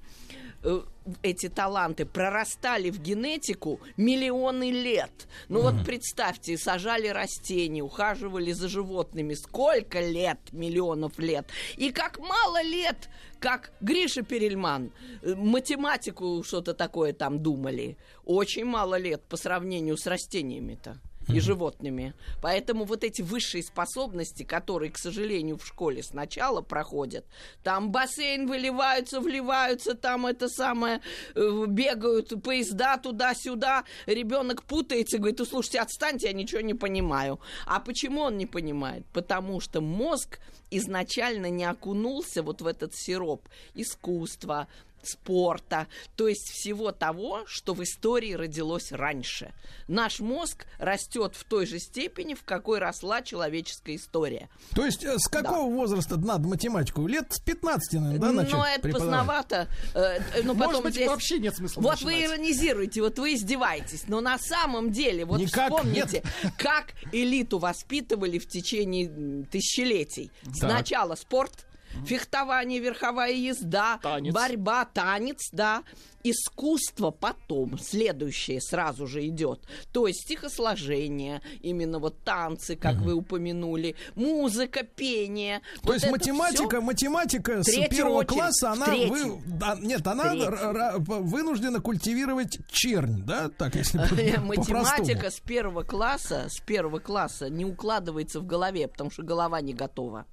[1.21, 5.27] эти таланты прорастали в генетику миллионы лет.
[5.49, 9.33] Ну вот представьте, сажали растения, ухаживали за животными.
[9.33, 10.39] Сколько лет?
[10.51, 11.47] Миллионов лет.
[11.75, 13.09] И как мало лет,
[13.39, 14.91] как Гриша Перельман,
[15.21, 17.97] э, математику что-то такое там думали.
[18.25, 22.13] Очень мало лет по сравнению с растениями-то и животными.
[22.41, 27.25] Поэтому вот эти высшие способности, которые, к сожалению, в школе сначала проходят,
[27.63, 31.01] там бассейн выливаются, вливаются, там это самое,
[31.35, 37.39] э, бегают поезда туда-сюда, ребенок путается, говорит, ну слушайте, отстаньте, я ничего не понимаю.
[37.65, 39.05] А почему он не понимает?
[39.13, 40.39] Потому что мозг
[40.71, 44.67] изначально не окунулся вот в этот сироп искусства,
[45.03, 49.53] спорта, то есть всего того, что в истории родилось раньше.
[49.87, 54.49] Наш мозг растет в той же степени, в какой росла человеческая история.
[54.75, 57.05] То есть э, с какого возраста надо математику?
[57.07, 59.67] Лет с 15, наверное, да, начать Но это поздновато.
[59.93, 62.31] э, э, ну, Может потом быть, здесь- вообще нет смысла Вот вы начинать.
[62.31, 64.07] иронизируете, вот вы издеваетесь.
[64.07, 66.23] Но на самом деле, вот Никак вспомните,
[66.57, 70.31] как элиту воспитывали в течение тысячелетий.
[70.53, 71.65] Сначала спорт,
[72.05, 74.33] фехтование, верховая езда, Танец.
[74.33, 75.83] борьба, танец, да.
[76.25, 79.59] Искусство потом, следующее сразу же идет.
[79.91, 85.59] То есть стихосложение, именно вот танцы, как вы упомянули, музыка, пение.
[85.81, 90.29] То Вот есть математика, всё математика с первого очередь, класса, она вы- да, нет, она
[90.31, 90.47] Третью.
[90.47, 94.47] р- р- вынуждена культивировать чернь, да, так если по- по-простому.
[94.47, 99.73] Математика с первого класса, с первого класса не укладывается в голове, потому что голова не
[99.73, 100.25] готова.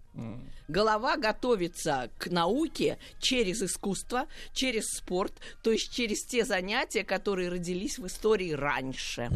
[0.69, 5.33] Голова готовится к науке через искусство, через спорт,
[5.63, 9.31] то есть через те занятия, которые родились в истории раньше.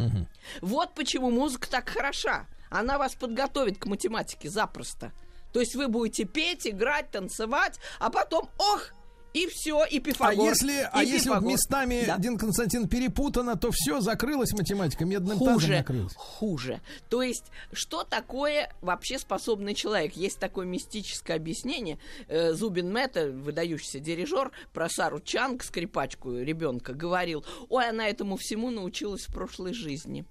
[0.61, 2.47] Вот почему музыка так хороша.
[2.71, 5.13] Она вас подготовит к математике запросто.
[5.53, 8.91] То есть вы будете петь, играть, танцевать, а потом, ох,
[9.35, 10.47] и все, и А Пифагор.
[10.49, 12.17] если, а и если вот местами, Да.
[12.19, 16.15] Дин Константин, перепутано, то все, закрылась математика, медным тазом хуже, накрылась.
[16.15, 16.81] хуже.
[17.11, 20.15] То есть, что такое вообще способный человек?
[20.15, 21.99] Есть такое мистическое объяснение.
[22.29, 28.71] Э, Зубин Мэтта, выдающийся дирижер, про Сару Чанг, скрипачку ребенка, говорил, ой, она этому всему
[28.71, 30.25] научилась в прошлой жизни.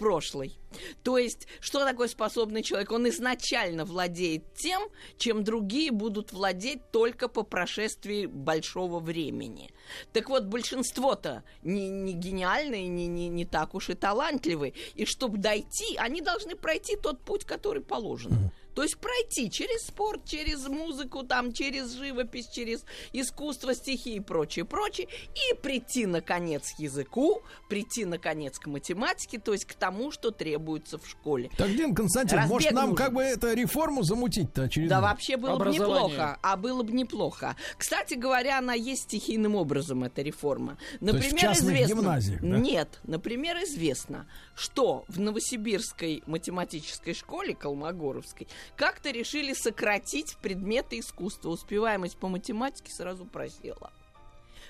[0.00, 0.58] В прошлой.
[1.02, 2.90] То есть, что такое способный человек?
[2.90, 9.70] Он изначально владеет тем, чем другие будут владеть только по прошествии большого времени.
[10.14, 14.72] Так вот, большинство-то не, не гениальные, не, не, не так уж и талантливые.
[14.94, 18.50] И чтобы дойти, они должны пройти тот путь, который положен.
[18.80, 24.64] То есть пройти через спорт, через музыку, там, через живопись, через искусство, стихи и прочее,
[24.64, 30.30] прочее, и прийти, наконец, к языку, прийти, наконец, к математике, то есть к тому, что
[30.30, 31.50] требуется в школе.
[31.58, 32.96] Так, Дин Константин, Разбег может нам нужен.
[32.96, 34.88] как бы это реформу замутить-то очередную?
[34.88, 36.38] Да, вообще было бы неплохо.
[36.40, 37.56] А было бы неплохо.
[37.76, 40.78] Кстати говоря, она есть стихийным образом, эта реформа.
[41.02, 42.02] есть в Например, известно...
[42.40, 42.56] да?
[42.56, 42.98] Нет.
[43.02, 51.50] Например, известно, что в Новосибирской математической школе Колмогоровской как-то решили сократить предметы искусства.
[51.50, 53.92] Успеваемость по математике сразу просела.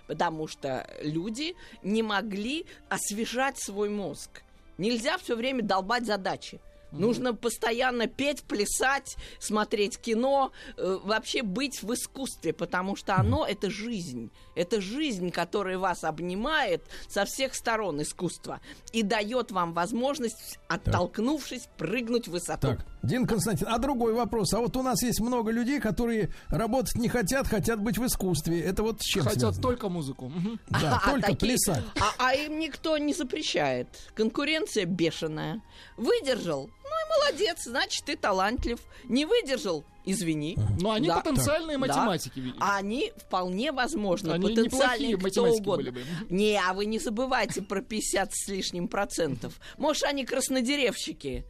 [0.07, 4.43] Потому что люди не могли освежать свой мозг.
[4.79, 6.61] Нельзя все время долбать задачи.
[6.93, 13.71] Нужно постоянно петь, плясать, смотреть кино, э, вообще быть в искусстве, потому что оно это
[13.71, 14.31] жизнь.
[14.57, 18.61] Это жизнь, которая вас обнимает со всех сторон искусства
[18.93, 22.69] и дает вам возможность, оттолкнувшись, прыгнуть в высоту.
[22.69, 24.53] Так, Дин Константин, а другой вопрос.
[24.55, 28.61] А вот у нас есть много людей, которые работать не хотят, хотят быть в искусстве.
[28.61, 29.63] Это вот с чем Хотят связано?
[29.63, 30.33] только музыку.
[30.69, 31.85] Да, А только такие- плясать.
[32.01, 33.89] А, а им никто не запрещает.
[34.15, 35.63] Конкуренция бешеная.
[35.97, 36.69] Выдержал?
[36.83, 38.79] Ну и молодец, значит, ты талантлив.
[39.05, 39.85] Не выдержал?
[40.05, 40.57] Извини.
[40.81, 41.21] Но они Да.
[41.21, 41.87] потенциальные Да.
[41.87, 42.57] математики, видимо.
[42.61, 44.35] А Они вполне возможно.
[44.35, 45.91] Они потенциальные кто математики угодно.
[45.93, 46.07] были бы.
[46.31, 49.55] Не, а вы не забывайте про 50 с лишним процентов.
[49.79, 51.45] Может, они краснодеревщики.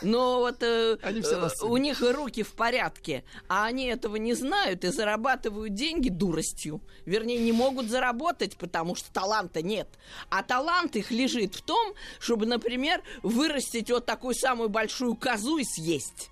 [0.00, 4.88] Но вот э, э, у них руки в порядке, а они этого не знают и
[4.88, 6.80] зарабатывают деньги дуростью.
[7.06, 9.88] Вернее, не могут заработать, потому что таланта нет.
[10.30, 15.64] А талант их лежит в том, чтобы, например, вырастить вот такую самую большую козу и
[15.64, 16.31] съесть.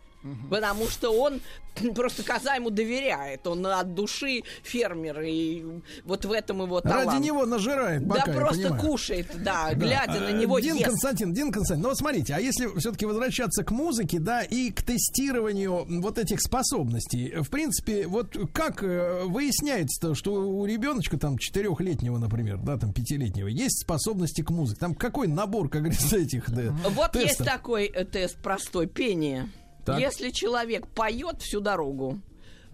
[0.51, 1.40] Потому что он
[1.94, 3.47] просто коза ему доверяет.
[3.47, 5.20] Он от души фермер.
[5.22, 5.64] И
[6.05, 7.06] вот в этом его талант.
[7.12, 8.82] Ради него нажирает, Да пока, я просто понимаю.
[8.82, 9.74] кушает, да, Да.
[9.74, 10.86] глядя на А, него Дин ест.
[10.90, 14.82] Константин, Дин Константин, ну вот смотрите, а если все-таки возвращаться к музыке, да, и к
[14.82, 22.18] тестированию вот этих способностей, в принципе, вот как э, выясняется-то, что у ребеночка там четырехлетнего,
[22.18, 24.80] например, да, там пятилетнего, есть способности к музыке?
[24.80, 27.47] Там какой набор, как говорится, этих да, Вот есть тестов?
[27.47, 29.48] такой э, тест простой, пение.
[29.85, 29.98] Так.
[30.01, 32.20] Если человек поет всю дорогу,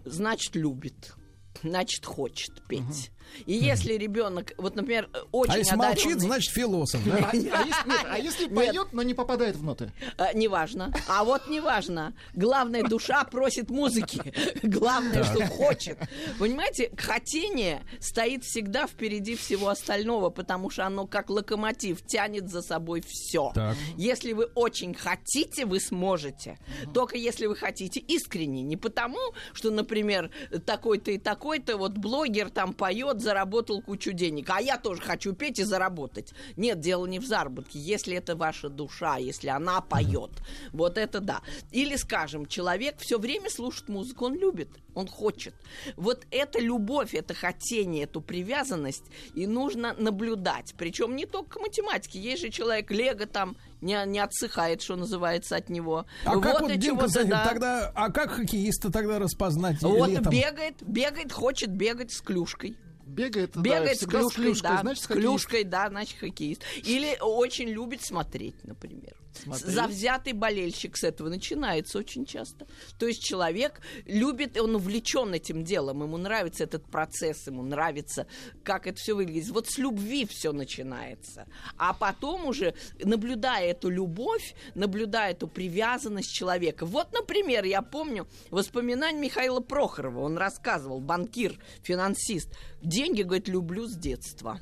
[0.05, 1.15] значит любит,
[1.63, 3.11] значит хочет петь.
[3.47, 7.31] И если ребенок, вот, например, э, очень А если одаренный- молчит, значит философ, А, да?
[7.33, 8.55] а если, нет, а если Нет.
[8.55, 9.93] поет, но не попадает в ноты?
[10.19, 10.93] А, неважно.
[11.09, 12.15] А вот неважно.
[12.35, 14.33] Главное, душа просит музыки.
[14.63, 15.99] Главное, что хочет.
[16.39, 23.03] Понимаете, хотение стоит всегда впереди всего остального, потому что оно как локомотив тянет за собой
[23.07, 23.53] все.
[23.55, 23.77] Так.
[23.97, 26.59] Если вы очень хотите, вы сможете.
[26.93, 28.63] Только если вы хотите искренне.
[28.63, 29.19] Не потому,
[29.53, 30.31] что, например,
[30.67, 35.33] такой-то и такой какой-то вот блогер там поет, заработал кучу денег, а я тоже хочу
[35.33, 36.33] петь и заработать.
[36.57, 37.79] Нет, дело не в заработке.
[37.79, 40.31] Если это ваша душа, если она поет,
[40.73, 41.41] вот это да.
[41.73, 45.55] Или, скажем, человек все время слушает музыку, он любит, он хочет.
[45.97, 50.75] Вот эта любовь, это хотение, эту привязанность, и нужно наблюдать.
[50.77, 52.21] Причем не только к математике.
[52.21, 56.07] Есть же человек Лего там не, не отсыхает, что называется, от него.
[56.25, 57.49] А как вот, Дим Константин, да.
[57.49, 60.31] тогда, а как хоккеиста тогда распознать Вот летом?
[60.31, 62.77] бегает, бегает, хочет бегать с клюшкой.
[63.07, 66.63] Бегает, да, Бегает с всегда с клюшкой, клюшкой, да, значит, клюшкой, да, значит, хоккеист.
[66.85, 69.17] Или очень любит смотреть, например.
[69.43, 69.75] Смотреть?
[69.75, 72.67] Завзятый болельщик с этого начинается очень часто.
[72.99, 78.27] То есть человек любит, он увлечен этим делом, ему нравится этот процесс, ему нравится,
[78.63, 79.51] как это все выглядит.
[79.51, 81.47] Вот с любви все начинается.
[81.77, 86.87] А потом уже, наблюдая эту любовь, наблюдая эту привязанность человека.
[86.87, 90.21] Вот, например, я помню воспоминания Михаила Прохорова.
[90.21, 92.57] Он рассказывал, банкир, финансист.
[92.83, 94.61] Деньги, говорит, люблю с детства.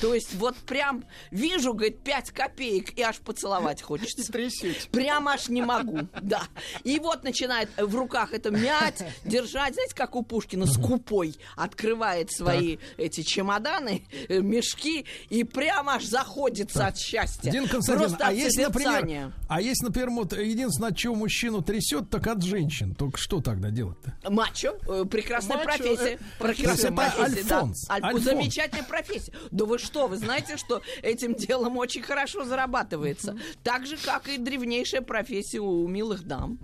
[0.00, 4.22] То есть вот прям вижу, говорит, 5 копеек, и аж поцеловать хочется.
[4.92, 6.42] Прям аж не могу, да.
[6.84, 12.78] И вот начинает в руках это мять, держать, знаете, как у Пушкина, скупой, открывает свои
[12.96, 17.50] эти чемоданы, э, мешки, и прям аж заходится от счастья.
[17.50, 22.10] Дин Константин, Просто а если, например, а если, например, вот единственное, от чего мужчину трясет,
[22.10, 22.94] так от женщин.
[22.94, 24.14] Только что тогда делать-то?
[24.30, 26.14] Мачо, э, прекрасная Мачо, профессия.
[26.14, 27.56] э, прекрасная профессия, да.
[27.58, 28.24] Альфонс, Аль- Альфонс.
[28.24, 29.32] Замечательная профессия.
[29.50, 33.36] Да вы что, вы знаете, что этим делом очень хорошо зарабатывается.
[33.62, 36.58] Так же, как и древнейшая профессия у милых дам.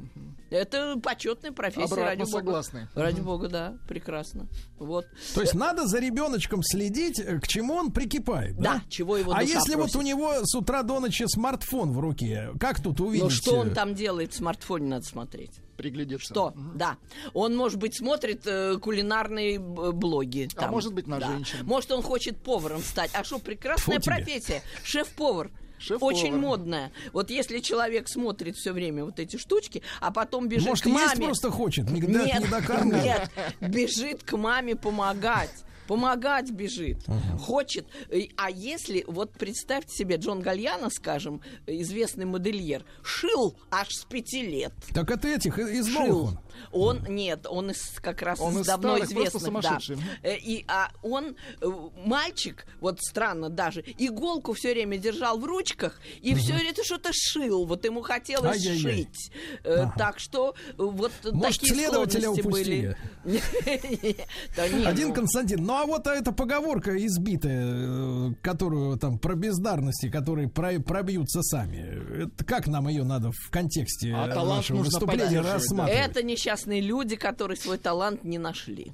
[0.48, 2.30] Это почетная профессия, Обратно ради бога.
[2.30, 2.88] согласны.
[2.94, 4.46] Ради бога, да, прекрасно.
[4.78, 5.06] Вот.
[5.34, 8.56] То есть надо за ребеночком следить, э, к чему он прикипает.
[8.56, 9.94] Да, Да, чего его А если просит.
[9.94, 13.24] вот у него с утра до ночи смартфон в руке, как тут увидеть?
[13.24, 15.50] Ну что он э, там делает в смартфоне, надо смотреть.
[15.76, 16.26] Приглядеться.
[16.32, 16.52] Что?
[16.74, 16.96] Да.
[17.34, 20.48] Он, может быть, смотрит э, кулинарные б- блоги.
[20.56, 20.70] А там.
[20.70, 21.26] может быть, на Да.
[21.28, 21.58] женщин.
[21.64, 23.10] Может, он хочет поваром стать.
[23.14, 24.16] А что, прекрасная Фу тебе.
[24.16, 24.62] профессия.
[24.84, 25.50] Шеф-повар.
[25.78, 26.14] Шеф-повар.
[26.14, 26.90] Очень модная.
[27.12, 31.02] Вот если человек смотрит все время вот эти штучки, а потом бежит Может, к маме...
[31.10, 33.30] есть просто хочет, не, нет, не докармливает.
[33.60, 35.50] нет, бежит к маме помогать.
[35.86, 36.98] Помогать бежит,
[37.40, 37.86] хочет.
[38.10, 44.42] И- А если, вот представьте себе, Джон Гальяно, скажем, известный модельер, шил аж с пяти
[44.42, 44.72] лет.
[44.94, 46.38] Так это этих, из новых он.
[46.72, 49.46] Он, нет, он из как раз Он из из давно старых, известных, да.
[49.46, 49.98] сумасшедший.
[50.22, 51.66] Э, И а он э,
[52.04, 57.66] мальчик, вот странно даже, иголку все время держал в ручках и все это что-то шил.
[57.66, 58.78] Вот ему хотелось Ай-яй-яй.
[58.96, 59.32] шить.
[59.64, 59.94] Э, Ага.
[59.96, 62.96] Так что вот Может, такие следователя упустили?
[63.24, 63.36] были.
[64.56, 65.14] Да нет, Один ну.
[65.14, 72.22] Константин, ну а вот эта поговорка избитая, которую там про бездарности, которые про- пробьются сами.
[72.24, 76.10] Это как нам ее надо в контексте А нашего выступления рассматривать?
[76.10, 78.92] Это несчастные люди, которые свой талант не нашли.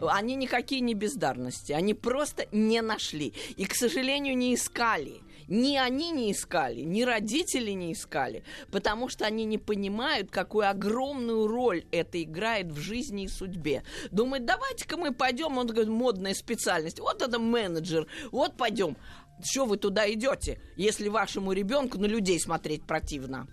[0.00, 3.34] Они никакие не бездарности, они просто не нашли.
[3.56, 5.22] И, к сожалению, не искали.
[5.48, 11.48] Ни они не искали, ни родители не искали, потому что они не понимают, какую огромную
[11.48, 13.82] роль это играет в жизни и судьбе.
[14.12, 18.96] Думают, давайте-ка мы пойдем, он говорит, модная специальность, вот это менеджер, вот пойдем.
[19.44, 23.48] Что вы туда идете, если вашему ребенку на людей смотреть противно?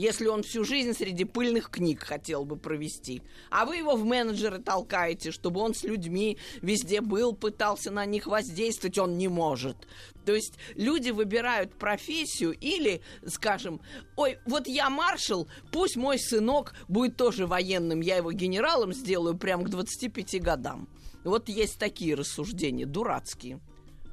[0.00, 3.20] Если он всю жизнь среди пыльных книг хотел бы провести.
[3.50, 8.26] А вы его в менеджеры толкаете, чтобы он с людьми везде был, пытался на них
[8.26, 9.76] воздействовать, он не может.
[10.24, 13.82] То есть люди выбирают профессию или, скажем,
[14.16, 19.64] ой, вот я маршал, пусть мой сынок будет тоже военным, я его генералом сделаю прямо
[19.64, 20.88] к 25 годам.
[21.24, 23.60] Вот есть такие рассуждения, дурацкие.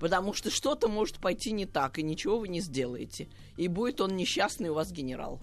[0.01, 3.30] Потому что что-то может пойти не так, и ничего вы не сделаете.
[3.55, 5.41] И будет он несчастный у вас генерал.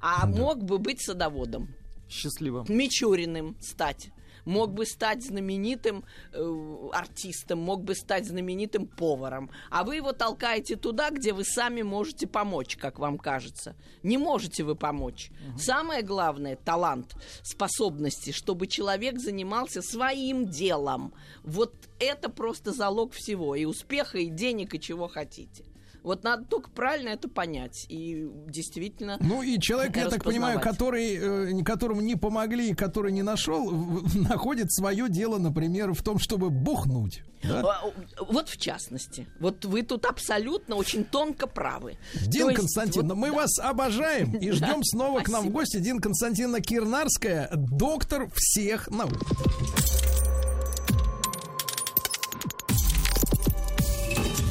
[0.00, 1.68] А мог бы быть садоводом.
[2.08, 2.66] Счастливым.
[2.68, 4.10] Мичуриным стать.
[4.44, 9.50] Мог бы стать знаменитым э, артистом, мог бы стать знаменитым поваром.
[9.70, 13.76] А вы его толкаете туда, где вы сами можете помочь, как вам кажется.
[14.02, 15.30] Не можете вы помочь.
[15.58, 21.12] Самое главное талант, способности, чтобы человек занимался своим делом.
[21.42, 23.54] Вот это просто залог всего.
[23.54, 25.64] И успеха, и денег, и чего хотите.
[26.02, 29.16] Вот надо только правильно это понять и действительно.
[29.20, 31.16] Ну и человек, я так понимаю, который,
[31.60, 33.70] э, которому не помогли, который не нашел,
[34.14, 37.22] находит свое дело, например, в том, чтобы бухнуть.
[37.42, 37.60] да?
[37.60, 37.90] А,
[38.28, 39.26] Вот в частности.
[39.40, 41.96] Вот вы тут абсолютно очень тонко правы.
[42.14, 45.44] Дин То есть Константин, вот- мы вас обожаем и ждем Да, снова к нам в
[45.44, 45.52] спасибо.
[45.58, 45.78] гости.
[45.78, 49.18] Дин Константиновна Кирнарская, доктор всех наук.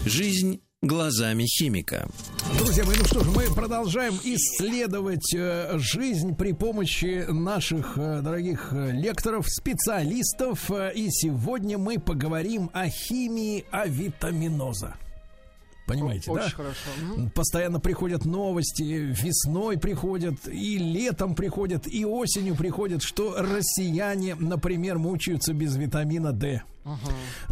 [0.06, 2.08] Жизнь глазами химика.
[2.58, 8.70] Друзья мои, ну что же, мы продолжаем исследовать э, жизнь при помощи наших э, дорогих
[8.72, 10.72] э, лекторов, специалистов.
[10.72, 14.96] Э, И сегодня мы поговорим о химии авитаминоза.
[15.86, 16.50] Понимаете, Очень да?
[16.52, 17.30] хорошо.
[17.36, 25.52] Постоянно приходят новости, весной приходят, и летом приходят, и осенью приходят, что россияне, например, мучаются
[25.54, 26.62] без витамина D.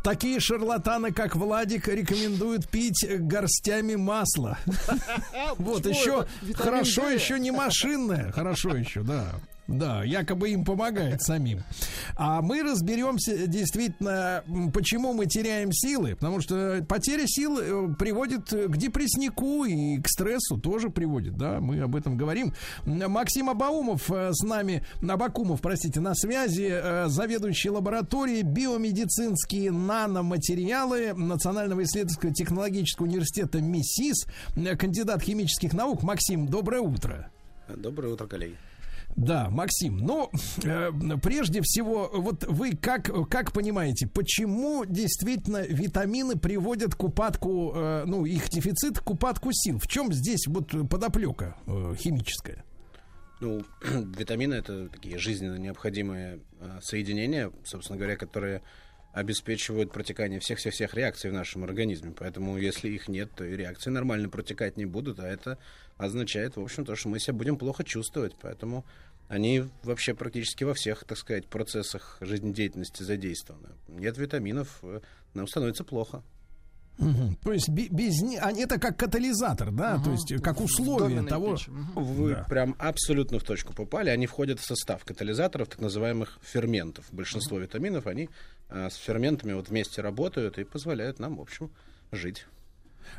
[0.04, 4.58] Такие шарлатаны, как Владик, рекомендуют пить горстями масла.
[5.58, 9.36] Вот еще хорошо, еще не машинное, хорошо еще, да.
[9.68, 11.64] Да, якобы им помогает самим.
[12.16, 16.16] А мы разберемся действительно, почему мы теряем силы.
[16.16, 21.36] Потому что потеря сил э, приводит к депресснику и к стрессу тоже приводит.
[21.36, 22.54] Да, мы об этом говорим.
[22.86, 31.84] Максим Абаумов э, с нами, Абакумов, простите, на связи, э, заведующий лабораторией биомедицинские наноматериалы Национального
[31.84, 36.04] исследовательского технологического университета МИСИС, э, кандидат химических наук.
[36.04, 37.30] Максим, доброе утро.
[37.68, 38.56] Доброе утро, коллеги.
[39.18, 40.30] Да, Максим, ну,
[40.64, 40.92] э,
[41.24, 48.26] прежде всего, вот вы как, как понимаете, почему действительно витамины приводят к упадку, э, ну,
[48.26, 49.80] их дефицит к упадку сил?
[49.80, 52.64] В чем здесь вот подоплека э, химическая?
[53.40, 58.62] Ну, витамины это такие жизненно необходимые э, соединения, собственно говоря, которые
[59.14, 62.14] обеспечивают протекание всех-всех-всех реакций в нашем организме.
[62.16, 65.58] Поэтому, если их нет, то и реакции нормально протекать не будут, а это
[65.98, 68.36] означает, в общем, то, что мы себя будем плохо чувствовать.
[68.40, 68.86] Поэтому
[69.28, 73.70] они вообще практически во всех, так сказать, процессах жизнедеятельности задействованы.
[73.88, 75.02] Нет витаминов, э,
[75.34, 76.24] нам становится плохо.
[76.98, 77.36] Мгм.
[77.44, 81.56] То есть бе- без них, они это как катализатор, да, то есть как условие того.
[81.94, 82.44] Вы Да.
[82.50, 84.10] прям абсолютно в точку попали.
[84.10, 87.06] Они входят в состав катализаторов, так называемых ферментов.
[87.12, 88.30] Большинство витаминов, они
[88.70, 91.70] а, с ферментами вот вместе работают и позволяют нам, в общем,
[92.12, 92.48] жить.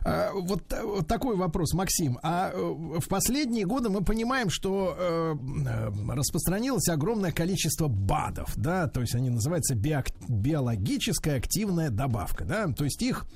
[0.04, 2.18] А, вот, та- вот такой вопрос, Максим.
[2.22, 5.34] А э, в последние годы мы понимаем, что э,
[5.66, 12.84] э, распространилось огромное количество БАДов, да, то есть они называются биологическая активная добавка, да, то
[12.84, 13.26] есть их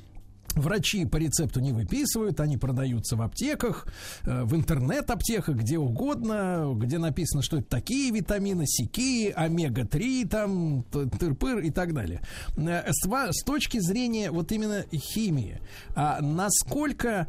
[0.54, 3.86] Врачи по рецепту не выписывают, они продаются в аптеках,
[4.24, 11.60] э, в интернет-аптеках, где угодно, где написано, что это такие витамины, сякие, омега-3, там, тыр-пыр
[11.60, 12.20] и так далее.
[12.56, 15.60] Э, С, с точки зрения вот именно химии,
[15.94, 17.28] а насколько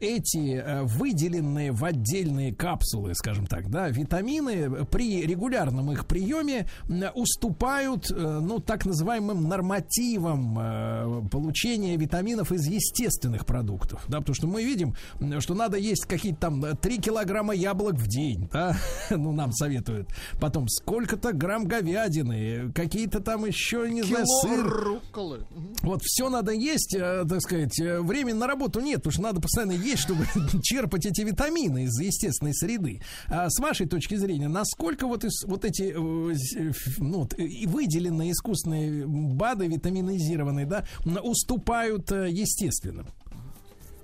[0.00, 6.66] эти э, выделенные в отдельные капсулы, скажем так, да, витамины при регулярном их приеме
[7.14, 14.94] уступают, ну, так называемым нормативам получения витаминов из естественных продуктов, да, потому что мы видим,
[15.40, 18.76] что надо есть какие-то там э, 3 килограмма яблок в день, да,
[19.10, 20.08] ну, нам советуют.
[20.40, 24.66] Потом сколько-то грамм говядины, какие-то там еще, не знаю, Кило сыр.
[24.66, 25.46] рукколы.
[25.82, 29.40] Вот все надо есть, э, так сказать, э, времени на работу нет, потому что надо
[29.40, 30.26] постоянно есть, чтобы
[30.62, 33.00] черпать эти витамины из естественной среды.
[33.28, 37.66] А с вашей точки зрения, насколько вот, из, вот эти э, э, ну, вот, э,
[37.66, 40.84] выделенные искусственные БАДы, витаминизированные, да,
[41.22, 43.06] уступают э, естественным?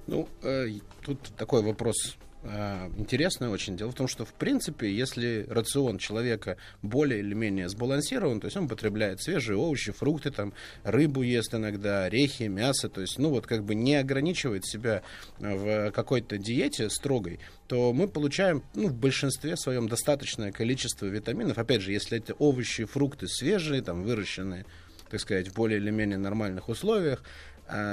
[0.07, 0.67] Ну, э,
[1.03, 3.77] тут такой вопрос э, интересный очень.
[3.77, 8.57] Дело в том, что, в принципе, если рацион человека более или менее сбалансирован, то есть
[8.57, 13.47] он потребляет свежие овощи, фрукты, там, рыбу ест иногда, орехи, мясо, то есть, ну, вот
[13.47, 15.03] как бы не ограничивает себя
[15.39, 17.39] в какой-то диете строгой,
[17.69, 21.59] то мы получаем, ну, в большинстве своем достаточное количество витаминов.
[21.59, 24.67] Опять же, если это овощи, фрукты свежие, там, выращенные,
[25.09, 27.23] так сказать, в более или менее нормальных условиях,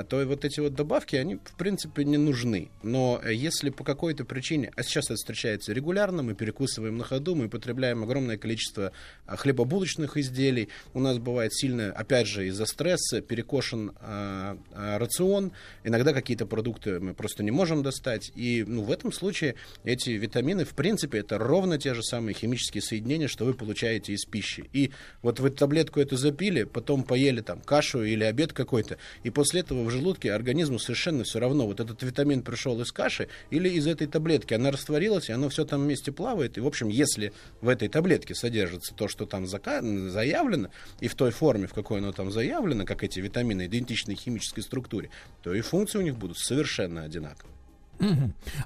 [0.10, 2.70] то и вот эти вот добавки, они, в принципе, не нужны.
[2.84, 7.50] Но если по какой-то причине, а сейчас это встречается регулярно, мы перекусываем на ходу, мы
[7.50, 8.92] потребляем огромное количество
[9.26, 15.52] а, хлебобулочных изделий, у нас бывает сильно, опять же, из-за стресса перекошен а, а, рацион,
[15.84, 20.66] иногда какие-то продукты мы просто не можем достать, и ну, в этом случае эти витамины,
[20.66, 24.70] в принципе, это ровно те же самые химические соединения, что вы получаете из пищи.
[24.74, 24.92] И
[25.22, 29.69] вот вы таблетку эту запили, потом поели там кашу или обед какой-то, и после этого
[29.76, 34.08] в желудке организму совершенно все равно, вот этот витамин пришел из каши или из этой
[34.08, 37.88] таблетки, она растворилась, и оно все там вместе плавает, и, в общем, если в этой
[37.88, 40.70] таблетке содержится то, что там зака- заявлено,
[41.00, 45.10] и в той форме, в какой оно там заявлено, как эти витамины, идентичной химической структуре,
[45.44, 47.59] то и функции у них будут совершенно одинаковые.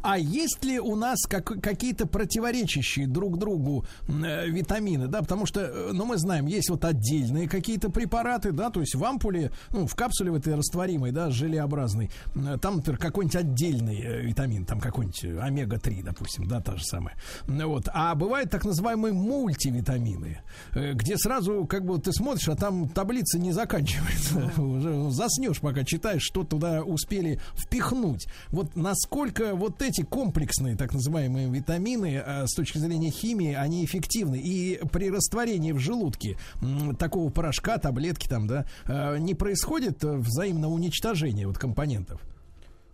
[0.02, 5.62] А есть ли у нас как, какие-то противоречащие друг другу э, витамины, да, потому что,
[5.62, 9.88] э, ну, мы знаем, есть вот отдельные какие-то препараты, да, то есть в ампуле, ну,
[9.88, 14.80] в капсуле в этой растворимой, да, желеобразной, м, там, например, какой-нибудь отдельный э, витамин, там
[14.80, 17.16] какой-нибудь э, омега-3, допустим, да, та же самая.
[17.48, 17.90] Вот.
[17.94, 20.42] А бывают так называемые мультивитамины,
[20.74, 24.52] э, где сразу, как бы, ты смотришь, а там таблица не заканчивается.
[24.62, 28.28] Уже заснешь, пока читаешь, что туда успели впихнуть.
[28.50, 33.86] Вот насколько насколько вот эти комплексные, так называемые витамины, э, с точки зрения химии, они
[33.86, 34.40] эффективны.
[34.44, 36.38] И при растворении в желудке
[37.00, 42.22] такого порошка, таблетки там, да, э, не происходит э, взаимного уничтожения вот компонентов.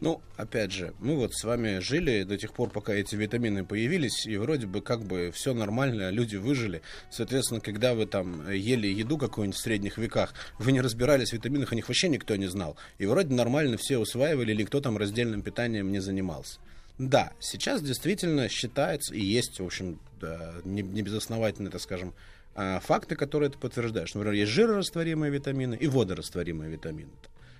[0.01, 4.26] Ну, опять же, мы вот с вами жили до тех пор, пока эти витамины появились,
[4.26, 6.81] и вроде бы как бы все нормально, люди выжили.
[7.11, 11.73] Соответственно, когда вы там ели еду какую-нибудь в средних веках, вы не разбирались в витаминах,
[11.73, 12.77] о них вообще никто не знал.
[12.97, 16.59] И вроде нормально все усваивали, или никто там раздельным питанием не занимался.
[16.97, 22.13] Да, сейчас действительно считается и есть, в общем, да, не, не безосновательные, так скажем,
[22.55, 24.13] а, факты, которые это подтверждают.
[24.15, 27.11] Например, есть жирорастворимые витамины и водорастворимые витамины.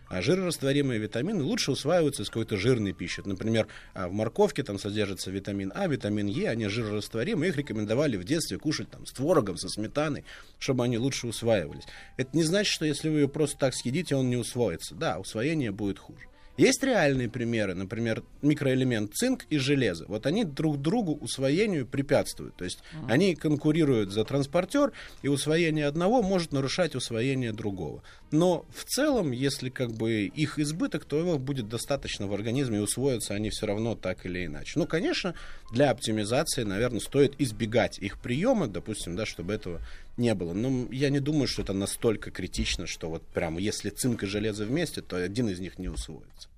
[0.10, 3.22] А жирорастворимые витамины лучше усваиваются из какой-то жирной пищи.
[3.24, 8.24] Например, а, в морковке там содержится витамин А, витамин Е, они жирорастворимы, их рекомендовали в
[8.24, 10.26] детстве кушать там с творогом, со сметаной,
[10.58, 11.84] чтобы они лучше усваивались.
[12.18, 14.96] Это не значит, что если вы ее просто так съедите, он не усвоится.
[14.96, 16.29] Да, усвоение будет хуже.
[16.60, 20.04] Есть реальные примеры, например, микроэлемент цинк и железо.
[20.10, 22.54] Вот они друг другу усвоению препятствуют.
[22.58, 23.06] То есть mm.
[23.10, 24.92] они конкурируют за транспортер,
[25.22, 28.04] и усвоение одного может нарушать усвоение другого.
[28.32, 32.82] Но в целом, если как бы их избыток, то его будет достаточно в организме, и
[32.82, 34.78] усвоятся они все равно так или иначе.
[34.78, 35.36] Ну, конечно,
[35.72, 39.80] для оптимизации, наверное, стоит избегать их приема, допустим, да, чтобы этого
[40.18, 40.54] не было.
[40.54, 44.66] Но я не думаю, что это настолько критично, что вот прямо если цинк и железо
[44.66, 46.49] вместе, то один из них не усвоится.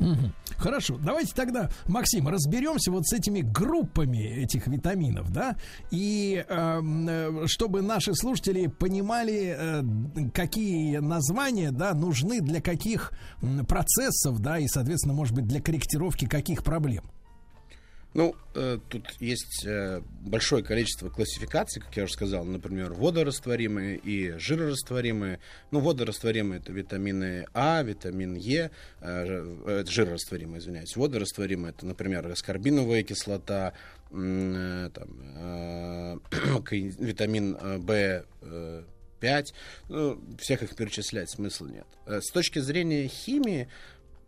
[0.00, 0.30] Угу.
[0.58, 5.56] Хорошо, давайте тогда, Максим, разберемся вот с этими группами этих витаминов, да,
[5.90, 9.82] и э, чтобы наши слушатели понимали, э,
[10.32, 13.12] какие названия, да, нужны для каких
[13.68, 17.04] процессов, да, и, соответственно, может быть, для корректировки каких проблем.
[18.14, 24.32] Ну, э, тут есть э, большое количество классификаций, как я уже сказал, например, водорастворимые и
[24.38, 25.40] жирорастворимые.
[25.70, 28.70] Ну, водорастворимые это витамины А, витамин Е,
[29.00, 30.96] э, э, жирорастворимые, извиняюсь.
[30.96, 33.74] Водорастворимые это, например, аскорбиновая кислота,
[34.10, 36.18] э, там, э,
[36.98, 38.24] витамин В.
[38.42, 38.82] Э,
[39.20, 39.54] 5.
[39.88, 41.86] Ну, всех их перечислять смысла нет.
[42.06, 43.68] Э, с точки зрения химии,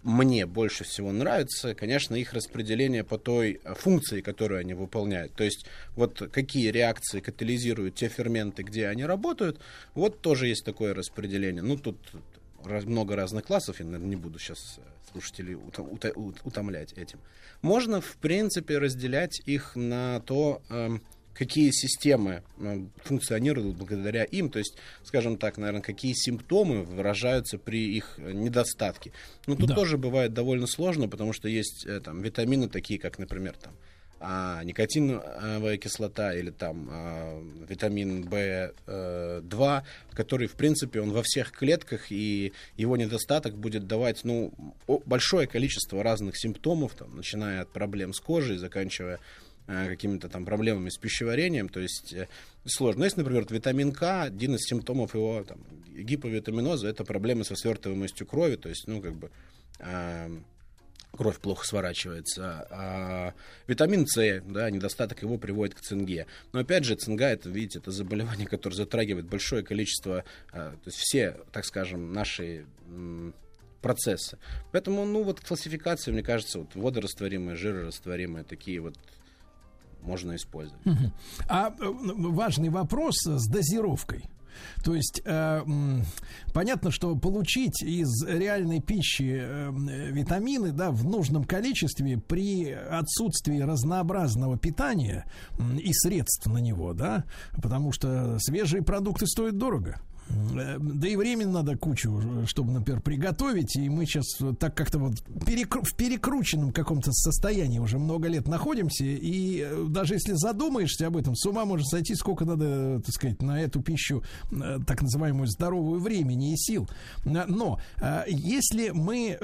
[0.02, 5.34] мне больше всего нравится, конечно, их распределение по той э, функции, которую они выполняют.
[5.34, 5.66] То есть
[5.96, 9.60] вот какие реакции катализируют те ферменты, где они работают,
[9.94, 11.62] вот тоже есть такое распределение.
[11.62, 11.98] Ну, тут
[12.64, 14.80] много разных классов, я, наверное, не буду сейчас э,
[15.12, 15.54] слушателей
[16.44, 17.18] утомлять этим.
[17.62, 21.02] Можно, в принципе, разделять их на то, эм,
[21.40, 27.96] какие системы э, функционируют благодаря им, то есть, скажем так, наверное, какие симптомы выражаются при
[27.96, 29.12] их недостатке.
[29.46, 29.74] Но тут да.
[29.74, 33.72] тоже бывает довольно сложно, потому что есть э, там витамины такие, как, например, там
[34.22, 42.12] а, никотиновая кислота или там а, витамин В2, который, в принципе, он во всех клетках,
[42.12, 44.52] и его недостаток будет давать, ну,
[45.06, 50.88] большое количество разных симптомов, там, начиная от проблем с кожей, заканчивая Э, какими-то там проблемами
[50.88, 52.28] с пищеварением, то есть э,
[52.64, 53.04] сложно.
[53.04, 58.56] Есть, например, витамин К, один из симптомов его там, гиповитаминоза, это проблемы со свертываемостью крови,
[58.56, 59.30] то есть, ну, как бы,
[59.78, 60.28] э,
[61.12, 62.66] кровь плохо сворачивается.
[62.70, 63.34] А
[63.66, 66.26] витамин С, да, недостаток его приводит к цинге.
[66.52, 70.98] Но опять же, цинга, это, видите, это заболевание, которое затрагивает большое количество, э, то есть
[70.98, 72.66] все, так скажем, наши
[73.82, 74.36] процессы.
[74.72, 78.94] Поэтому, ну, вот классификация, мне кажется, вот водорастворимые, жирорастворимые, такие вот
[80.02, 80.82] можно использовать.
[81.48, 84.24] А э, важный вопрос с дозировкой.
[84.84, 85.62] То есть э,
[86.52, 89.70] понятно, что получить из реальной пищи э,
[90.10, 95.26] витамины да, в нужном количестве при отсутствии разнообразного питания
[95.58, 97.24] э, и средств на него, да,
[97.62, 100.00] потому что свежие продукты стоят дорого.
[100.54, 103.76] Э, да и времени надо кучу, чтобы, например, приготовить.
[103.76, 104.26] И мы сейчас
[104.58, 105.14] так как-то вот
[105.46, 109.04] перекру- в перекрученном каком-то состоянии уже много лет находимся.
[109.04, 113.42] И э, даже если задумаешься об этом, с ума можно сойти, сколько надо, так сказать,
[113.42, 116.88] на эту пищу, э, так называемую здоровую времени и сил.
[117.24, 117.80] Но
[118.26, 119.38] если мы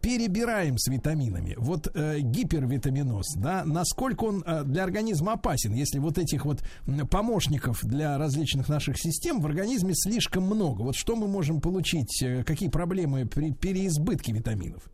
[0.00, 6.62] перебираем с витаминами, вот гипервитаминоз, да, насколько он для организма опасен, если вот этих вот
[7.10, 10.82] помощников для различных наших систем в организме слишком слишком много.
[10.82, 14.88] Вот что мы можем получить, э, какие проблемы при переизбытке витаминов?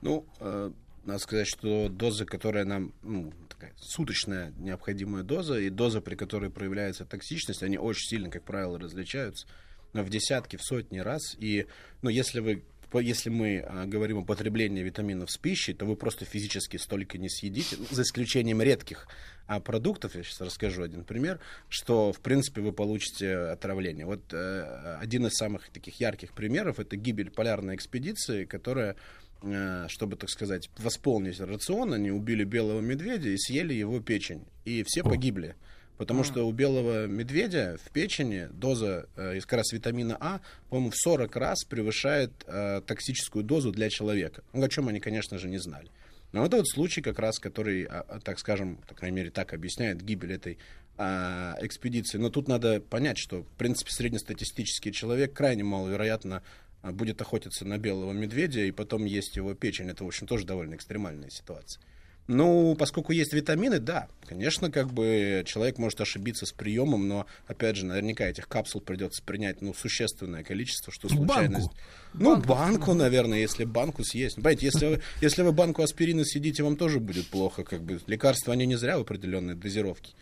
[0.00, 0.70] Ну, э,
[1.04, 6.50] надо сказать, что доза, которая нам, ну, такая суточная необходимая доза, и доза, при которой
[6.50, 9.46] проявляется токсичность, они очень сильно, как правило, различаются
[9.92, 11.36] в десятки, в сотни раз.
[11.38, 11.66] И,
[12.00, 12.62] ну, если вы
[13.00, 17.28] если мы а, говорим о потреблении витаминов с пищей, то вы просто физически столько не
[17.28, 19.08] съедите, за исключением редких
[19.46, 24.06] а, продуктов, я сейчас расскажу один пример, что, в принципе, вы получите отравление.
[24.06, 28.96] Вот э, один из самых таких ярких примеров— это гибель полярной экспедиции, которая
[29.42, 34.44] э, чтобы, так сказать, восполнить рацион, они убили белого медведя и съели его печень.
[34.64, 35.54] И все погибли.
[35.96, 40.96] Потому что у белого медведя в печени доза э, как раз витамина А, по-моему, в
[40.96, 44.42] 40 раз превышает э, токсическую дозу для человека.
[44.52, 45.90] Ну, о чем они, конечно же, не знали.
[46.32, 49.54] Но это вот случай как раз, который, а, а, так скажем, по крайней мере, так
[49.54, 50.58] объясняет гибель этой
[50.98, 52.18] а, экспедиции.
[52.18, 56.42] Но тут надо понять, что, в принципе, среднестатистический человек крайне маловероятно
[56.82, 59.88] а, будет охотиться на белого медведя и потом есть его печень.
[59.88, 61.82] Это, в общем, тоже довольно экстремальная ситуация.
[62.28, 67.76] Ну, поскольку есть витамины, да, конечно, как бы человек может ошибиться с приемом, но, опять
[67.76, 71.68] же, наверняка этих капсул придется принять, ну, существенное количество, что случайность...
[71.68, 71.74] Банку.
[72.14, 74.36] Ну, банку, наверное, если банку съесть.
[74.36, 78.00] Понимаете, если вы, если вы банку аспирина съедите, вам тоже будет плохо, как бы.
[78.06, 80.14] Лекарства, они не зря в определенной дозировке.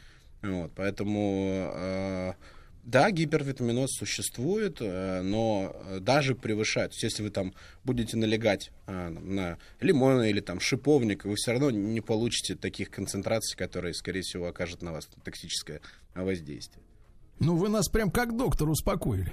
[0.43, 1.71] Вот, поэтому...
[1.75, 2.33] э,
[2.85, 6.91] да, гипервитаминоз существует, э, но э, даже превышает.
[6.91, 11.53] То есть, если вы там будете налегать э, на лимон или там шиповник, вы все
[11.53, 15.81] равно не получите таких концентраций, которые, скорее всего, окажут на вас токсическое
[16.15, 16.84] воздействие.
[17.41, 19.33] Ну, вы нас прям как доктор успокоили.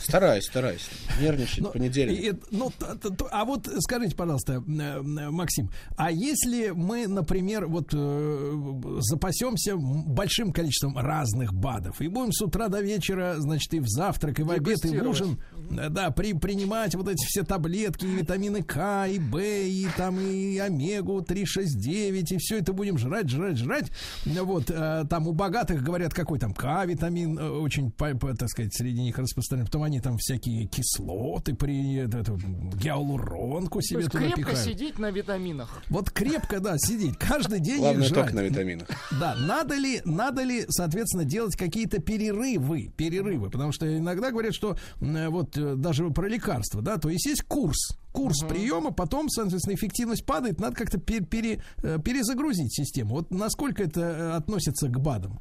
[0.00, 0.88] Стараюсь, стараюсь.
[1.20, 2.20] Нервничать Ну, понедельник.
[2.20, 5.00] и ну, т- т- т- а вот скажите, пожалуйста, э,
[5.30, 12.40] Максим, а если мы, например, вот э, запасемся большим количеством разных БАДов и будем с
[12.42, 15.38] утра до вечера, значит, и в завтрак, и в обед, и в ужин,
[15.70, 20.18] э, да, при, принимать вот эти все таблетки, и витамины К, и В, и там,
[20.18, 23.90] и омегу 369, и все это будем жрать, жрать, жрать.
[24.24, 29.66] Вот, э, там у богатых, говорят, какой там К-витамин, очень, так сказать, среди них распространен.
[29.66, 32.38] Потом они там всякие кислоты при эту,
[32.76, 34.58] гиалуронку То себе есть туда крепко пихают.
[34.60, 35.82] сидеть на витаминах.
[35.88, 38.34] Вот крепко, да, сидеть, каждый день Главное, их только жрать.
[38.34, 38.88] на витаминах.
[39.20, 44.76] Да, надо ли, надо ли, соответственно, делать какие-то перерывы, перерывы, потому что иногда говорят, что
[45.00, 50.24] вот э, даже про лекарства, да, то есть есть курс, курс приема, потом, соответственно, эффективность
[50.24, 53.16] падает, надо как-то пер- пере- э, перезагрузить систему.
[53.16, 55.38] Вот насколько это э, относится к БАДам?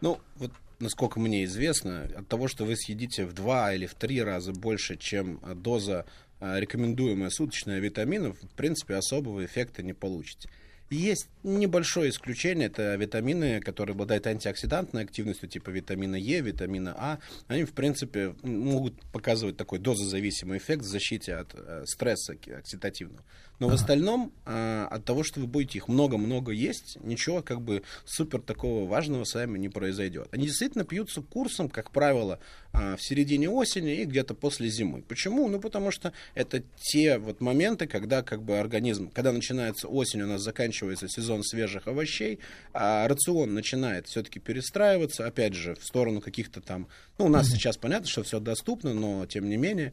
[0.00, 0.50] Ну, вот
[0.82, 4.96] насколько мне известно, от того, что вы съедите в два или в три раза больше,
[4.96, 6.04] чем э, доза
[6.40, 10.50] э, рекомендуемая суточная витаминов, в принципе, особого эффекта не получите.
[10.90, 17.18] Есть небольшое исключение, это витамины, которые обладают антиоксидантной активностью, типа витамина Е, витамина А.
[17.46, 23.24] Они, в принципе, могут показывать такой дозозависимый эффект в защите от э, стресса оксидативного.
[23.58, 27.82] Но в остальном, э, от того, что вы будете их много-много есть, ничего как бы
[28.04, 30.26] супер такого важного с вами не произойдет.
[30.32, 32.40] Они действительно пьются курсом, как правило,
[32.72, 35.02] э, в середине осени и где-то после зимы.
[35.02, 35.48] Почему?
[35.48, 40.26] Ну, потому что это те вот моменты, когда как бы организм, когда начинается осень, у
[40.26, 42.40] нас заканчивается сезон свежих овощей,
[42.72, 46.88] а рацион начинает все-таки перестраиваться, опять же, в сторону каких-то там,
[47.18, 49.92] ну, у нас сейчас понятно, что все доступно, но тем не менее,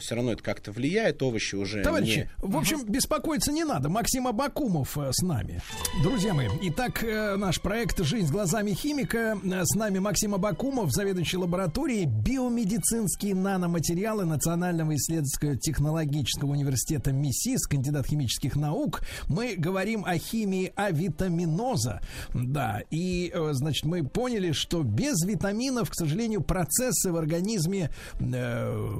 [0.00, 2.48] все равно это как-то влияет, овощи уже Товарищи, не...
[2.48, 3.90] в общем, беспокоиться не надо.
[3.90, 5.60] Максим Абакумов э, с нами.
[6.02, 9.38] Друзья мои, итак, э, наш проект «Жизнь глазами химика».
[9.44, 18.56] Э, С нами Максим Абакумов, заведующий лабораторией биомедицинские наноматериалы Национального исследовательско-технологического университета МИСИС, кандидат химических
[18.56, 19.02] наук.
[19.28, 22.00] Мы говорим о химии авитаминоза.
[22.32, 28.90] Да, и, значит, мы поняли, что без витаминов, к сожалению, процессы в организме, э,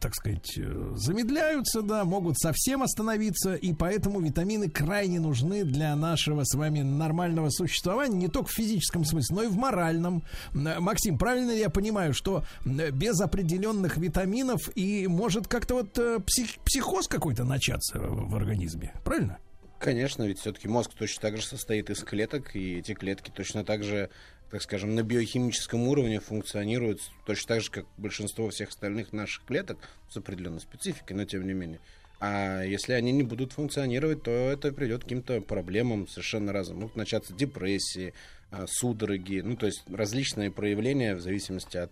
[0.00, 0.56] так сказать,
[0.94, 3.29] замедляются, да, могут совсем остановиться,
[3.60, 9.04] и поэтому витамины крайне нужны для нашего с вами нормального существования, не только в физическом
[9.04, 10.22] смысле, но и в моральном.
[10.54, 16.18] Э, Максим, правильно я понимаю, что э, без определенных витаминов и может как-то вот э,
[16.18, 19.38] псих- психоз какой-то начаться в организме, правильно?
[19.80, 23.82] Конечно, ведь все-таки мозг точно так же состоит из клеток, и эти клетки точно так
[23.82, 24.10] же,
[24.50, 29.78] так скажем, на биохимическом уровне функционируют точно так же, как большинство всех остальных наших клеток,
[30.10, 31.80] с определенной спецификой, но тем не менее.
[32.20, 36.80] А если они не будут функционировать, то это придет к каким-то проблемам совершенно разным.
[36.80, 38.12] Могут начаться депрессии,
[38.50, 41.90] а, судороги, ну то есть различные проявления в зависимости от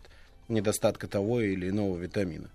[0.48, 2.50] недостатка того или иного витамина.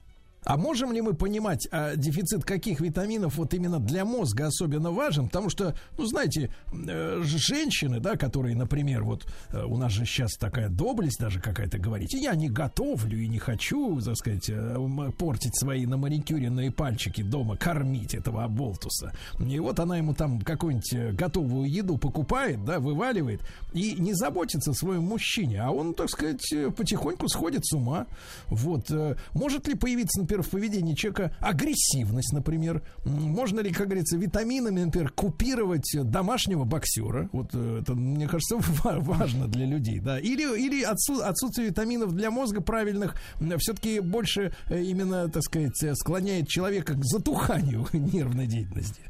[0.45, 5.27] А можем ли мы понимать, а, дефицит каких витаминов вот именно для мозга особенно важен?
[5.27, 10.33] Потому что, ну, знаете, э, женщины, да, которые, например, вот э, у нас же сейчас
[10.33, 14.77] такая доблесть даже какая-то говорить, я не готовлю и не хочу, так сказать, э,
[15.17, 19.13] портить свои наманикюренные пальчики дома, кормить этого оболтуса.
[19.39, 23.41] И вот она ему там какую-нибудь готовую еду покупает, да, вываливает,
[23.73, 28.07] и не заботится о своем мужчине, а он, так сказать, потихоньку сходит с ума.
[28.47, 28.91] Вот.
[29.33, 32.81] Может ли появиться, например, например, в поведении человека агрессивность, например?
[33.05, 37.29] Можно ли, как говорится, витаминами, например, купировать домашнего боксера?
[37.31, 40.19] Вот э, это, мне кажется, ва- важно для людей, да.
[40.19, 43.15] Или, или отсу- отсутствие витаминов для мозга правильных
[43.59, 49.01] все-таки больше э, именно, так сказать, склоняет человека к затуханию нервной деятельности.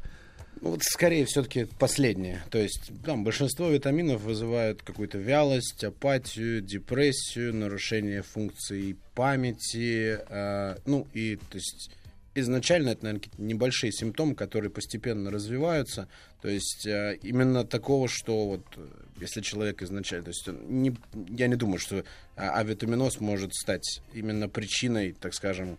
[0.64, 2.42] Вот скорее все-таки последнее.
[2.50, 10.18] То есть там большинство витаминов вызывают какую-то вялость, апатию, депрессию, нарушение функций памяти.
[10.26, 11.90] э, ну и то есть
[12.34, 16.08] изначально это, наверное, какие-то небольшие симптомы, которые постепенно развиваются.
[16.40, 18.86] То есть э, именно такого, что вот э,
[19.20, 20.96] если человек изначально, то есть не,
[21.28, 22.04] я не думаю, что
[22.36, 25.76] а, авитаминоз может стать именно причиной, так скажем,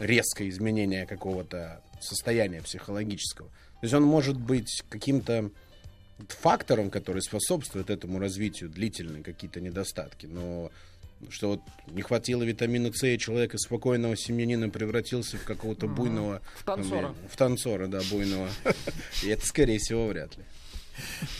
[0.00, 3.48] резкое изменение какого-то состояния психологического.
[3.48, 5.50] То есть он может быть каким-то
[6.28, 10.26] фактором, который способствует этому развитию, длительные какие-то недостатки.
[10.26, 10.70] Но
[11.28, 16.40] что вот не хватило витамина С, и человек из спокойного семьянина превратился в какого-то буйного...
[16.56, 17.08] В танцора.
[17.08, 18.48] ну, В танцора, да, буйного.
[19.22, 20.44] И это, скорее всего, вряд ли.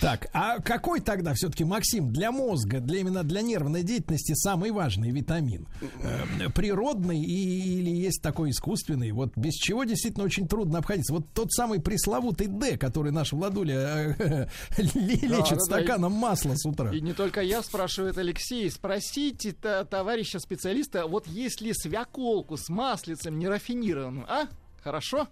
[0.00, 5.10] Так, а какой тогда все-таки, Максим, для мозга, для именно для нервной деятельности самый важный
[5.10, 5.66] витамин?
[6.02, 9.12] Э, природный и, или есть такой искусственный?
[9.12, 11.12] Вот без чего действительно очень трудно обходиться.
[11.12, 14.46] Вот тот самый пресловутый D, который наш Владуля э,
[14.78, 16.90] лечит стаканом масла с утра.
[16.92, 18.70] И не только я спрашивает Алексей.
[18.70, 24.48] Спросите товарища специалиста, вот если свеколку с маслицем нерафинированную, а?
[24.82, 25.28] Хорошо?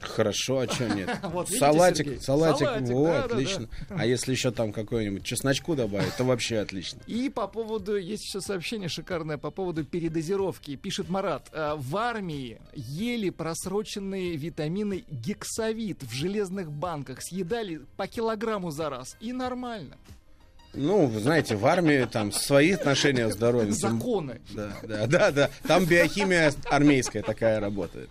[0.00, 1.08] Хорошо, а что нет?
[1.22, 2.20] Вот видите, салатик, Сергей?
[2.20, 3.68] салатик, Салатик, во, да, да, отлично.
[3.88, 3.96] да.
[3.98, 7.00] А если еще там какой-нибудь чесночку добавить, то вообще отлично.
[7.06, 10.76] И по поводу, есть еще сообщение шикарное по поводу передозировки.
[10.76, 18.70] Пишет Марат, «А, в армии ели просроченные витамины гексавит в железных банках, съедали по килограмму
[18.70, 19.16] за раз.
[19.20, 19.96] И нормально.
[20.72, 23.74] Ну, вы знаете, в армии там свои отношения с здоровьем.
[23.74, 24.40] тем- Законы.
[24.52, 25.50] Да, да, да, да.
[25.66, 28.08] Там биохимия армейская такая работает.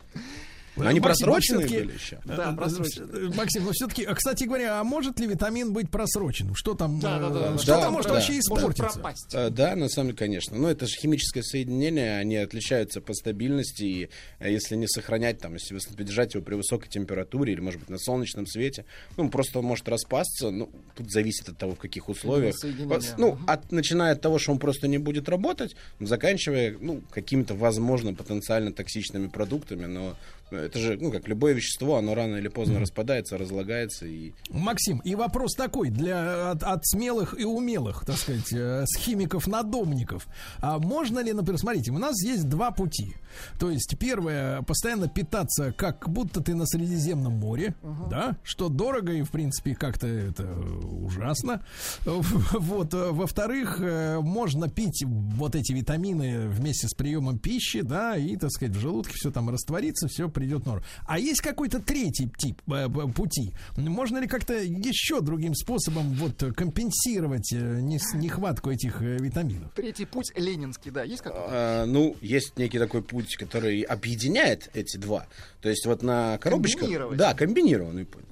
[0.83, 2.19] Но они Максим, просроченные были еще.
[2.25, 3.27] Да, э, просроченные.
[3.31, 6.55] э, Максим, ну все-таки, кстати говоря, а может ли витамин быть просроченным?
[6.55, 6.99] Что там?
[6.99, 7.53] Да, да, да.
[7.53, 8.13] э, Что Да, там может да.
[8.15, 8.83] вообще Может испортиться?
[8.99, 9.27] пропасть.
[9.33, 10.57] Э, Да, на самом деле, конечно.
[10.57, 15.53] Но это же химическое соединение, они отличаются по стабильности, и э, если не сохранять, там,
[15.53, 18.85] если вы держать его при высокой температуре или, может быть, на солнечном свете,
[19.17, 22.55] ну, просто он может распасться, ну, тут зависит от того, в каких условиях.
[23.17, 28.13] Ну, от, начиная от того, что он просто не будет работать, заканчивая, ну, какими-то, возможно,
[28.13, 30.15] потенциально токсичными продуктами, но
[30.51, 35.15] это же, ну, как любое вещество, оно рано или поздно распадается, разлагается, и Максим, и
[35.15, 40.27] вопрос такой для от, от смелых и умелых, так сказать, э, с химиков-надомников.
[40.59, 43.15] А можно ли, например, смотрите, у нас есть два пути.
[43.59, 47.75] То есть, первое, постоянно питаться, как будто ты на Средиземном море,
[48.09, 51.63] да, что дорого и, в принципе, как-то это ужасно.
[52.05, 52.93] Вот.
[52.93, 58.51] э, Во-вторых, э, можно пить вот эти витамины вместе с приемом пищи, да, и, так
[58.51, 60.83] сказать, в желудке все там растворится, все придет в норму.
[61.05, 63.51] А есть какой-то третий тип э, пути?
[63.75, 69.73] Можно ли как-то еще другим способом вот компенсировать э, нес- нехватку этих э, витаминов?
[69.73, 71.47] Третий путь ленинский, да, есть какой-то?
[71.49, 75.27] А, ну, есть некий такой путь, который объединяет эти два.
[75.61, 76.89] То есть вот на коробочках...
[77.17, 78.23] Да, комбинированный путь.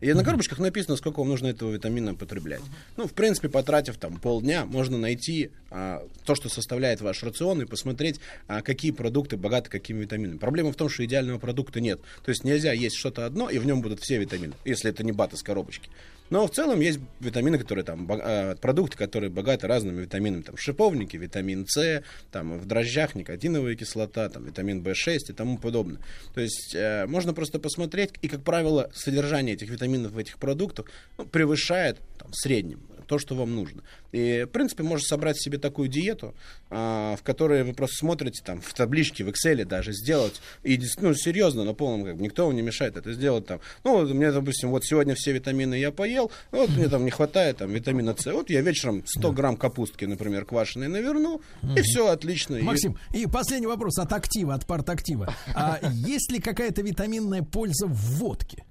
[0.00, 2.62] И на коробочках написано, сколько вам нужно этого витамина потреблять.
[2.96, 7.66] Ну, в принципе, потратив там полдня, можно найти а, то, что составляет ваш рацион, и
[7.66, 10.38] посмотреть, а, какие продукты богаты какими витаминами.
[10.38, 12.00] Проблема в том, что идеального продукта нет.
[12.24, 15.12] То есть нельзя есть что-то одно, и в нем будут все витамины, если это не
[15.12, 15.90] бат из коробочки.
[16.30, 20.42] Но в целом есть витамины, которые там, а, продукты, которые богаты разными витаминами.
[20.42, 25.58] Там в шиповнике витамин С, там в дрожжах никотиновая кислота, там витамин В6 и тому
[25.58, 26.00] подобное.
[26.34, 30.86] То есть э, можно просто посмотреть, и, как правило, содержание этих витаминов в этих продуктах
[31.18, 32.80] ну, превышает там, в среднем
[33.10, 33.82] то, что вам нужно.
[34.12, 36.32] И, в принципе, можно собрать себе такую диету,
[36.70, 41.12] а, в которой вы просто смотрите там в табличке, в Excel даже сделать, и ну,
[41.14, 43.58] серьезно, на полном, как бы, никто вам не мешает это сделать там.
[43.82, 47.10] Ну, вот мне, допустим, вот сегодня все витамины я поел, ну, вот мне там не
[47.10, 51.40] хватает там витамина С, вот я вечером 100 грамм капустки, например, квашеной наверну,
[51.76, 52.54] и все отлично.
[52.56, 55.34] И- Максим, и последний вопрос от актива, от партактива.
[55.52, 58.62] А есть ли какая-то витаминная польза в водке?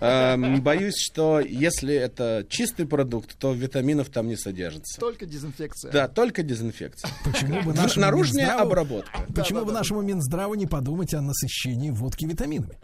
[0.00, 5.00] Эм, Боюсь, что если это чистый продукт, то витаминов там не содержится.
[5.00, 5.92] Только дезинфекция.
[5.92, 7.10] Да, только дезинфекция.
[7.24, 9.20] Почему бы нашему Наружная Минздраву- обработка.
[9.34, 12.76] Почему бы нашему Минздраву не подумать о насыщении водки витаминами?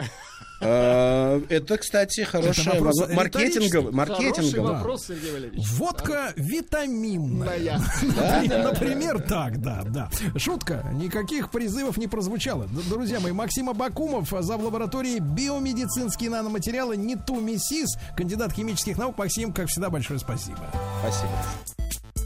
[0.62, 3.92] Это, кстати, хорошая вопрос возможно- маркетинговый.
[4.78, 5.68] вопрос, Сергей Валерьевич.
[5.72, 7.80] Водка витаминная.
[8.02, 10.10] Например, так, да, да.
[10.36, 10.88] Шутка.
[10.94, 12.66] Никаких призывов не прозвучало.
[12.88, 14.62] Друзья мои, Максим Абакумов, зав.
[14.62, 19.18] лаборатории биомедицинские наноматериалы НИТУ МИСИС, кандидат химических наук.
[19.18, 20.60] Максим, как всегда, большое спасибо.
[21.00, 22.21] Спасибо.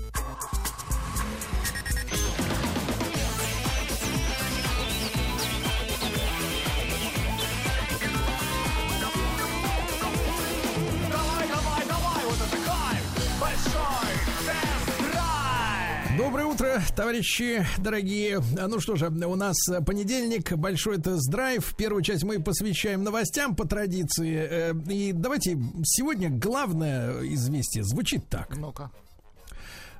[16.26, 18.40] Доброе утро, товарищи дорогие.
[18.40, 19.54] Ну что же, у нас
[19.86, 21.76] понедельник, большой тест-драйв.
[21.76, 24.34] Первую часть мы посвящаем новостям по традиции.
[24.36, 28.56] Э, И давайте сегодня главное известие звучит так.
[28.56, 28.90] Ну-ка.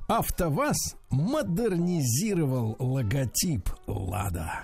[0.09, 4.63] АвтоВАЗ модернизировал логотип «Лада».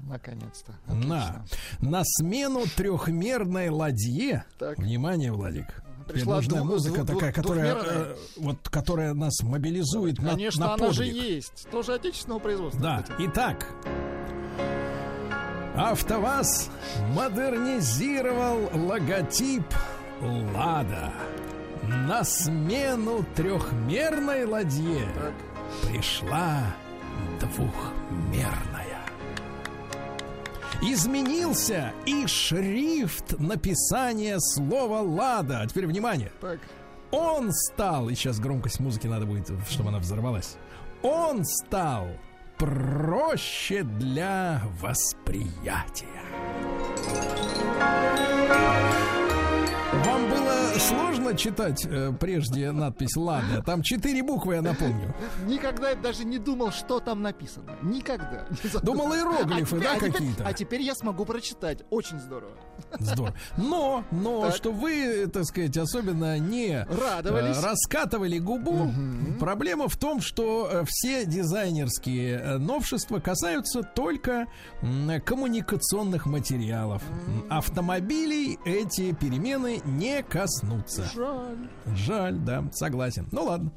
[0.00, 0.74] Наконец-то.
[0.92, 1.46] На,
[1.80, 4.44] на смену трехмерной ладье.
[4.58, 4.76] Так.
[4.78, 5.84] Внимание, Владик.
[6.06, 10.74] Пришла нужна дву- музыка дву- такая, которая, э, вот, которая нас мобилизует на, Конечно, на
[10.74, 11.66] она же есть.
[11.70, 12.80] Тоже отечественного производства.
[12.80, 13.22] Да, кстати.
[13.26, 13.66] итак.
[15.76, 16.70] АвтоВАЗ
[17.14, 19.64] модернизировал логотип
[20.54, 21.12] «Лада».
[22.08, 25.08] На смену трехмерной ладье
[25.82, 26.62] пришла
[27.40, 28.75] двухмерная.
[30.82, 35.60] Изменился и шрифт написания слова «Лада».
[35.60, 36.30] А теперь внимание.
[36.40, 36.60] Так.
[37.10, 40.56] Он стал, и сейчас громкость музыки надо будет, чтобы она взорвалась.
[41.02, 42.08] Он стал
[42.58, 46.06] проще для восприятия.
[50.04, 53.62] Вам было сложно читать э, прежде надпись «Лада»?
[53.64, 55.14] Там четыре буквы, я напомню.
[55.46, 57.76] Никогда даже не думал, что там написано.
[57.82, 58.46] Никогда.
[58.82, 60.44] Думал, иероглифы, А да, а какие-то?
[60.46, 61.82] А теперь я смогу прочитать.
[61.90, 62.52] Очень здорово.
[62.98, 63.34] Здорово.
[63.56, 64.56] Но, но, Так.
[64.56, 67.56] что вы, так сказать, особенно не Радовались.
[67.56, 68.90] э, раскатывали губу.
[69.40, 74.46] Проблема в том, что э, все дизайнерские э, новшества касаются только
[75.24, 77.02] коммуникационных материалов.
[77.48, 81.04] Автомобилей эти перемены не коснутся.
[81.14, 81.68] Жаль.
[81.94, 83.26] Жаль, да, согласен.
[83.32, 83.70] Ну ладно.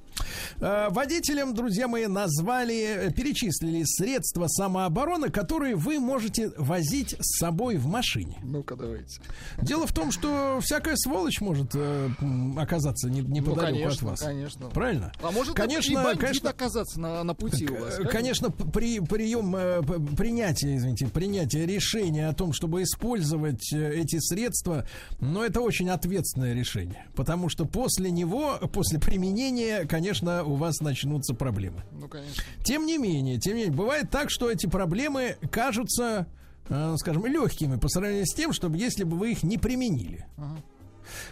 [0.59, 7.77] Э, Водителям, друзья мои, назвали, э, перечислили средства самообороны, которые вы можете возить с собой
[7.77, 8.37] в машине.
[8.43, 9.21] Ну-ка, давайте.
[9.61, 12.09] Дело в том, что всякая сволочь может э,
[12.57, 14.21] оказаться не- Ну, неподалеку конечно, от вас.
[14.21, 14.69] конечно.
[14.69, 15.11] Правильно?
[15.21, 17.99] А может конечно, и конечно, оказаться на, на пути у вас?
[17.99, 24.17] Э, Конечно, при, прием э, п- принятия, извините, принятия решения о том, чтобы использовать эти
[24.19, 24.85] средства,
[25.19, 30.08] но это очень ответственное решение, потому что после него, после применения, конечно,
[30.45, 31.83] у вас начнутся проблемы.
[31.91, 32.43] Ну, конечно.
[32.63, 36.27] Тем не менее, тем не менее, бывает так, что эти проблемы кажутся,
[36.69, 40.25] э, скажем, легкими по сравнению с тем, чтобы если бы вы их не применили.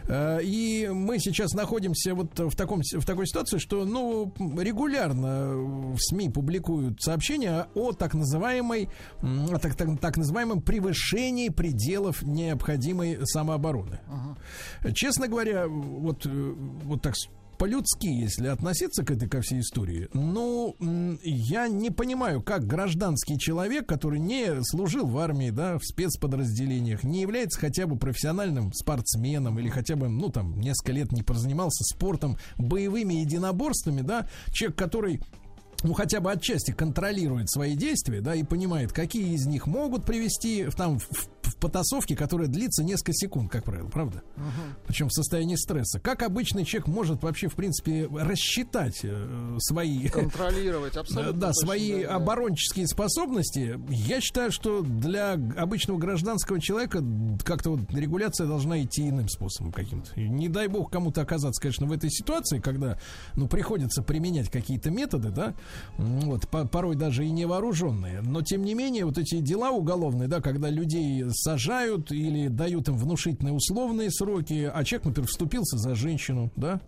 [0.07, 5.97] Э, И мы сейчас находимся вот в, таком, в такой ситуации, что ну, регулярно в
[5.99, 8.89] СМИ публикуют сообщения о так называемой,
[9.21, 13.99] о так, так, так называемом превышении пределов необходимой самообороны.
[14.93, 17.15] Честно говоря, вот, э, вот так
[17.57, 20.75] по-людски, если относиться к этой ко всей истории, ну,
[21.23, 27.21] я не понимаю, как гражданский человек, который не служил в армии, да, в спецподразделениях, не
[27.21, 32.37] является хотя бы профессиональным спортсменом или хотя бы, ну, там, несколько лет не прозанимался спортом,
[32.57, 35.21] боевыми единоборствами, да, человек, который
[35.83, 40.65] ну, хотя бы отчасти контролирует свои действия, да, и понимает, какие из них могут привести
[40.65, 44.23] в, там, в, в потасовке, которая длится несколько секунд, как правило, правда?
[44.85, 45.99] Причем в состоянии стресса.
[45.99, 50.07] Как обычный человек может вообще, в принципе, рассчитать э, свои...
[50.09, 51.33] Контролировать абсолютно.
[51.33, 53.79] Да, точно, свои да, оборонческие способности.
[53.89, 57.03] Я считаю, что для обычного гражданского человека
[57.43, 60.19] как-то вот регуляция должна идти иным способом каким-то.
[60.19, 62.99] Не дай бог кому-то оказаться, конечно, в этой ситуации, когда,
[63.35, 65.53] ну, приходится применять какие-то методы, да,
[65.97, 68.21] вот, по- порой даже и невооруженные.
[68.21, 72.97] Но, тем не менее, вот эти дела уголовные, да, когда людей сажают или дают им
[72.97, 76.81] внушительные условные сроки, а человек, например, вступился за женщину, да,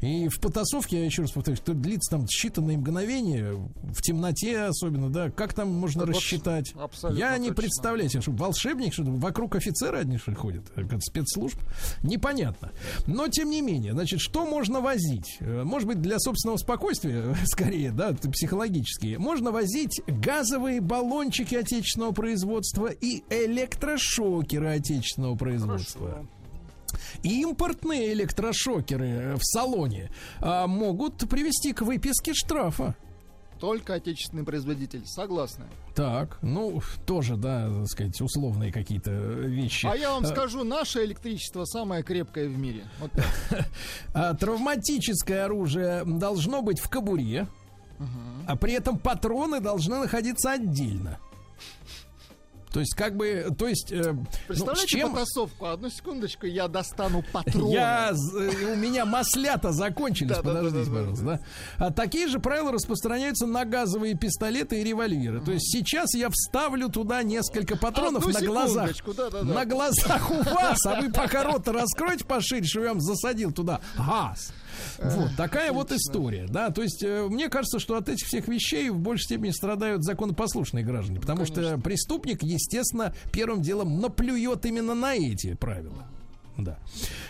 [0.00, 5.10] и в потасовке, я еще раз повторюсь, что длится там считанные мгновения, в темноте особенно,
[5.10, 6.72] да, как там можно вот, рассчитать?
[6.74, 7.62] абсолютно Я не точно.
[7.62, 11.58] представляю себе, что волшебник, что вокруг офицеры одни, что ходят, э, как спецслужб,
[12.02, 12.72] непонятно.
[13.06, 15.36] Но, тем не менее, значит, что можно возить?
[15.40, 22.86] Э, Может быть, для собственного спокойствия, скорее, да, психологически, можно возить газовые баллончики отечественного производства
[22.86, 26.26] и электрошокеры отечественного производства.
[27.22, 30.10] Импортные электрошокеры э, в салоне
[30.40, 32.94] а, могут привести к выписке штрафа.
[33.58, 35.02] Только отечественный производитель.
[35.04, 35.66] Согласны.
[35.94, 39.84] Так, ну, тоже, да, так сказать, условные какие-то вещи.
[39.84, 42.84] А я вам А, скажу, наше электричество самое крепкое в мире.
[43.00, 43.10] Вот
[44.14, 47.48] а, травматическое оружие должно быть в кобуре,
[48.46, 51.18] а при этом патроны должны находиться отдельно.
[52.72, 55.12] То есть, как бы, то есть, э, ну, Представляете чем...
[55.12, 55.66] потасовку?
[55.66, 57.72] Одну секундочку, я достану патроны.
[57.72, 61.40] Я, з- у меня маслята закончились, подождите, пожалуйста.
[61.78, 65.40] А такие же правила распространяются на газовые пистолеты и револьверы.
[65.40, 68.90] То есть сейчас я вставлю туда несколько патронов на глазах.
[69.42, 73.80] На глазах у вас, а вы пока рот раскройте пошире, что я вам засадил туда
[73.96, 74.52] газ.
[74.98, 76.70] Вот такая вот история, да.
[76.70, 80.84] То есть э, мне кажется, что от этих всех вещей в большей степени страдают законопослушные
[80.84, 86.06] граждане, потому что преступник, естественно, первым делом наплюет именно на эти правила.
[86.58, 86.78] Да.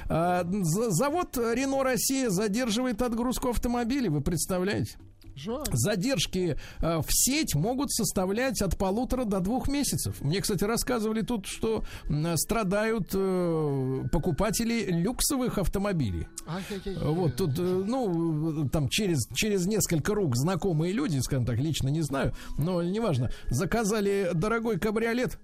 [0.09, 4.97] А, за- завод Рено Россия задерживает отгрузку автомобилей, вы представляете?
[5.43, 5.65] Жаль.
[5.73, 10.21] Задержки э, в сеть могут составлять от полутора до двух месяцев.
[10.21, 16.27] Мне, кстати, рассказывали тут, что м, страдают э, покупатели люксовых автомобилей.
[16.47, 16.97] Ай-яй-яй.
[17.15, 22.03] Вот тут, э, ну, там через, через несколько рук знакомые люди, скажем так, лично не
[22.03, 25.39] знаю, но неважно, заказали дорогой кабриолет.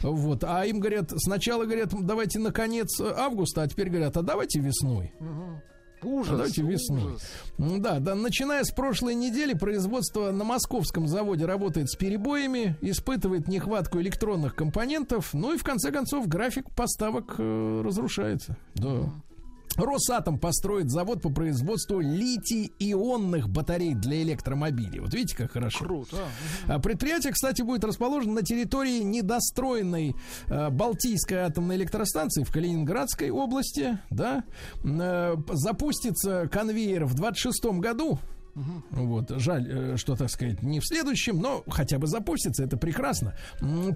[0.00, 4.60] Вот, а им говорят, сначала говорят, давайте на конец августа, а теперь говорят, а давайте
[4.60, 5.12] весной.
[5.20, 5.60] Мгм.
[6.02, 7.04] Ужас, давайте весной.
[7.04, 7.22] ужас.
[7.58, 14.00] Да, да, начиная с прошлой недели производство на московском заводе работает с перебоями, испытывает нехватку
[14.00, 18.56] электронных компонентов, ну и в конце концов график поставок э, разрушается.
[18.74, 19.10] Да.
[19.76, 25.00] Росатом построит завод по производству литий-ионных батарей для электромобилей.
[25.00, 25.84] Вот видите, как хорошо.
[25.84, 26.16] Круто.
[26.66, 30.14] А Предприятие, кстати, будет расположено на территории недостроенной
[30.48, 33.98] э, Балтийской атомной электростанции в Калининградской области.
[34.10, 34.44] Да?
[34.84, 38.18] Э, запустится конвейер в 26 году.
[38.90, 43.34] Вот, жаль, э, что, так сказать, не в следующем, но хотя бы запустится, это прекрасно.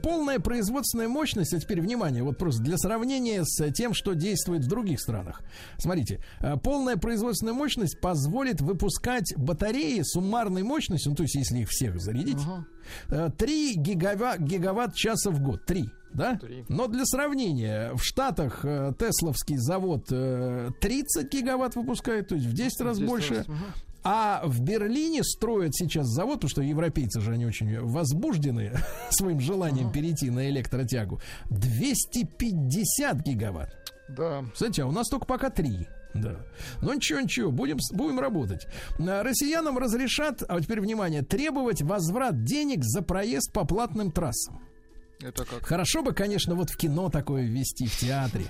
[0.03, 4.69] Полная производственная мощность, а теперь внимание, вот просто для сравнения с тем, что действует в
[4.69, 5.43] других странах.
[5.79, 11.69] Смотрите, э, полная производственная мощность позволит выпускать батареи суммарной мощностью, ну, то есть если их
[11.71, 12.39] всех зарядить,
[13.09, 15.65] э, 3 гигава- гигаватт-часа в год.
[15.65, 15.91] 3.
[16.13, 16.39] Да?
[16.69, 22.53] Но для сравнения, в Штатах э, Тесловский завод э, 30 гигаватт выпускает, то есть в
[22.53, 23.35] 10 раз 10 больше.
[23.37, 23.59] раз, мгм.
[24.03, 28.73] А в Берлине строят сейчас завод, потому что европейцы же они очень возбуждены
[29.11, 31.21] своим желанием перейти на электротягу.
[31.51, 33.95] 250 гигаватт.
[34.09, 34.45] Да.
[34.53, 35.87] Кстати, а у нас только пока 3.
[36.15, 36.37] Да.
[36.83, 38.67] Но ничего, ничего, будем, будем работать.
[38.99, 44.61] А, Россиянам разрешат, а вот теперь внимание, требовать возврат денег за проезд по платным трассам.
[45.23, 45.67] Это как?
[45.67, 48.47] Хорошо бы, конечно, вот в кино такое ввести, в театре.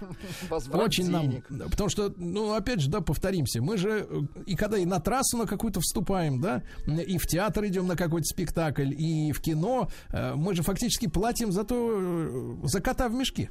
[0.72, 4.84] Очень нам, потому что, ну, опять же, да, повторимся, мы же э, и когда и
[4.84, 9.40] на трассу на какую-то вступаем, да, и в театр идем на какой-то спектакль, и в
[9.40, 13.50] кино, э, мы же фактически платим за то, э, за кота в мешке.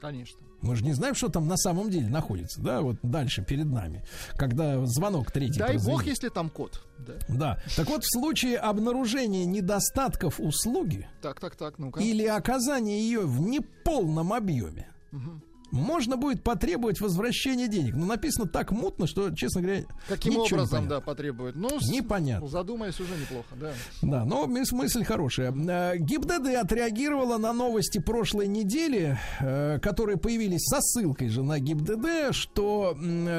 [0.00, 0.40] Конечно.
[0.62, 4.04] Мы же не знаем, что там на самом деле находится, да, вот дальше перед нами,
[4.36, 6.06] когда звонок третий Дай бог, прозвенит.
[6.06, 6.82] если там код.
[6.98, 7.14] Да.
[7.28, 7.58] Да.
[7.76, 12.00] Так вот, в случае обнаружения недостатков услуги Так, так, так, ну-ка.
[12.00, 15.42] или оказания ее в неполном объеме, Мгм.
[15.70, 17.94] Можно будет потребовать возвращения денег.
[17.94, 20.88] Но написано так мутно, что, честно говоря, Каким не образом, понятно.
[20.88, 21.56] да, потребует?
[21.56, 22.48] Ну, Непонятно.
[22.48, 23.72] Задумаясь, уже неплохо, да.
[24.02, 25.52] Да, но мыс- мысль хорошая.
[25.52, 32.32] Э, ГИБДД отреагировала на новости прошлой недели, э, которые появились со ссылкой же на ГИБДД,
[32.34, 32.96] что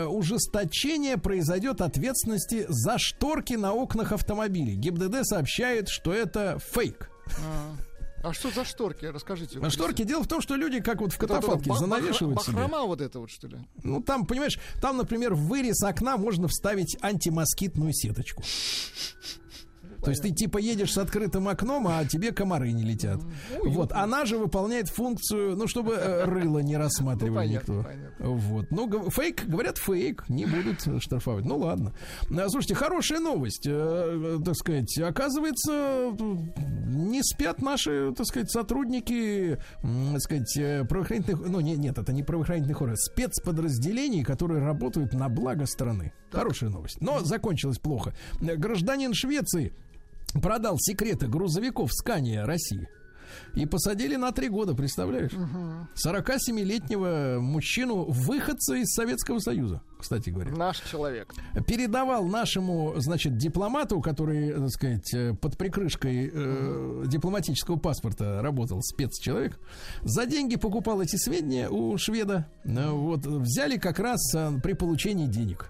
[0.09, 4.75] ужесточение произойдет ответственности за шторки на окнах автомобилей.
[4.75, 7.09] ГИБДД сообщает, что это фейк.
[7.27, 7.88] А, а
[8.33, 9.05] что за шторки?
[9.05, 9.59] Расскажите.
[9.61, 12.53] А шторки, дело в том, что люди как вот в катафалке занавешивают себе.
[12.55, 13.57] Бахрома вот это вот, что ли?
[13.83, 18.43] Ну, там, понимаешь, там, например, в вырез окна можно вставить антимоскитную сеточку.
[20.01, 23.19] То есть ты типа едешь с открытым окном, а тебе комары не летят.
[23.63, 27.83] Вот, она же выполняет функцию, ну, чтобы э, рыло не рассматривали Ну, понятно, никто.
[27.89, 28.25] понятно.
[28.29, 28.65] Вот.
[28.71, 31.45] Ну, фейк, говорят, фейк, не будут штрафовать.
[31.45, 31.93] Ну, ладно.
[32.29, 33.67] А, Слушайте, хорошая новость.
[33.67, 36.11] Э, э, Так сказать, оказывается,
[36.87, 42.81] не спят наши, так сказать, сотрудники, так сказать, правоохранительных, ну, не- нет, это не правоохранительных
[42.81, 46.13] органов, спецподразделений, которые работают на благо страны.
[46.31, 47.01] Хорошая новость.
[47.01, 48.13] Но закончилось плохо.
[48.39, 49.73] Гражданин Швеции
[50.33, 52.87] продал секреты грузовиков Скания России.
[53.53, 55.31] И посадили на три года, представляешь?
[56.03, 60.51] 47-летнего мужчину, выходца из Советского Союза, кстати говоря.
[60.51, 61.33] Наш человек.
[61.67, 69.59] Передавал нашему, значит, дипломату, который, так сказать, э, под прикрышкой э, дипломатического паспорта работал спецчеловек,
[70.01, 72.47] за деньги покупал эти сведения у шведа.
[72.65, 75.69] Э, Вот, взяли как раз э, при получении денег.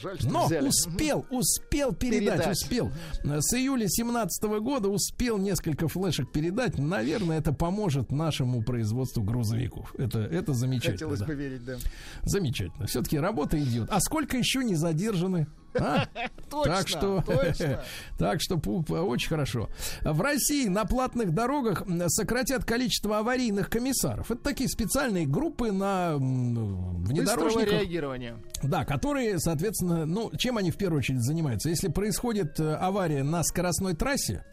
[0.00, 0.68] Жаль, что Но взяли.
[0.68, 2.52] успел, успел передать, Передать.
[2.52, 2.90] успел.
[3.22, 6.78] С июля 17 года успел несколько флешек передать.
[6.78, 9.94] Наверное, это поможет нашему производству грузовиков.
[9.98, 10.92] Это, это замечательно.
[10.94, 11.26] Хотелось да.
[11.26, 11.76] бы верить, да.
[12.22, 12.86] Замечательно.
[12.86, 13.88] Все-таки работа идет.
[13.90, 15.46] А сколько еще не задержаны?
[15.74, 16.06] А?
[16.50, 17.82] Точно, так что, точно.
[18.18, 19.70] так что пу- пу- очень хорошо.
[20.02, 24.30] В России на платных дорогах сократят количество аварийных комиссаров.
[24.30, 27.72] Это такие специальные группы на м, Быстрого внедорожниках.
[27.72, 28.36] реагирования.
[28.62, 31.70] Да, которые, соответственно, ну, чем они в первую очередь занимаются?
[31.70, 34.44] Если происходит э, авария на скоростной трассе,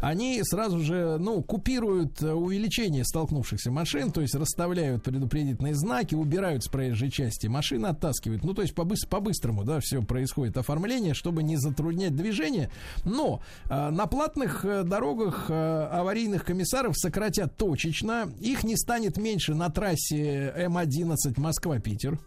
[0.00, 6.64] они сразу же, ну, купируют э, увеличение столкнувшихся машин, то есть расставляют предупредительные знаки, убирают
[6.64, 8.44] с проезжей части, машины оттаскивают.
[8.44, 12.70] Ну, то есть побыс- по-быстрому, да, все происходит оформление, чтобы не затруднять движение.
[13.04, 18.30] Но э, на платных э, дорогах э, аварийных комиссаров сократят точечно.
[18.40, 22.18] Их не станет меньше на трассе М11 Москва-Питер.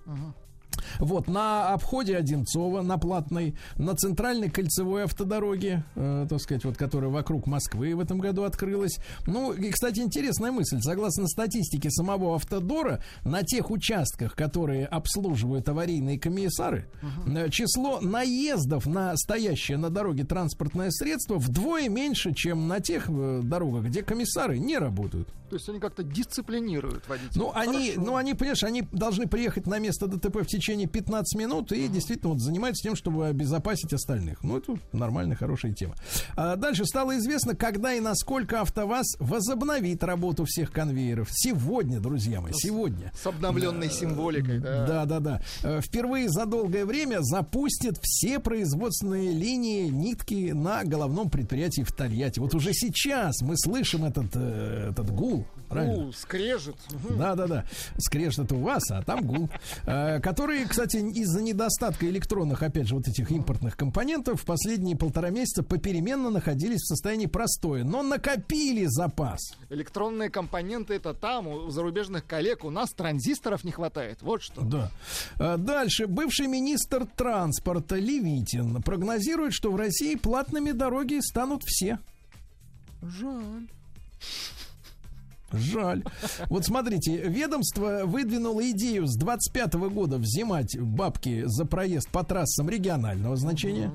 [1.00, 7.10] Вот, на обходе Одинцова, на платной, на центральной кольцевой автодороге, э, так сказать, вот, которая
[7.10, 9.00] вокруг Москвы в этом году открылась.
[9.28, 10.80] Ну, и, кстати, интересная мысль.
[10.82, 16.88] Согласно статистике самого Автодора, на тех участках, которые обслуживают аварийные комиссары,
[17.28, 23.42] э, число наездов на стоящее на дороге транспортное средство вдвое меньше, чем на тех э,
[23.44, 25.30] дорогах, где комиссары не работают.
[25.52, 27.32] То есть они как-то дисциплинируют водителей.
[27.36, 31.74] Ну, они, ну, они, понимаешь, они должны приехать на место ДТП в течение 15 минут
[31.74, 34.42] и действительно вот занимаются тем, чтобы обезопасить остальных.
[34.46, 35.96] Ну, это нормальная, хорошая тема.
[36.38, 41.28] А дальше стало известно, когда и насколько АвтоВАЗ возобновит работу всех конвейеров.
[41.32, 43.12] Сегодня, друзья мои, сегодня.
[43.22, 44.88] С обновленной символикой, да.
[44.88, 45.42] Да, да, да.
[45.64, 52.40] Э, Впервые за долгое время запустят все производственные линии нитки на головном предприятии в Тольятти.
[52.40, 55.41] Вот уже сейчас мы слышим этот, э, этот гул.
[55.72, 56.04] Правильно?
[56.04, 56.76] Ну, скрежет.
[56.92, 57.18] Мгм.
[57.18, 57.66] Да, да, да.
[57.98, 59.50] Скрежет у вас, а там гул.
[59.86, 65.30] Э, Которые, кстати, из-за недостатка электронных, опять же, вот этих импортных компонентов в последние полтора
[65.30, 69.40] месяца попеременно находились в состоянии простоя, но накопили запас.
[69.70, 72.66] Электронные компоненты это там, у зарубежных коллег.
[72.66, 74.22] У нас транзисторов не хватает.
[74.22, 74.62] Вот что.
[74.62, 74.92] Да.
[75.40, 76.08] А Дальше.
[76.08, 82.00] Бывший министр транспорта Левитин прогнозирует, что в России платными дороги станут все.
[83.02, 83.68] Жаль.
[85.54, 86.04] Жаль.
[86.50, 93.36] Вот смотрите, ведомство выдвинуло идею с 25 года взимать бабки за проезд по трассам регионального
[93.36, 93.92] значения.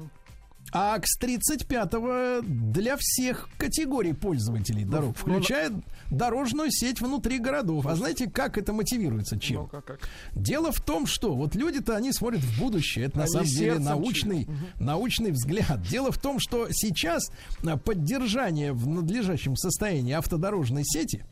[0.73, 5.73] А с 35-го для всех категорий пользователей дорог, включая
[6.11, 7.87] дорожную сеть внутри городов.
[7.87, 9.39] А знаете, как это мотивируется?
[9.39, 9.63] Чем?
[9.63, 10.01] Ну, как, как?
[10.35, 13.07] Дело в том, что вот люди-то они смотрят в будущее.
[13.07, 14.49] Это на Они самом деле научный,
[14.81, 15.83] научный взгляд.
[15.83, 17.31] Дело в том, что сейчас
[17.65, 21.25] а, поддержание в надлежащем состоянии автодорожной сети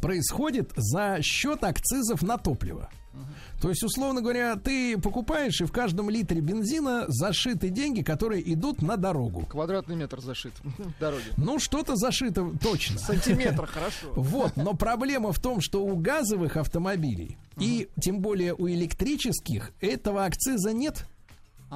[0.00, 2.90] происходит за счет акцизов на топливо.
[3.60, 8.82] То есть, условно говоря, ты покупаешь, и в каждом литре бензина зашиты деньги, которые идут
[8.82, 9.46] на дорогу.
[9.46, 10.52] Квадратный метр зашит
[11.00, 11.24] дороги.
[11.36, 12.98] Ну, что-то зашито точно.
[12.98, 14.08] Сантиметр, хорошо.
[14.14, 20.24] Вот, но проблема в том, что у газовых автомобилей и тем более у электрических этого
[20.24, 21.06] акциза нет.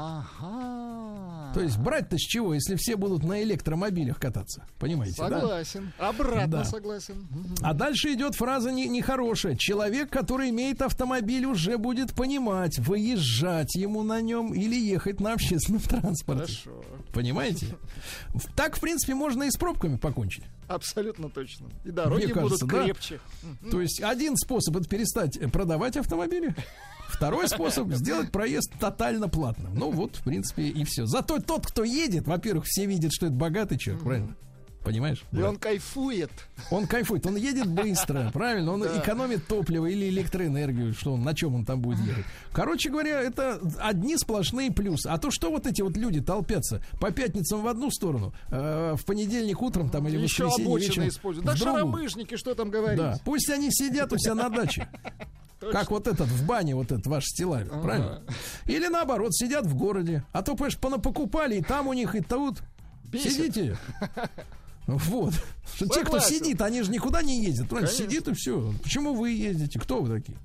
[0.00, 1.52] Ага.
[1.54, 4.66] То есть брать-то с чего, если все будут на электромобилях кататься?
[4.78, 5.40] Понимаете, да?
[5.40, 5.92] Согласен.
[5.98, 6.64] Обратно Да.
[6.64, 7.26] согласен.
[7.62, 9.56] А дальше идет фраза не- нехорошая.
[9.56, 15.80] Человек, который имеет автомобиль, уже будет понимать, выезжать ему на нем или ехать на общественном
[15.82, 16.52] транспорте.
[16.64, 16.84] Хорошо.
[17.12, 17.66] Понимаете?
[18.54, 20.44] Так, в принципе, можно и с пробками покончить.
[20.68, 21.66] Абсолютно точно.
[21.84, 22.84] И дороги Мне кажется, будут да.
[22.84, 23.20] крепче.
[23.70, 26.54] То есть один способ это перестать продавать автомобили.
[27.08, 29.74] Второй способ сделать проезд тотально платным.
[29.74, 31.06] Ну вот, в принципе, и все.
[31.06, 34.36] Зато тот, кто едет, во-первых, все видят, что это богатый человек, правильно?
[34.84, 35.22] Понимаешь?
[35.32, 36.30] И он кайфует.
[36.70, 38.72] Он кайфует, он едет быстро, правильно?
[38.72, 38.98] Он Да.
[39.02, 42.24] экономит топливо или электроэнергию, что он, на чем он там будет ехать.
[42.52, 45.08] Короче говоря, это одни сплошные плюсы.
[45.08, 49.04] А то что вот эти вот люди толпятся по пятницам в одну сторону, э, в
[49.04, 51.46] понедельник утром там или в Еще воскресенье вечером используют.
[51.46, 52.98] Да шаромыжники, что там говорить.
[52.98, 54.88] Да, пусть они сидят у себя на даче.
[55.60, 57.82] Как вот этот в бане, вот этот ваш стилавин, Ага.
[57.82, 58.22] правильно?
[58.66, 60.24] Или наоборот, сидят в городе.
[60.32, 62.62] А то, понимаешь, понапокупали, и там у них, и тут.
[63.10, 63.32] Бесит.
[63.32, 63.76] Сидите.
[64.86, 65.34] Вот.
[65.74, 66.36] Что Те, кто Согласен.
[66.38, 67.68] сидит, они же никуда не ездят.
[67.68, 67.90] Правильно?
[67.92, 68.72] Сидит и все.
[68.82, 69.78] Почему вы ездите?
[69.78, 70.38] Кто вы такие?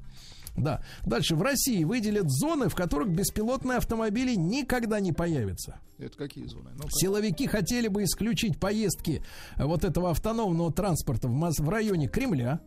[0.57, 0.83] Да.
[1.05, 1.37] Дальше.
[1.37, 5.77] В России выделят зоны, в которых беспилотные автомобили никогда не появятся.
[5.97, 6.71] Это какие зоны?
[6.75, 9.23] Ну, Силовики хотели бы исключить поездки
[9.55, 12.59] э, вот этого автономного транспорта в, в районе Кремля,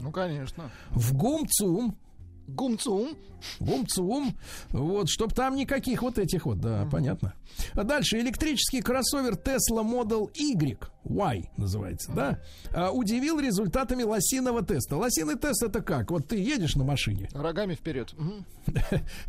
[0.00, 0.70] ну, конечно.
[0.90, 1.96] в Гумцум,
[2.46, 3.16] Гумцум.
[3.60, 4.36] Гумцум,
[4.70, 7.34] вот, чтоб там никаких вот этих вот, да, понятно.
[7.74, 12.40] А дальше электрический кроссовер Tesla Model Y, Y называется, да,
[12.74, 14.96] а, удивил результатами лосиного теста.
[14.96, 16.10] Лосиный тест это как?
[16.10, 18.14] Вот ты едешь на машине, Рогами вперед.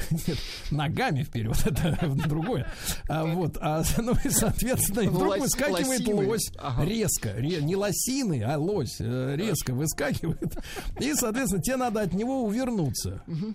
[0.09, 0.37] Нет,
[0.71, 2.71] ногами вперед, это другое.
[3.09, 8.57] А, вот, а, ну и соответственно, и вдруг выскакивает лось резко, ре- не лосиный, а
[8.57, 10.57] лось э, резко выскакивает,
[10.99, 13.06] и соответственно тебе надо от него увернуться.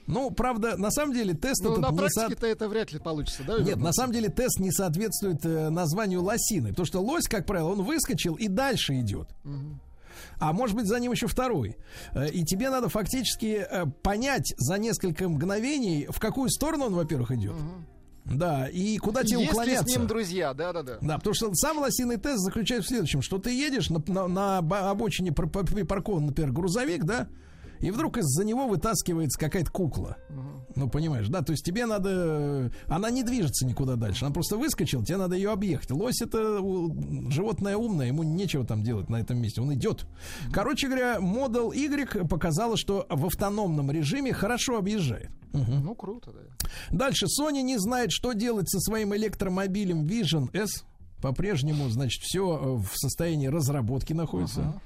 [0.07, 3.43] Ну, правда, на самом деле тест Ну, на не со- практике-то это вряд ли получится,
[3.47, 3.59] да?
[3.59, 6.71] Нет, на самом деле тест не соответствует э, названию лосины.
[6.71, 9.29] Потому что лось, как правило, он выскочил и дальше идет.
[10.39, 11.77] А может быть, за ним еще второй.
[12.15, 17.31] Э, И тебе надо фактически э, понять за несколько мгновений, в какую сторону он, во-первых,
[17.33, 17.55] идет.
[18.25, 19.85] Да, и куда тебе Есть ли уклоняться?
[19.85, 20.55] с ним друзья?
[20.55, 20.99] Да-да-да.
[21.01, 24.63] Да, потому что сам лосиный тест заключается в следующем, что ты едешь на, на- на
[24.63, 27.27] бо- обочине припаркован, например, грузовик, да,
[27.83, 30.17] и вдруг из-за него вытаскивается какая-то кукла.
[30.75, 32.09] Ну, понимаешь, да, то есть тебе надо...
[32.11, 35.91] э, Она не движется никуда дальше, она просто выскочила, тебе надо ее объехать.
[35.91, 36.59] Лось это
[37.31, 40.07] животное умное, ему нечего там делать на этом месте, он идет.
[40.53, 45.31] Короче говоря, Model Y показала, что в автономном режиме хорошо объезжает.
[45.53, 45.85] Мгм.
[45.85, 46.69] Ну, круто, да.
[46.91, 47.27] Дальше.
[47.27, 50.85] Sony не знает, что делать со своим электромобилем Vision S.
[51.21, 54.81] По-прежнему, значит, все в состоянии разработки находится.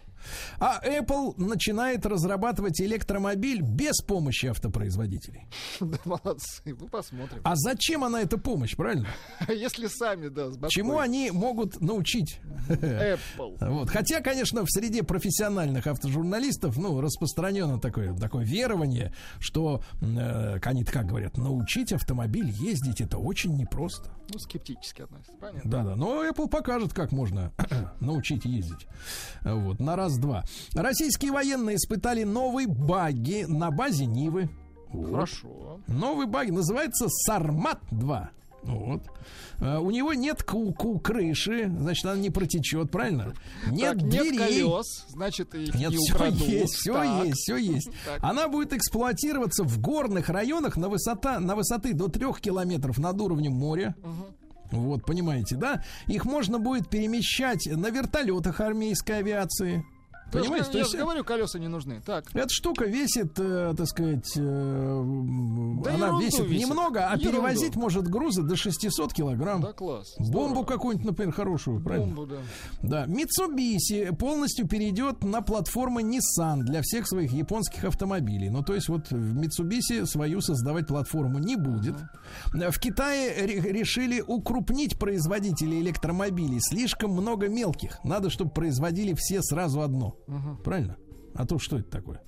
[0.58, 5.46] А Apple начинает разрабатывать электромобиль без помощи автопроизводителей.
[5.86, 6.62] Да, молодцы.
[6.64, 7.40] Ну, посмотрим.
[7.44, 9.06] А зачем она эта помощь, правильно?
[9.48, 10.58] Если сами, да, с.
[10.68, 12.40] Чему они могут научить?
[12.68, 13.56] Apple.
[13.60, 13.88] Вот.
[13.88, 21.06] Хотя, конечно, в среде профессиональных автожурналистов, ну, распространено такое, такое верование, что э, они как
[21.06, 24.10] говорят, научить автомобиль ездить это очень непросто.
[24.32, 25.70] Ну, скептически относится, понятно.
[25.70, 25.96] Да, да.
[25.96, 27.52] Но Apple покажет, как можно
[28.00, 28.86] научить ездить.
[29.42, 30.44] Вот, на раз-два.
[30.74, 34.48] Российские военные испытали новые баги на базе Нивы.
[34.92, 35.10] Вот.
[35.10, 35.80] Хорошо.
[35.86, 38.28] Новый баг называется Сармат-2.
[38.62, 39.02] Вот.
[39.60, 43.32] А, у него нет ку- ку- крыши, значит, она не протечет, правильно?
[43.70, 44.30] Нет Так, дверей.
[44.32, 46.48] нет колес, значит, их Нет, не все украдут.
[46.48, 47.24] есть, все Так.
[47.26, 47.88] есть, все есть.
[48.04, 48.18] Так.
[48.24, 53.52] Она будет эксплуатироваться в горных районах на, высота, на высоты до трех километров над уровнем
[53.52, 53.94] моря.
[54.72, 55.84] Вот, понимаете, да?
[56.08, 59.84] Их можно будет перемещать на вертолетах армейской авиации.
[60.36, 60.66] Я Понимаете?
[60.70, 62.00] То Я есть же говорю, колеса не нужны.
[62.04, 62.24] Так.
[62.34, 65.02] эта штука весит, э, так сказать, э,
[65.84, 66.68] Да она весит, весит.
[66.68, 67.30] немного, а Ерунду.
[67.30, 69.60] перевозить может грузы до 600 килограмм.
[69.62, 70.14] Да, класс.
[70.18, 72.14] Бомбу какую-нибудь, например, хорошую, правильно?
[72.14, 72.26] Бомбу,
[72.82, 73.06] да.
[73.06, 78.50] Да, Mitsubishi полностью перейдет на платформы Nissan для всех своих японских автомобилей.
[78.50, 81.94] Ну, то есть вот в Mitsubishi свою создавать платформу не будет.
[82.52, 86.58] В Китае ре- решили укрупнить производителей электромобилей.
[86.60, 87.98] Слишком много мелких.
[88.04, 90.16] Надо, чтобы производили все сразу одно.
[90.64, 90.96] Правильно?
[91.34, 92.20] А то что это такое?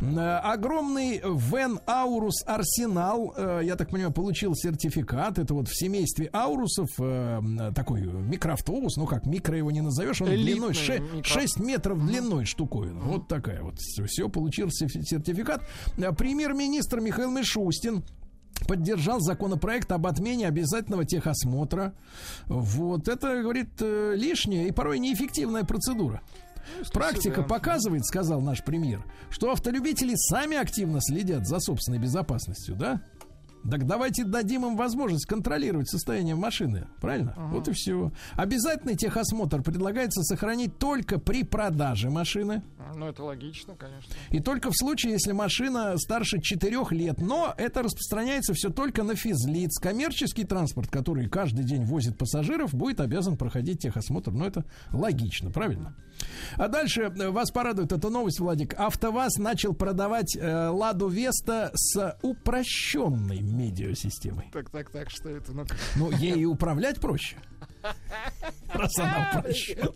[0.00, 5.38] Э, Огромный Вен Аурус Арсенал, э, я так понимаю, получил сертификат.
[5.38, 7.40] Это вот в семействе Аурусов э,
[7.74, 12.44] такой микроавтобус, ну как, микро его не назовешь, он Элитный длиной микро- 6, метров длиной
[12.44, 13.00] штуковина.
[13.00, 13.78] Вот такая вот.
[13.78, 15.62] Все, получил сер- сертификат.
[16.16, 18.04] Премьер-министр Михаил Мишустин
[18.68, 21.94] поддержал законопроект об отмене обязательного техосмотра.
[22.46, 26.20] Вот это, говорит, лишняя и порой неэффективная процедура.
[26.92, 27.42] Практика себя.
[27.42, 33.02] показывает, сказал наш премьер, что автолюбители сами активно следят за собственной безопасностью, да?
[33.70, 37.34] Так давайте дадим им возможность контролировать состояние машины, правильно?
[37.36, 38.12] Вот и все.
[38.34, 42.62] Обязательный техосмотр предлагается сохранить только при продаже машины.
[42.96, 44.12] Ну, это логично, конечно.
[44.30, 47.18] И только в случае, если машина старше 4 лет.
[47.20, 49.78] Но это распространяется все только на физлиц.
[49.78, 54.32] Коммерческий транспорт, который каждый день возит пассажиров, будет обязан проходить техосмотр.
[54.32, 55.94] Но это логично, правильно?
[56.56, 58.78] А дальше э, вас порадует эта новость, Владик.
[58.78, 64.50] АвтоВАЗ начал продавать э, Ладу Веста с упрощенной медиасистемой.
[64.52, 65.52] Так, так, так, что это?
[65.52, 65.64] Ну,
[65.96, 67.36] Ну, ей и управлять проще.
[68.72, 69.44] Раз она.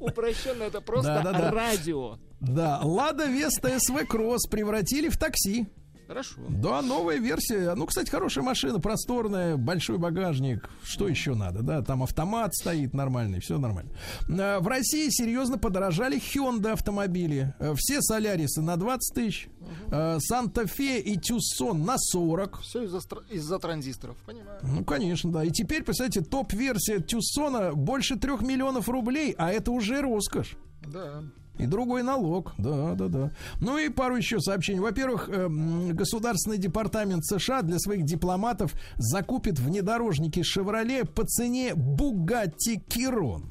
[0.00, 2.18] Упрощенно это просто радио.
[2.40, 5.68] Да, Лада Веста СВ Кросс превратили в такси.
[6.06, 6.36] Хорошо.
[6.48, 7.74] Да, новая версия.
[7.74, 10.68] Ну, кстати, хорошая машина, просторная, большой багажник.
[10.84, 11.82] Что еще надо, да?
[11.82, 13.90] Там автомат стоит нормальный, все нормально.
[14.28, 17.54] А, В России серьезно подорожали Hyundai автомобили.
[17.58, 19.48] Э, Все Солярисы на 20 тысяч,
[19.90, 22.60] э, Санта-Фе и Тюсон на 40.
[22.60, 23.00] Все из-за,
[23.30, 24.60] из-за транзисторов, понимаю.
[24.62, 25.44] Ну, конечно, да.
[25.44, 30.56] И теперь, представляете, топ-версия Тюссона больше трех миллионов рублей, а это уже роскошь.
[30.86, 31.22] Да.
[31.58, 33.30] И другой налог, да, да, да.
[33.60, 34.80] Ну и пару еще сообщений.
[34.80, 43.44] Во-первых, эм, Государственный департамент США для своих дипломатов закупит внедорожники Chevrolet по цене Bugatti Chiron.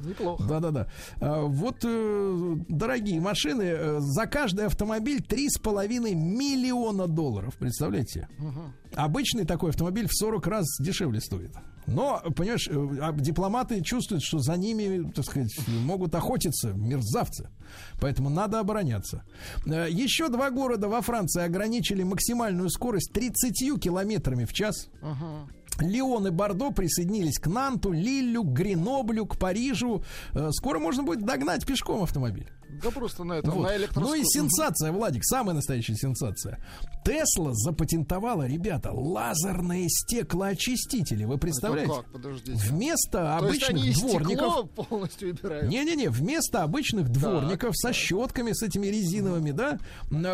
[0.00, 0.42] Неплохо.
[0.44, 0.86] Да-да-да.
[1.20, 3.62] А, Вот э, дорогие машины.
[3.64, 7.54] э, За каждый автомобиль 3,5 миллиона долларов.
[7.58, 8.26] Представляете?
[8.94, 11.50] Обычный такой автомобиль в 40 раз дешевле стоит.
[11.86, 17.48] Но, понимаешь, э, а дипломаты чувствуют, что за ними, так сказать, могут охотиться мерзавцы.
[18.00, 19.24] Поэтому надо обороняться.
[19.66, 24.88] Э, Еще два города во Франции ограничили максимальную скорость 30 километрами в час.
[25.80, 30.02] Лион и Бордо присоединились к Нанту, Лиллю, Греноблю, к Парижу.
[30.34, 32.48] Э, Скоро можно будет догнать пешком автомобиль.
[32.82, 33.62] Да просто на этом, Вот.
[33.68, 34.22] на электроскутере.
[34.22, 36.58] Ну и сенсация, Владик, самая настоящая сенсация.
[37.04, 41.24] Тесла запатентовала, ребята, лазерные стеклоочистители.
[41.24, 41.92] Вы представляете?
[41.94, 42.04] как?
[42.12, 42.52] Подождите.
[42.52, 44.70] Вместо То есть они обычных дворников.
[44.70, 45.68] полностью убирают.
[45.68, 49.78] Не-не-не, вместо обычных дворников со щетками, с этими резиновыми, да,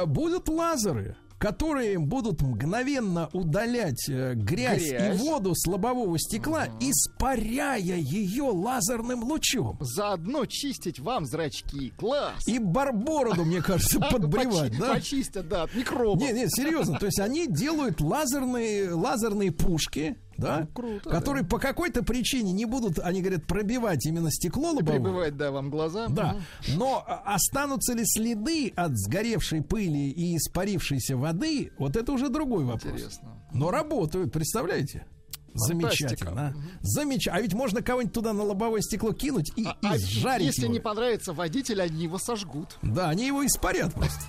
[0.07, 1.17] будут лазеры.
[1.39, 5.21] Которые будут мгновенно удалять э, грязь, Грязь.
[5.21, 9.77] и воду с лобового стекла, испаряя ее лазерным лучом.
[9.81, 11.93] Заодно чистить вам зрачки.
[11.99, 12.47] Класс.
[12.47, 14.95] И барбороду, мне кажется, подбривать, да?
[14.95, 16.21] Почистят, да, от микробов.
[16.21, 16.99] Не, не, серьезно.
[16.99, 22.65] То есть они делают лазерные, лазерные пушки, да, Ну, круто, которые по какой-то причине не
[22.65, 24.95] будут, они говорят, пробивать именно стекло лобовое.
[25.01, 26.07] Прибывает, да, вам глаза.
[26.09, 26.35] Да,
[26.69, 26.79] Мгм.
[26.79, 32.65] но а, останутся ли следы от сгоревшей пыли и испарившейся воды, вот это уже другой
[32.65, 32.93] вопрос.
[32.93, 33.29] Интересно.
[33.53, 35.07] Но работают, представляете?
[35.55, 36.09] Фантастика.
[36.27, 36.43] Замечательно.
[36.49, 36.55] а?
[36.83, 37.37] Замечательно.
[37.39, 40.73] А ведь можно кого-нибудь туда на лобовое стекло кинуть и, и А сжарить если его.
[40.75, 42.77] не понравится водитель, они его сожгут.
[42.83, 44.21] Да, они его испарят просто.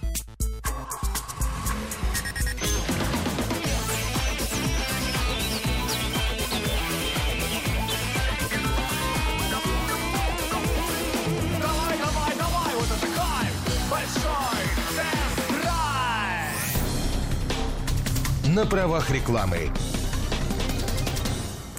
[18.58, 19.70] На правах рекламы.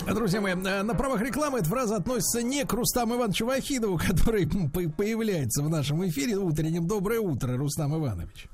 [0.06, 4.46] Друзья мои, э, на правах рекламы эта фраза относится не к Рустаму Ивановичу Вахидову, который
[4.46, 6.86] появляется в нашем эфире утреннем.
[6.86, 8.48] Доброе утро, Рустам Иванович.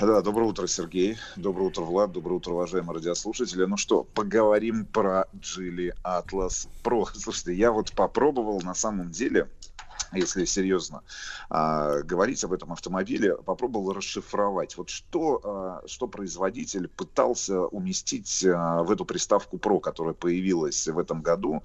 [0.00, 1.18] Да, доброе утро, Сергей.
[1.36, 2.12] Доброе утро, Влад.
[2.12, 3.66] Доброе утро, уважаемые радиослушатели.
[3.66, 7.06] Ну что, поговорим про Geely Atlas Pro.
[7.14, 9.50] Слушайте, я вот попробовал на самом деле
[10.12, 11.02] если серьезно
[11.50, 14.76] а, говорить об этом автомобиле, попробовал расшифровать.
[14.76, 20.98] Вот что, а, что производитель пытался уместить а, в эту приставку Pro, которая появилась в
[20.98, 21.62] этом году,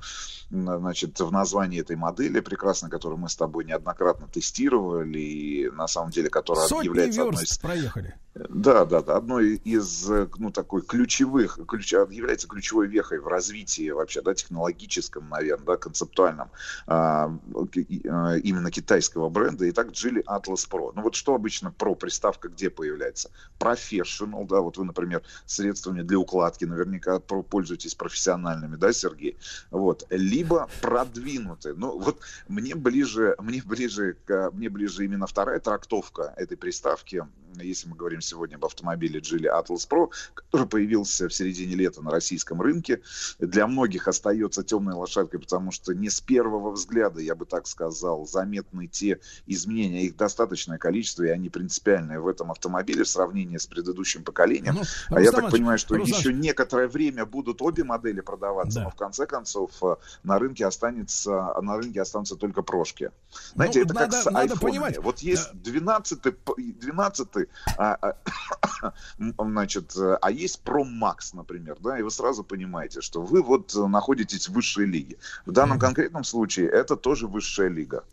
[0.50, 6.12] значит, в названии этой модели прекрасно, которую мы с тобой неоднократно тестировали, и на самом
[6.12, 8.16] деле, которая Сотни является одной верст из проехали.
[8.36, 9.18] Да, да, да.
[9.18, 15.30] Одной из, э, ну, такой ключевых, ключ, является ключевой вехой в развитии вообще, да, технологическом,
[15.30, 16.50] наверное, да, концептуальном
[16.88, 17.32] а,
[17.76, 19.70] и, а, именно китайского бренда.
[19.70, 20.92] Итак, Geely Atlas Pro.
[20.96, 23.30] Ну, вот что обычно Pro приставка где появляется?
[23.60, 29.38] Professional, да, вот вы, например, средствами для укладки наверняка про- пользуетесь профессиональными, да, Сергей?
[29.70, 30.08] Вот.
[30.10, 31.76] Либо продвинутые.
[31.76, 34.18] Ну, вот мне ближе, мне ближе,
[34.54, 37.28] мне ближе именно вторая трактовка этой приставки,
[37.62, 42.12] если мы говорим сегодня об автомобиле Geely Atlas Pro, который появился в середине лета на
[42.12, 43.02] российском рынке.
[43.40, 48.26] Для многих остается темной лошадкой, потому что не с первого взгляда, я бы так сказал,
[48.26, 50.04] заметны те изменения.
[50.06, 54.76] Их достаточное количество, и они принципиальные в этом автомобиле в сравнении с предыдущим поколением.
[55.10, 58.86] Ну, а я так понимаю, что Рустам еще некоторое время будут обе модели продаваться, Да.
[58.86, 63.12] но в конце концов э, на рынке останется, на рынке останутся только прошки.
[63.56, 64.60] Знаете, Ну, это надо- как с надо айфонами.
[64.72, 66.20] понимать, Вот есть 12
[66.58, 67.43] 12
[67.78, 73.42] а, а, м, значит, а есть Max, например, да, и вы сразу понимаете, что вы
[73.42, 75.18] вот находитесь в высшей лиге.
[75.46, 78.04] В данном конкретном случае это тоже высшая лига.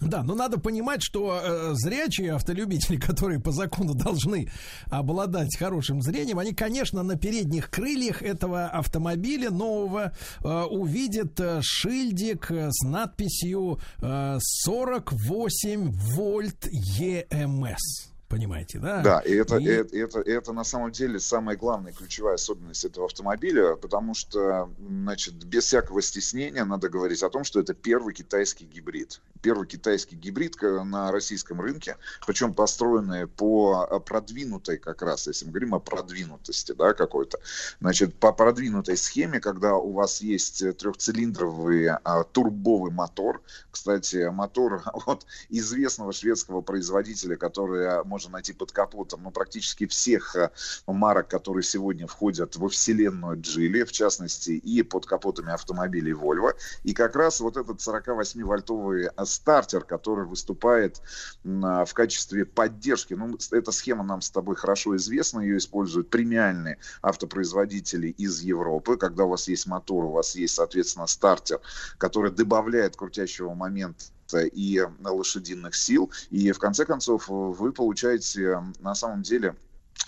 [0.00, 4.50] Да, но надо понимать, что э, зрячие автолюбители, которые по закону должны
[4.86, 10.12] обладать хорошим зрением, они, конечно, на передних крыльях этого автомобиля нового
[10.42, 18.09] э, увидят э, шильдик э, с надписью э, 48 вольт ЕМС.
[18.30, 19.00] Понимаете, да?
[19.02, 23.06] Да, и это, И- это, это, это на самом деле самая главная ключевая особенность этого
[23.06, 28.66] автомобиля, потому что, значит, без всякого стеснения надо говорить о том, что это первый китайский
[28.66, 29.20] гибрид.
[29.42, 35.46] Первый китайский гибрид к- на российском рынке, причем построенный по а, продвинутой как раз, если
[35.46, 37.40] мы говорим о продвинутости, да, какой-то,
[37.80, 43.42] значит, по продвинутой схеме, когда у вас есть э, трехцилиндровый а, турбовый мотор,
[43.72, 50.36] кстати, мотор от известного шведского производителя, который а, можно найти под капотом, ну, практически всех
[50.36, 50.50] а,
[50.86, 56.52] марок, которые сегодня входят во вселенную Geely, в частности, и под капотами автомобилей Volvo.
[56.82, 61.00] И как раз вот этот 48-вольтовый а, стартер, который выступает
[61.46, 63.14] а, в качестве поддержки.
[63.14, 68.98] Ну, эта схема нам с тобой хорошо известна, ее используют премиальные автопроизводители из Европы.
[68.98, 71.60] Когда у вас есть мотор, у вас есть, соответственно, стартер,
[71.96, 76.10] который добавляет крутящего момента и лошадиных сил.
[76.30, 79.54] И в конце концов вы получаете э, на самом деле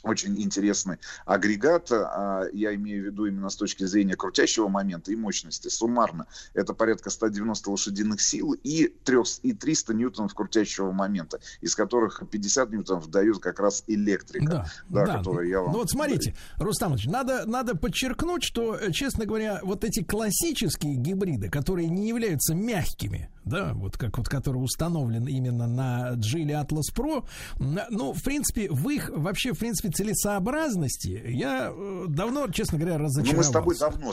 [0.03, 1.91] очень интересный агрегат.
[1.93, 5.69] а, Я имею в виду именно с точки зрения крутящего момента и мощности.
[5.69, 12.23] Суммарно это порядка 190 лошадиных сил и, 3, и 300 ньютонов крутящего момента, из которых
[12.31, 15.73] 50 ньютонов дает как раз электрика, Да, да, которую я вам...
[15.73, 20.97] Ну вот смотрите, Рустам Ильич, надо, надо подчеркнуть, что, э, честно говоря, вот эти классические
[20.97, 26.95] гибриды, которые не являются мягкими, да, вот как вот который установлен именно на Geely Atlas
[26.95, 27.25] Pro,
[27.59, 33.05] ну, в принципе, в их вообще, в принципе, целесообразности я э, давно, честно говоря, Ну,
[33.05, 33.37] разочаровался.
[33.37, 34.12] мы с тобой давно,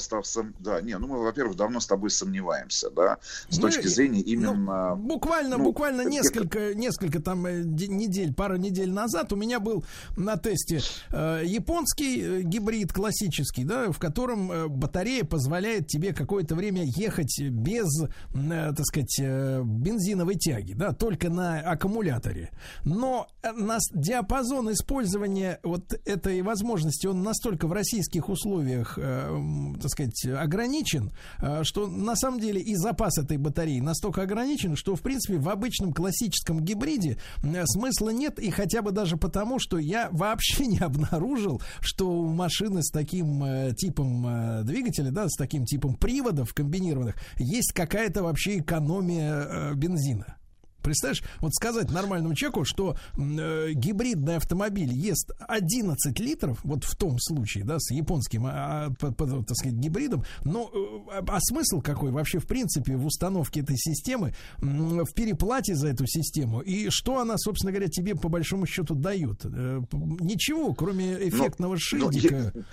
[0.59, 3.17] да, не, ну мы, во-первых, давно с тобой сомневаемся, да,
[3.49, 4.95] с Ну, точки зрения ну, именно...
[4.95, 9.59] буквально, ну, буквально это- несколько, несколько там э, де- недель, пару недель назад у меня
[9.59, 9.83] был
[10.17, 16.83] на тесте э, японский э, гибрид классический, да, в котором батарея позволяет тебе какое-то время
[16.83, 18.07] ехать без, э,
[18.75, 22.51] так сказать, э, бензиновой тяги, да, только на аккумуляторе.
[22.83, 30.25] Но нас диапазон использования вот этой возможности, он настолько в российских условиях, э, так сказать,
[30.25, 35.37] ограничен, э, что на самом деле и запас этой батареи настолько ограничен, что, в принципе,
[35.37, 40.65] в обычном классическом гибриде э, смысла нет, и хотя бы даже потому, что я вообще
[40.65, 45.95] не обнаружил, что у машины с таким э, типом э, двигателя, да, с таким типом
[45.95, 50.38] приводов комбинированных, есть какая-то вообще экономия э, бензина.
[50.81, 57.17] Представляешь, вот сказать нормальному человеку, что э, гибридный автомобиль ест 11 литров, вот в том
[57.19, 61.81] случае, да, с японским, а, а, по- по- так сказать, гибридом, но э, а смысл
[61.81, 66.89] какой вообще, в принципе, в установке этой системы, м, в переплате за эту систему, и
[66.89, 69.45] что она, собственно говоря, тебе по большому счету дает?
[69.45, 72.35] Э, Ничего, кроме эффектного ну, шильдика.
[72.55, 72.63] е-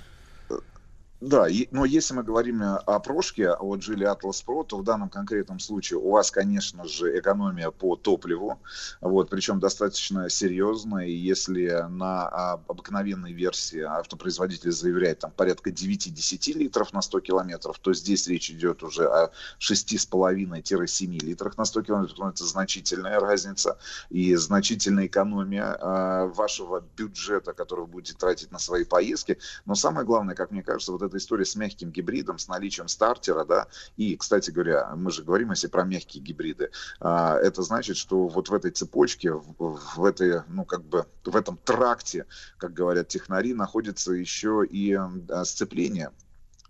[1.20, 5.60] Да, но если мы говорим о прошке, о Geely Atlas Pro, то в данном конкретном
[5.60, 8.60] случае у вас, конечно же, экономия по топливу,
[9.00, 16.92] вот, причем достаточно серьезная, если на а, обыкновенной версии автопроизводитель заявляет там порядка 9-10 литров
[16.92, 22.28] на 100 километров, то здесь речь идет уже о 6,5-7 литрах на 100 километров, ну,
[22.28, 23.78] это значительная разница
[24.10, 30.04] и значительная экономия а, вашего бюджета, который вы будете тратить на свои поездки, но самое
[30.04, 34.16] главное, как мне кажется, вот эта история с мягким гибридом, с наличием стартера, да, и,
[34.16, 36.70] кстати говоря, мы же говорим, если про мягкие гибриды,
[37.00, 41.58] а, это значит, что вот в этой цепочке, в, этой, ну, как бы, в этом
[41.64, 42.26] тракте,
[42.58, 46.10] как говорят технари, находится еще и а, сцепление,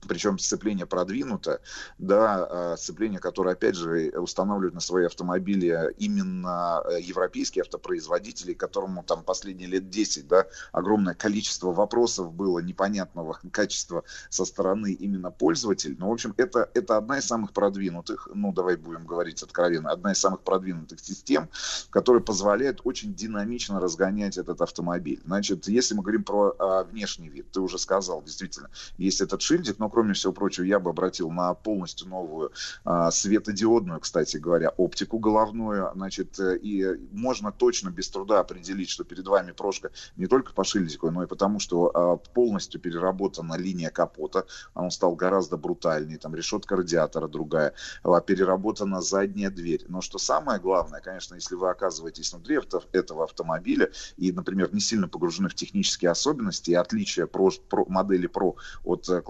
[0.07, 1.61] причем сцепление продвинутое,
[1.99, 9.03] да, а, сцепление, которое, опять же, устанавливают на свои автомобили именно э, европейские автопроизводители, которому
[9.03, 15.97] там последние лет 10, да, огромное количество вопросов было непонятного качества со стороны именно пользователей.
[15.99, 20.13] Но, в общем, это, это одна из самых продвинутых, ну, давай будем говорить откровенно, одна
[20.13, 21.49] из самых продвинутых систем,
[21.91, 25.21] которая позволяет очень динамично разгонять этот автомобиль.
[25.25, 29.79] Значит, если мы говорим про а, внешний вид, ты уже сказал, действительно, есть этот шильдик,
[29.79, 32.53] но, кроме всего прочего, я бы обратил на полностью новую
[32.85, 39.05] а, светодиодную, кстати говоря, оптику головную, значит, э, и можно точно без труда определить, что
[39.05, 43.89] перед вами прошка не только по шильдику, но и потому, что а, полностью переработана линия
[43.89, 44.45] капота,
[44.75, 49.87] он стал гораздо брутальнее, там решетка радиатора другая, а, переработана задняя дверь.
[49.89, 54.81] Но что самое главное, конечно, если вы оказываетесь внутри авто- этого автомобиля и, например, не
[54.81, 59.23] сильно погружены в технические особенности и отличия про, про- модели Pro от э,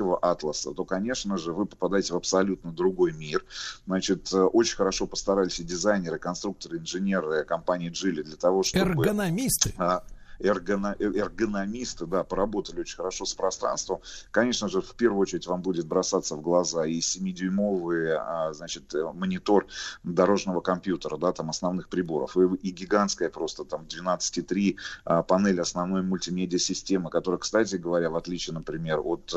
[0.00, 3.44] классического Атласа, то, конечно же, вы попадаете в абсолютно другой мир.
[3.86, 8.84] Значит, э, очень хорошо постарались и дизайнеры, конструкторы, инженеры компании Geely для того, чтобы...
[8.84, 9.74] Эргономисты.
[9.78, 10.02] а,
[10.40, 14.00] э- эргономисты, да, поработали очень хорошо с пространством.
[14.30, 19.12] Конечно же, в первую очередь вам будет бросаться в глаза и 7-дюймовый, а, значит, э,
[19.12, 19.66] монитор
[20.02, 26.02] дорожного компьютера, да, там основных приборов, и, и гигантская просто там 12,3 а, панель основной
[26.02, 29.34] мультимедиа-системы, которая, кстати говоря, в отличие, например, от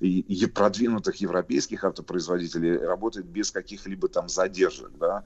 [0.00, 5.24] э, продвинутых европейских автопроизводителей, работает без каких-либо там задержек, да.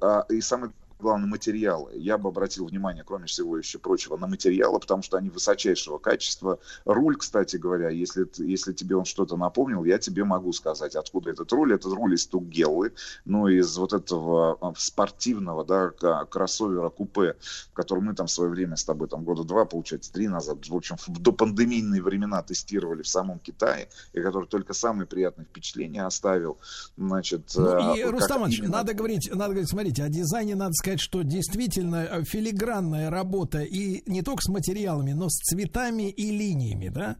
[0.00, 1.92] А, и самое главное, материалы.
[1.94, 6.58] Я бы обратил внимание, кроме всего еще прочего, на материалы, потому что они высочайшего качества.
[6.84, 11.52] Руль, кстати говоря, если, если тебе он что-то напомнил, я тебе могу сказать, откуда этот
[11.52, 11.74] руль.
[11.74, 12.92] Этот руль из Тугеллы,
[13.24, 15.90] ну, из вот этого а, спортивного, да,
[16.24, 17.36] кроссовера купе,
[17.72, 20.74] который мы там в свое время с тобой, там, года два, получается, три назад, в
[20.74, 26.58] общем, в допандемийные времена тестировали в самом Китае, и который только самые приятные впечатления оставил.
[26.96, 30.72] Значит, Ну, и, э, как Рустам именно- надо говорить, надо говорить, смотрите, о дизайне надо
[30.74, 36.30] сказать, что действительно э, филигранная работа и не только с материалами, но с цветами и
[36.30, 37.16] линиями, да.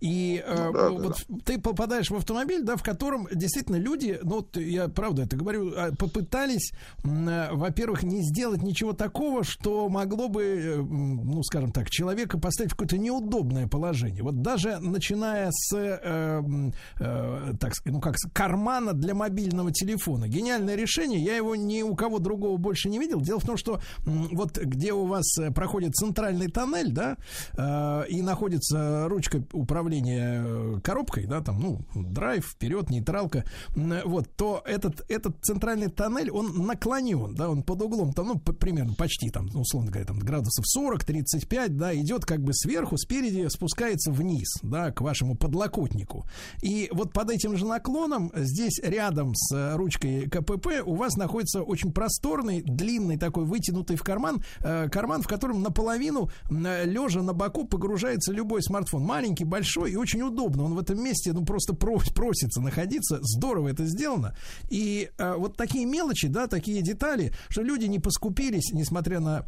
[0.00, 4.18] И э, Ну да, да, вот ты попадаешь в автомобиль, да, в котором действительно люди,
[4.22, 6.72] ну, вот я правда это говорю, э, попытались,
[7.04, 12.74] э, во-первых, не сделать ничего такого, что могло бы, ну, скажем так, человека поставить в
[12.74, 14.22] какое-то неудобное положение.
[14.22, 16.70] Вот даже начиная с, э,
[17.00, 20.28] э, так сказать, ну как, с кармана для мобильного телефона.
[20.28, 23.20] Гениальное решение, я его ни у кого другого больше не видел.
[23.20, 27.16] Дело в том, что вот где у вас э, проходит центральный тоннель, да,
[27.56, 34.62] э, и находится ручка управления э, коробкой, да, там, ну, драйв, вперед, нейтралка, вот, то
[34.64, 39.48] этот, этот центральный тоннель, он наклонен, да, он под углом, там, ну, примерно почти там,
[39.54, 45.00] условно говоря, там, градусов 40-35, да, идет как бы сверху, спереди спускается вниз, да, к
[45.00, 46.26] вашему подлокотнику.
[46.62, 51.92] И вот под этим же наклоном здесь рядом с ручкой КПП у вас находится очень
[51.92, 57.64] просторный, длинный такой вытянутый в карман, э, карман, в котором наполовину э, лежа на боку
[57.64, 59.02] погружается любой смартфон.
[59.02, 60.64] Маленький, большой и очень удобно.
[60.64, 63.18] Он в этом месте ну просто про- просится находиться.
[63.22, 64.36] Здорово это сделано.
[64.70, 69.44] И э, вот такие мелочи, да, такие детали, что люди не поскупились, несмотря на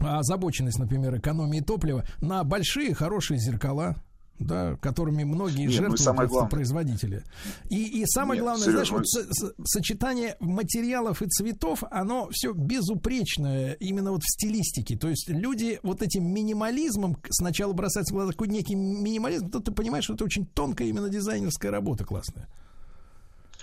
[0.00, 3.96] озабоченность, например, экономии топлива, на большие хорошие зеркала,
[4.40, 7.22] да, которыми многие Не, ну жертвуют просто главное- производители.
[7.68, 11.84] И, и самое Нет, главное, Серёж, знаешь, ну- вот со- со- сочетание материалов и цветов,
[11.90, 14.96] оно все безупречное именно вот в стилистике.
[14.96, 19.72] То есть люди вот этим минимализмом сначала бросаются в глаза такой некий минимализм, то ты
[19.72, 22.48] понимаешь, что это очень тонкая именно дизайнерская работа классная.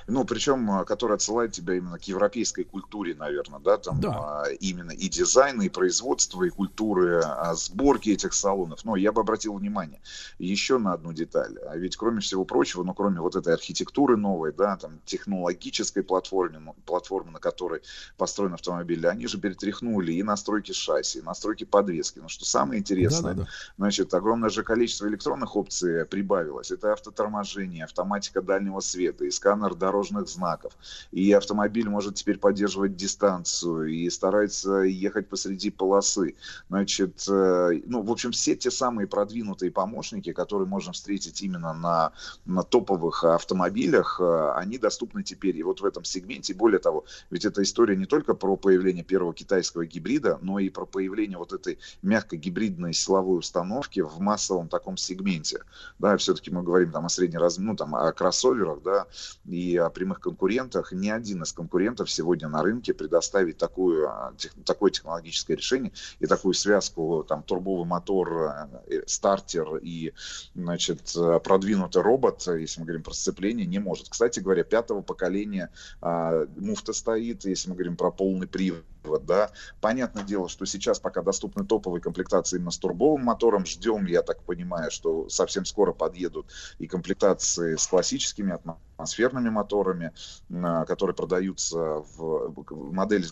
[0.08, 4.92] Ну, причем, а, который отсылает тебя именно к европейской культуре, наверное, да, там а, именно
[4.92, 8.86] и дизайна, и производства, и культуры а, сборки этих салонов.
[8.86, 10.00] Но я бы обратил внимание
[10.40, 11.58] еще на одну деталь.
[11.68, 16.60] А ведь, кроме всего прочего, ну, кроме вот этой архитектуры новой, да, там, технологической платформы,
[16.60, 17.82] ну, платформы, на которой
[18.18, 22.20] построен автомобиль, они же перетряхнули и настройки шасси, и настройки подвески.
[22.20, 23.50] Но что самое интересное, Да-да-да.
[23.78, 26.72] значит, огромное же количество электронных опций прибавилось.
[26.72, 30.74] Это автоторможение, автоматика дальнего света и сканер дорожных знаков.
[31.12, 36.36] И автомобиль может теперь поддерживать дистанцию и старается ехать посреди полосы.
[36.70, 42.12] Значит, э, ну, в общем, все те самые продвинутые помощники, которые можно встретить именно на,
[42.46, 46.54] на топовых автомобилях, э, они доступны теперь и вот в этом сегменте.
[46.54, 50.86] Более того, ведь эта история не только про появление первого китайского гибрида, но и про
[50.86, 55.64] появление вот этой мягко-гибридной силовой установки в массовом таком сегменте.
[56.00, 59.08] Да, все-таки мы говорим там о средней раз, ну там о кроссоверах, да,
[59.46, 60.92] и о прямых конкурентах.
[60.92, 66.28] Ни один из конкурентов сегодня на рынке предоставить такую, а, тех- такое технологическое решение и
[66.28, 68.54] такую связку, там, турбовый мотор,
[68.88, 70.14] э, стартер и,
[70.56, 74.10] значит, э, продвинутый робот, э, если мы говорим про сцепление, не может.
[74.10, 78.84] Кстати говоря, пятого поколения а, муфта стоит, если мы говорим про полный привод,
[79.18, 79.52] да.
[79.80, 83.66] Понятное дело, что сейчас пока доступны топовые комплектации именно с турбовым мотором.
[83.66, 86.48] Ждем, я так понимаю, что совсем скоро подъедут
[86.80, 88.54] и комплектации с классическими
[88.98, 90.12] атмосферными моторами,
[90.52, 93.26] а, которые продаются в модели,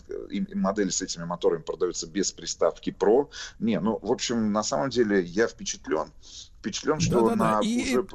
[0.54, 3.28] модели с этими моторами продаются без приставки Pro.
[3.58, 6.12] Не, ну, в общем, на самом деле я впечатлен.
[6.60, 8.06] Впечатлен, что Да-да-да, на и- уже...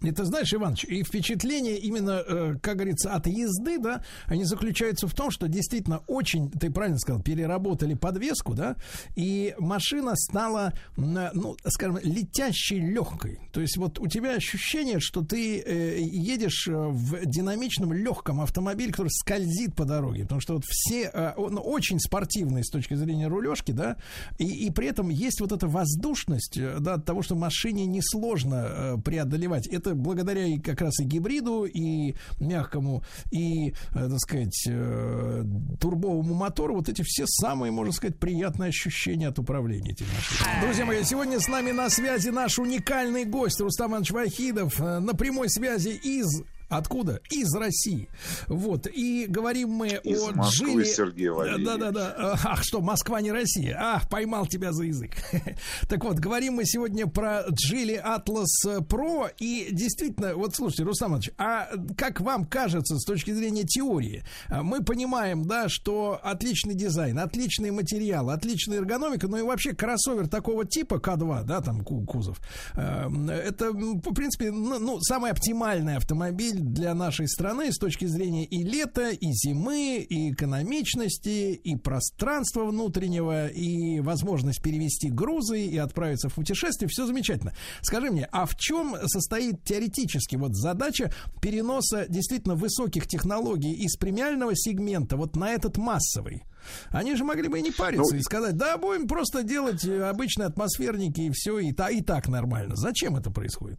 [0.00, 5.14] Ты знаешь, Иванович, и впечатление именно, э, как говорится, от езды, да, они заключаются в
[5.14, 8.76] том, что действительно очень, ты правильно сказал, переработали подвеску, да,
[9.16, 13.40] и машина стала, м, ну, скажем, летящей легкой.
[13.52, 18.92] То есть вот у тебя ощущение, что ты э, едешь э, в динамичном легком автомобиле,
[18.92, 23.28] который скользит по дороге, потому что вот все, э, он очень спортивный с точки зрения
[23.28, 23.96] рулежки, да,
[24.38, 28.66] и, и при этом есть вот эта воздушность, э, да, от того, что машине несложно
[28.68, 29.66] э, преодолевать.
[29.66, 35.44] Это благодаря и как раз и гибриду, и мягкому, и, э, так сказать, э,
[35.80, 36.76] турбовому мотору.
[36.76, 40.60] Вот эти все самые, можно сказать, приятные ощущения от управления этим машиной.
[40.62, 45.14] Друзья мои, сегодня с нами на связи наш уникальный гость Рустам Иванович Вахидов э, на
[45.14, 47.20] прямой связи из Откуда?
[47.30, 48.08] Из России.
[48.46, 48.86] Вот.
[48.86, 50.84] И говорим мы Из о Москвы, Джиле...
[50.84, 51.66] Сергей Валерьевич.
[51.66, 52.14] Да, да, да.
[52.44, 53.76] Ах, что, Москва не Россия.
[53.80, 55.12] Ах, поймал тебя за язык.
[55.88, 58.46] Так вот, говорим мы сегодня про Джили Atlas
[58.80, 59.30] Pro.
[59.38, 64.22] И действительно, вот слушайте, Рустам Иванович, а как вам кажется с точки зрения теории?
[64.50, 70.66] Мы понимаем, да, что отличный дизайн, отличный материал, отличная эргономика, ну и вообще кроссовер такого
[70.66, 72.38] типа К2, да, там ку- кузов,
[72.74, 73.08] э,
[73.44, 79.10] это, в принципе, ну, самый оптимальный автомобиль для нашей страны с точки зрения и лета,
[79.10, 86.88] и зимы, и экономичности, и пространства внутреннего, и возможность перевести грузы и отправиться в путешествие.
[86.88, 87.54] Все замечательно.
[87.82, 94.54] Скажи мне, а в чем состоит теоретически вот задача переноса действительно высоких технологий из премиального
[94.54, 96.42] сегмента вот на этот массовый?
[96.90, 100.02] Они же могли бы и не париться Ну, и сказать, да, будем просто делать э,
[100.02, 102.76] обычные атмосферники и все, и, та, и так нормально.
[102.76, 103.78] Зачем это происходит?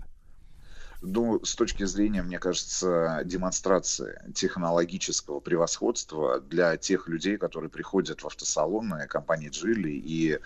[1.01, 8.27] Ну, с точки зрения, мне кажется, демонстрации технологического превосходства для тех людей, которые приходят в
[8.27, 10.39] автосалоны компании Джили и,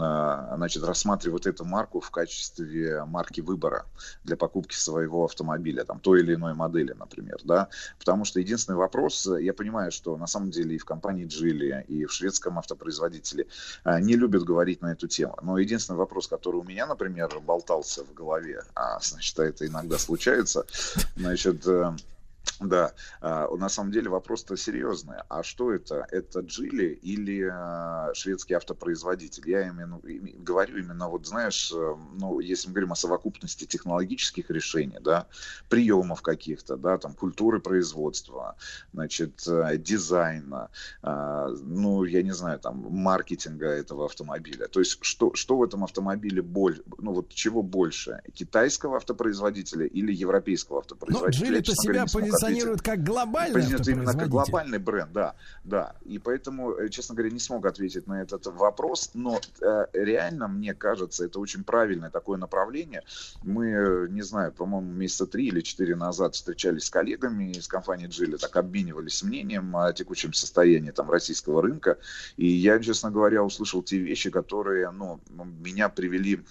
[0.00, 3.86] а, значит, рассматривают эту марку в качестве марки выбора
[4.22, 9.26] для покупки своего автомобиля, там, той или иной модели, например, да, потому что единственный вопрос,
[9.26, 13.46] я понимаю, что на самом деле и в компании Джили, и в шведском автопроизводителе
[13.82, 18.04] а, не любят говорить на эту тему, но единственный вопрос, который у меня, например, болтался
[18.04, 20.64] в голове, а, значит, это иногда случается,
[21.16, 21.92] значит, э,
[22.60, 25.16] да, а, на самом деле вопрос-то серьезный.
[25.28, 26.06] А что это?
[26.10, 29.48] Это Джили или а, шведский автопроизводитель?
[29.48, 30.00] Я именно
[30.38, 35.26] говорю именно, вот знаешь, э, ну, если мы говорим о совокупности технологических решений, да,
[35.68, 38.56] приемов каких-то, да, там, культуры производства,
[38.92, 40.70] значит, э, дизайна,
[41.02, 44.68] а, ну, я не знаю, там, маркетинга этого автомобиля.
[44.68, 48.22] То есть, что, что в этом автомобиле больше, ну, вот чего больше?
[48.34, 51.46] Китайского автопроизводителя или европейского Но автопроизводителя?
[51.46, 52.64] Я, Джили-то себя смог ответить.
[52.64, 55.94] позиционирует как глобальный Принято именно как глобальный бренд, да, да.
[56.04, 60.74] И поэтому, э, честно говоря, не смог ответить на этот вопрос, но э, реально, мне
[60.74, 63.02] кажется, это очень правильное такое направление.
[63.42, 68.06] Мы, э, не знаю, по-моему, месяца три или четыре назад встречались с коллегами из компании
[68.06, 71.98] Джили, так обменивались мнением о текущем состоянии там российского рынка,
[72.36, 75.20] и я, честно говоря, услышал те вещи, которые, ну,
[75.60, 76.42] меня привели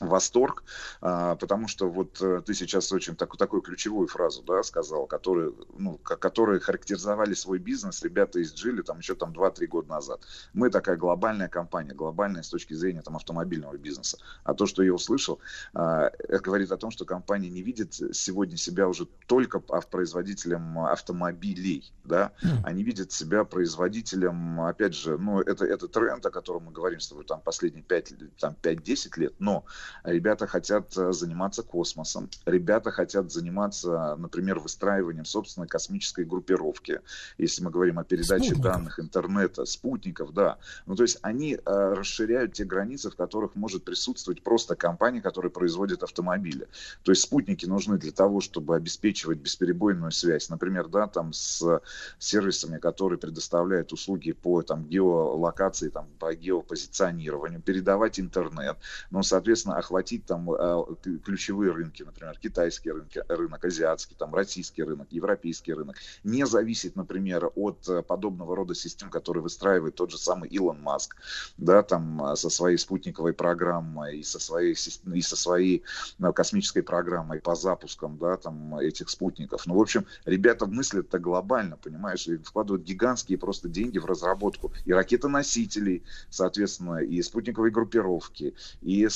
[0.00, 0.64] восторг,
[1.00, 5.52] а, потому что вот э, ты сейчас очень так, такую ключевую фразу, да, сказал, которые,
[5.78, 10.20] ну, ко- которые характеризовали свой бизнес ребята из Джили там еще там 2-3 года назад.
[10.52, 14.18] Мы такая глобальная компания, глобальная с точки зрения там автомобильного бизнеса.
[14.44, 15.40] А то, что я услышал,
[15.74, 20.78] а, это говорит о том, что компания не видит сегодня себя уже только а, производителем
[20.80, 22.32] автомобилей, да,
[22.64, 27.08] они видят себя производителем, опять же, ну, это, это тренд, о котором мы говорим с
[27.08, 29.64] тобой там последние 5, там, 5-10 лет, но
[30.04, 37.00] ребята хотят э, заниматься космосом, ребята хотят заниматься, например, выстраиванием собственной космической группировки,
[37.38, 38.72] если мы говорим о передаче Спутников.
[38.72, 40.58] данных интернета, спутников, да.
[40.86, 45.50] Ну, то есть они э, расширяют те границы, в которых может присутствовать просто компания, которая
[45.50, 46.68] производит автомобили.
[47.02, 51.80] То есть спутники нужны для того, чтобы обеспечивать бесперебойную связь, например, да, там с
[52.18, 58.76] сервисами, которые предоставляют услуги по там геолокации, там по геопозиционированию, передавать интернет,
[59.10, 60.84] но, соответственно, охватить там э,
[61.24, 67.50] ключевые рынки, например, китайский рынок, рынок азиатский, там российский рынок, европейский рынок, не зависеть, например,
[67.54, 71.16] от э, подобного рода систем, которые выстраивает тот же самый Илон Маск,
[71.58, 75.82] да, там э, со своей спутниковой программой и со своей, и со своей
[76.18, 79.66] э, космической программой по запускам, да, там этих спутников.
[79.66, 84.92] Ну, в общем, ребята мыслят-то глобально, понимаешь, и вкладывают гигантские просто деньги в разработку и
[84.92, 89.08] ракетоносителей, соответственно, и спутниковой группировки, и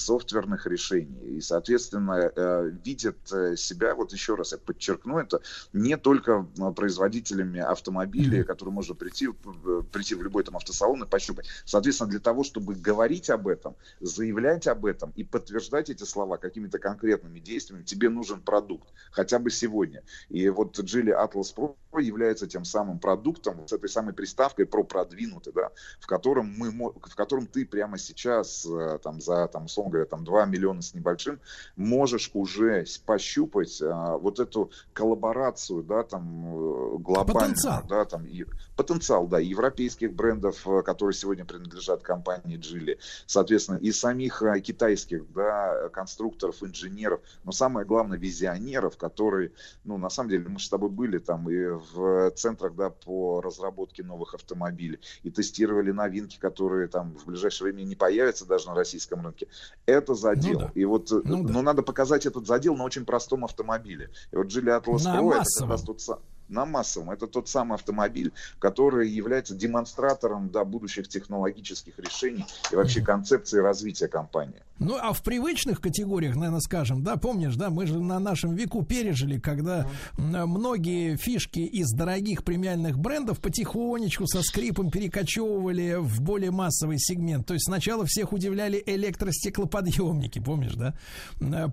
[0.51, 5.41] софтверных решений, и, соответственно, э, видят э, себя, вот еще раз я подчеркну это,
[5.73, 6.47] не только
[6.77, 11.47] производителями автомобилей, которые можно прийти, э, прийти в любой там автосалон и пощупать.
[11.65, 16.79] Соответственно, для того, чтобы говорить об этом, заявлять об этом и подтверждать эти слова какими-то
[16.79, 20.03] конкретными действиями, тебе нужен продукт, хотя бы сегодня.
[20.29, 25.53] И вот Geely Atlas Pro является тем самым продуктом, с этой самой приставкой про продвинутый,
[25.53, 25.71] да,
[26.01, 28.67] в котором мы, в котором ты прямо сейчас,
[29.03, 31.41] там, за, там, условно говоря, там, 2 миллиона с небольшим,
[31.77, 37.83] можешь уже пощупать а, вот эту коллаборацию, да, там, э, глобальную, Потенциал.
[37.89, 38.45] да, там, и
[38.77, 45.31] потенциал, да, европейских брендов, э, которые сегодня принадлежат компании Geely, соответственно, и самих э, китайских,
[45.33, 49.53] да, конструкторов, инженеров, но самое главное, визионеров, которые,
[49.85, 54.03] ну, на самом деле, мы с тобой были там и в центрах, да, по разработке
[54.03, 59.25] новых автомобилей, и тестировали новинки, которые там в ближайшее время не появятся даже на российском
[59.25, 59.49] рынке.
[59.87, 60.53] Это задел.
[60.53, 60.71] Ну да.
[60.75, 61.53] И вот, э, Ну да.
[61.53, 64.11] но надо показать этот задел на очень простом автомобиле.
[64.33, 66.19] И вот Atlas На Pro это как раз тот са-
[66.51, 67.11] на массовом.
[67.11, 74.09] Это тот самый автомобиль, который является демонстратором да, будущих технологических решений и вообще концепции развития
[74.09, 74.63] компании.
[74.81, 78.83] Ну, а в привычных категориях, наверное, скажем, да, помнишь, да, мы же на нашем веку
[78.83, 86.99] пережили, когда многие фишки из дорогих премиальных брендов потихонечку со скрипом перекочевывали в более массовый
[86.99, 87.47] сегмент.
[87.47, 90.95] То есть сначала всех удивляли электростеклоподъемники, помнишь, да?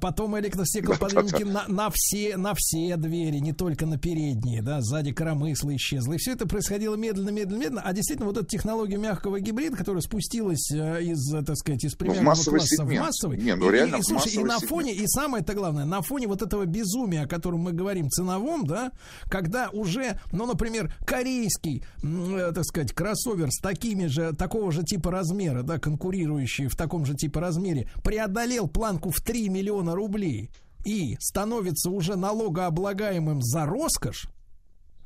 [0.01, 5.73] Потом электростеклоподъемники на, на все, на все двери, не только на передние, да, сзади коромысло
[5.77, 6.11] исчезло.
[6.13, 7.81] И все это происходило медленно, медленно, медленно.
[7.85, 11.95] А действительно, вот эта технология мягкого гибрида, которая спустилась э, из, э, так сказать, из
[11.95, 13.37] премиального массовый класса в массовый.
[13.37, 14.63] Не, ну И- реально и, слушай, и на сегмент.
[14.69, 18.91] фоне, и самое-то главное, на фоне вот этого безумия, о котором мы говорим, ценовом, да,
[19.29, 25.11] когда уже, ну, например, корейский, э, так сказать, кроссовер с такими же, такого же типа
[25.11, 30.49] размера, да, конкурирующий в таком же типа размере, преодолел планку в 3 миллиона рублей.
[30.85, 34.27] и становится уже налогооблагаемым за роскошь,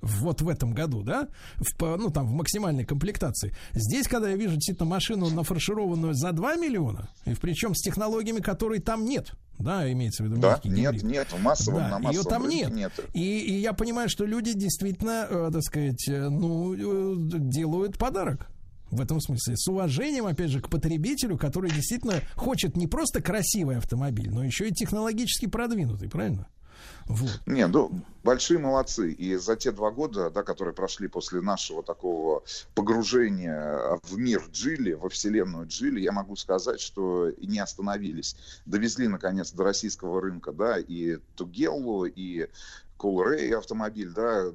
[0.01, 3.55] вот в этом году, да, в, ну там в максимальной комплектации.
[3.73, 8.81] Здесь, когда я вижу действительно машину нафаршированную за 2 миллиона, и причем с технологиями, которые
[8.81, 11.03] там нет, да, имеется в виду Да, нет, гибрид.
[11.03, 12.73] нет, в массовом, Да, на ее массовом там рынке нет.
[12.73, 12.91] нет.
[13.13, 18.47] И, и я понимаю, что люди действительно, э, так сказать, э, ну, э, делают подарок.
[18.89, 19.55] В этом смысле.
[19.55, 24.67] С уважением, опять же, к потребителю, который действительно хочет не просто красивый автомобиль, но еще
[24.67, 26.47] и технологически продвинутый, правильно?
[27.07, 27.41] Вот.
[27.45, 27.91] Не, ну,
[28.23, 29.11] большие молодцы.
[29.11, 32.43] И за те два года, да, которые прошли после нашего такого
[32.75, 38.35] погружения в мир Джили, во вселенную Джили, я могу сказать, что не остановились.
[38.65, 42.47] Довезли, наконец, до российского рынка, да, и Тугеллу, и
[43.01, 44.45] Cool автомобиль, да,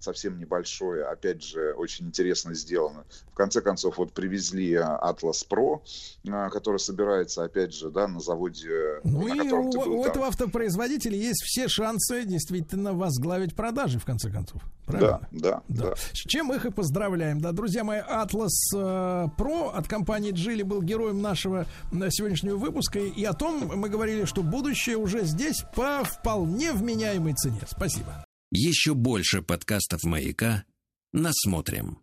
[0.00, 3.04] совсем небольшой, опять же, очень интересно сделано.
[3.32, 5.80] В конце концов, вот привезли Atlas Pro,
[6.28, 10.10] а, который собирается, опять же, да, на заводе, Ну на и у, был, у да.
[10.10, 14.62] этого автопроизводителя есть все шансы действительно возглавить продажи, в конце концов.
[14.90, 15.20] Правильно?
[15.30, 15.94] Да, да, да.
[15.96, 17.40] С чем их и поздравляем.
[17.40, 22.98] Да, друзья мои, Atlas э, Pro от компании Geely был героем нашего э, сегодняшнего выпуска.
[22.98, 27.60] И о том мы говорили, что будущее уже здесь по вполне вменяемой цене.
[27.90, 28.24] Спасибо.
[28.52, 30.64] Еще больше подкастов «Маяка»
[31.12, 31.98] насмотрим.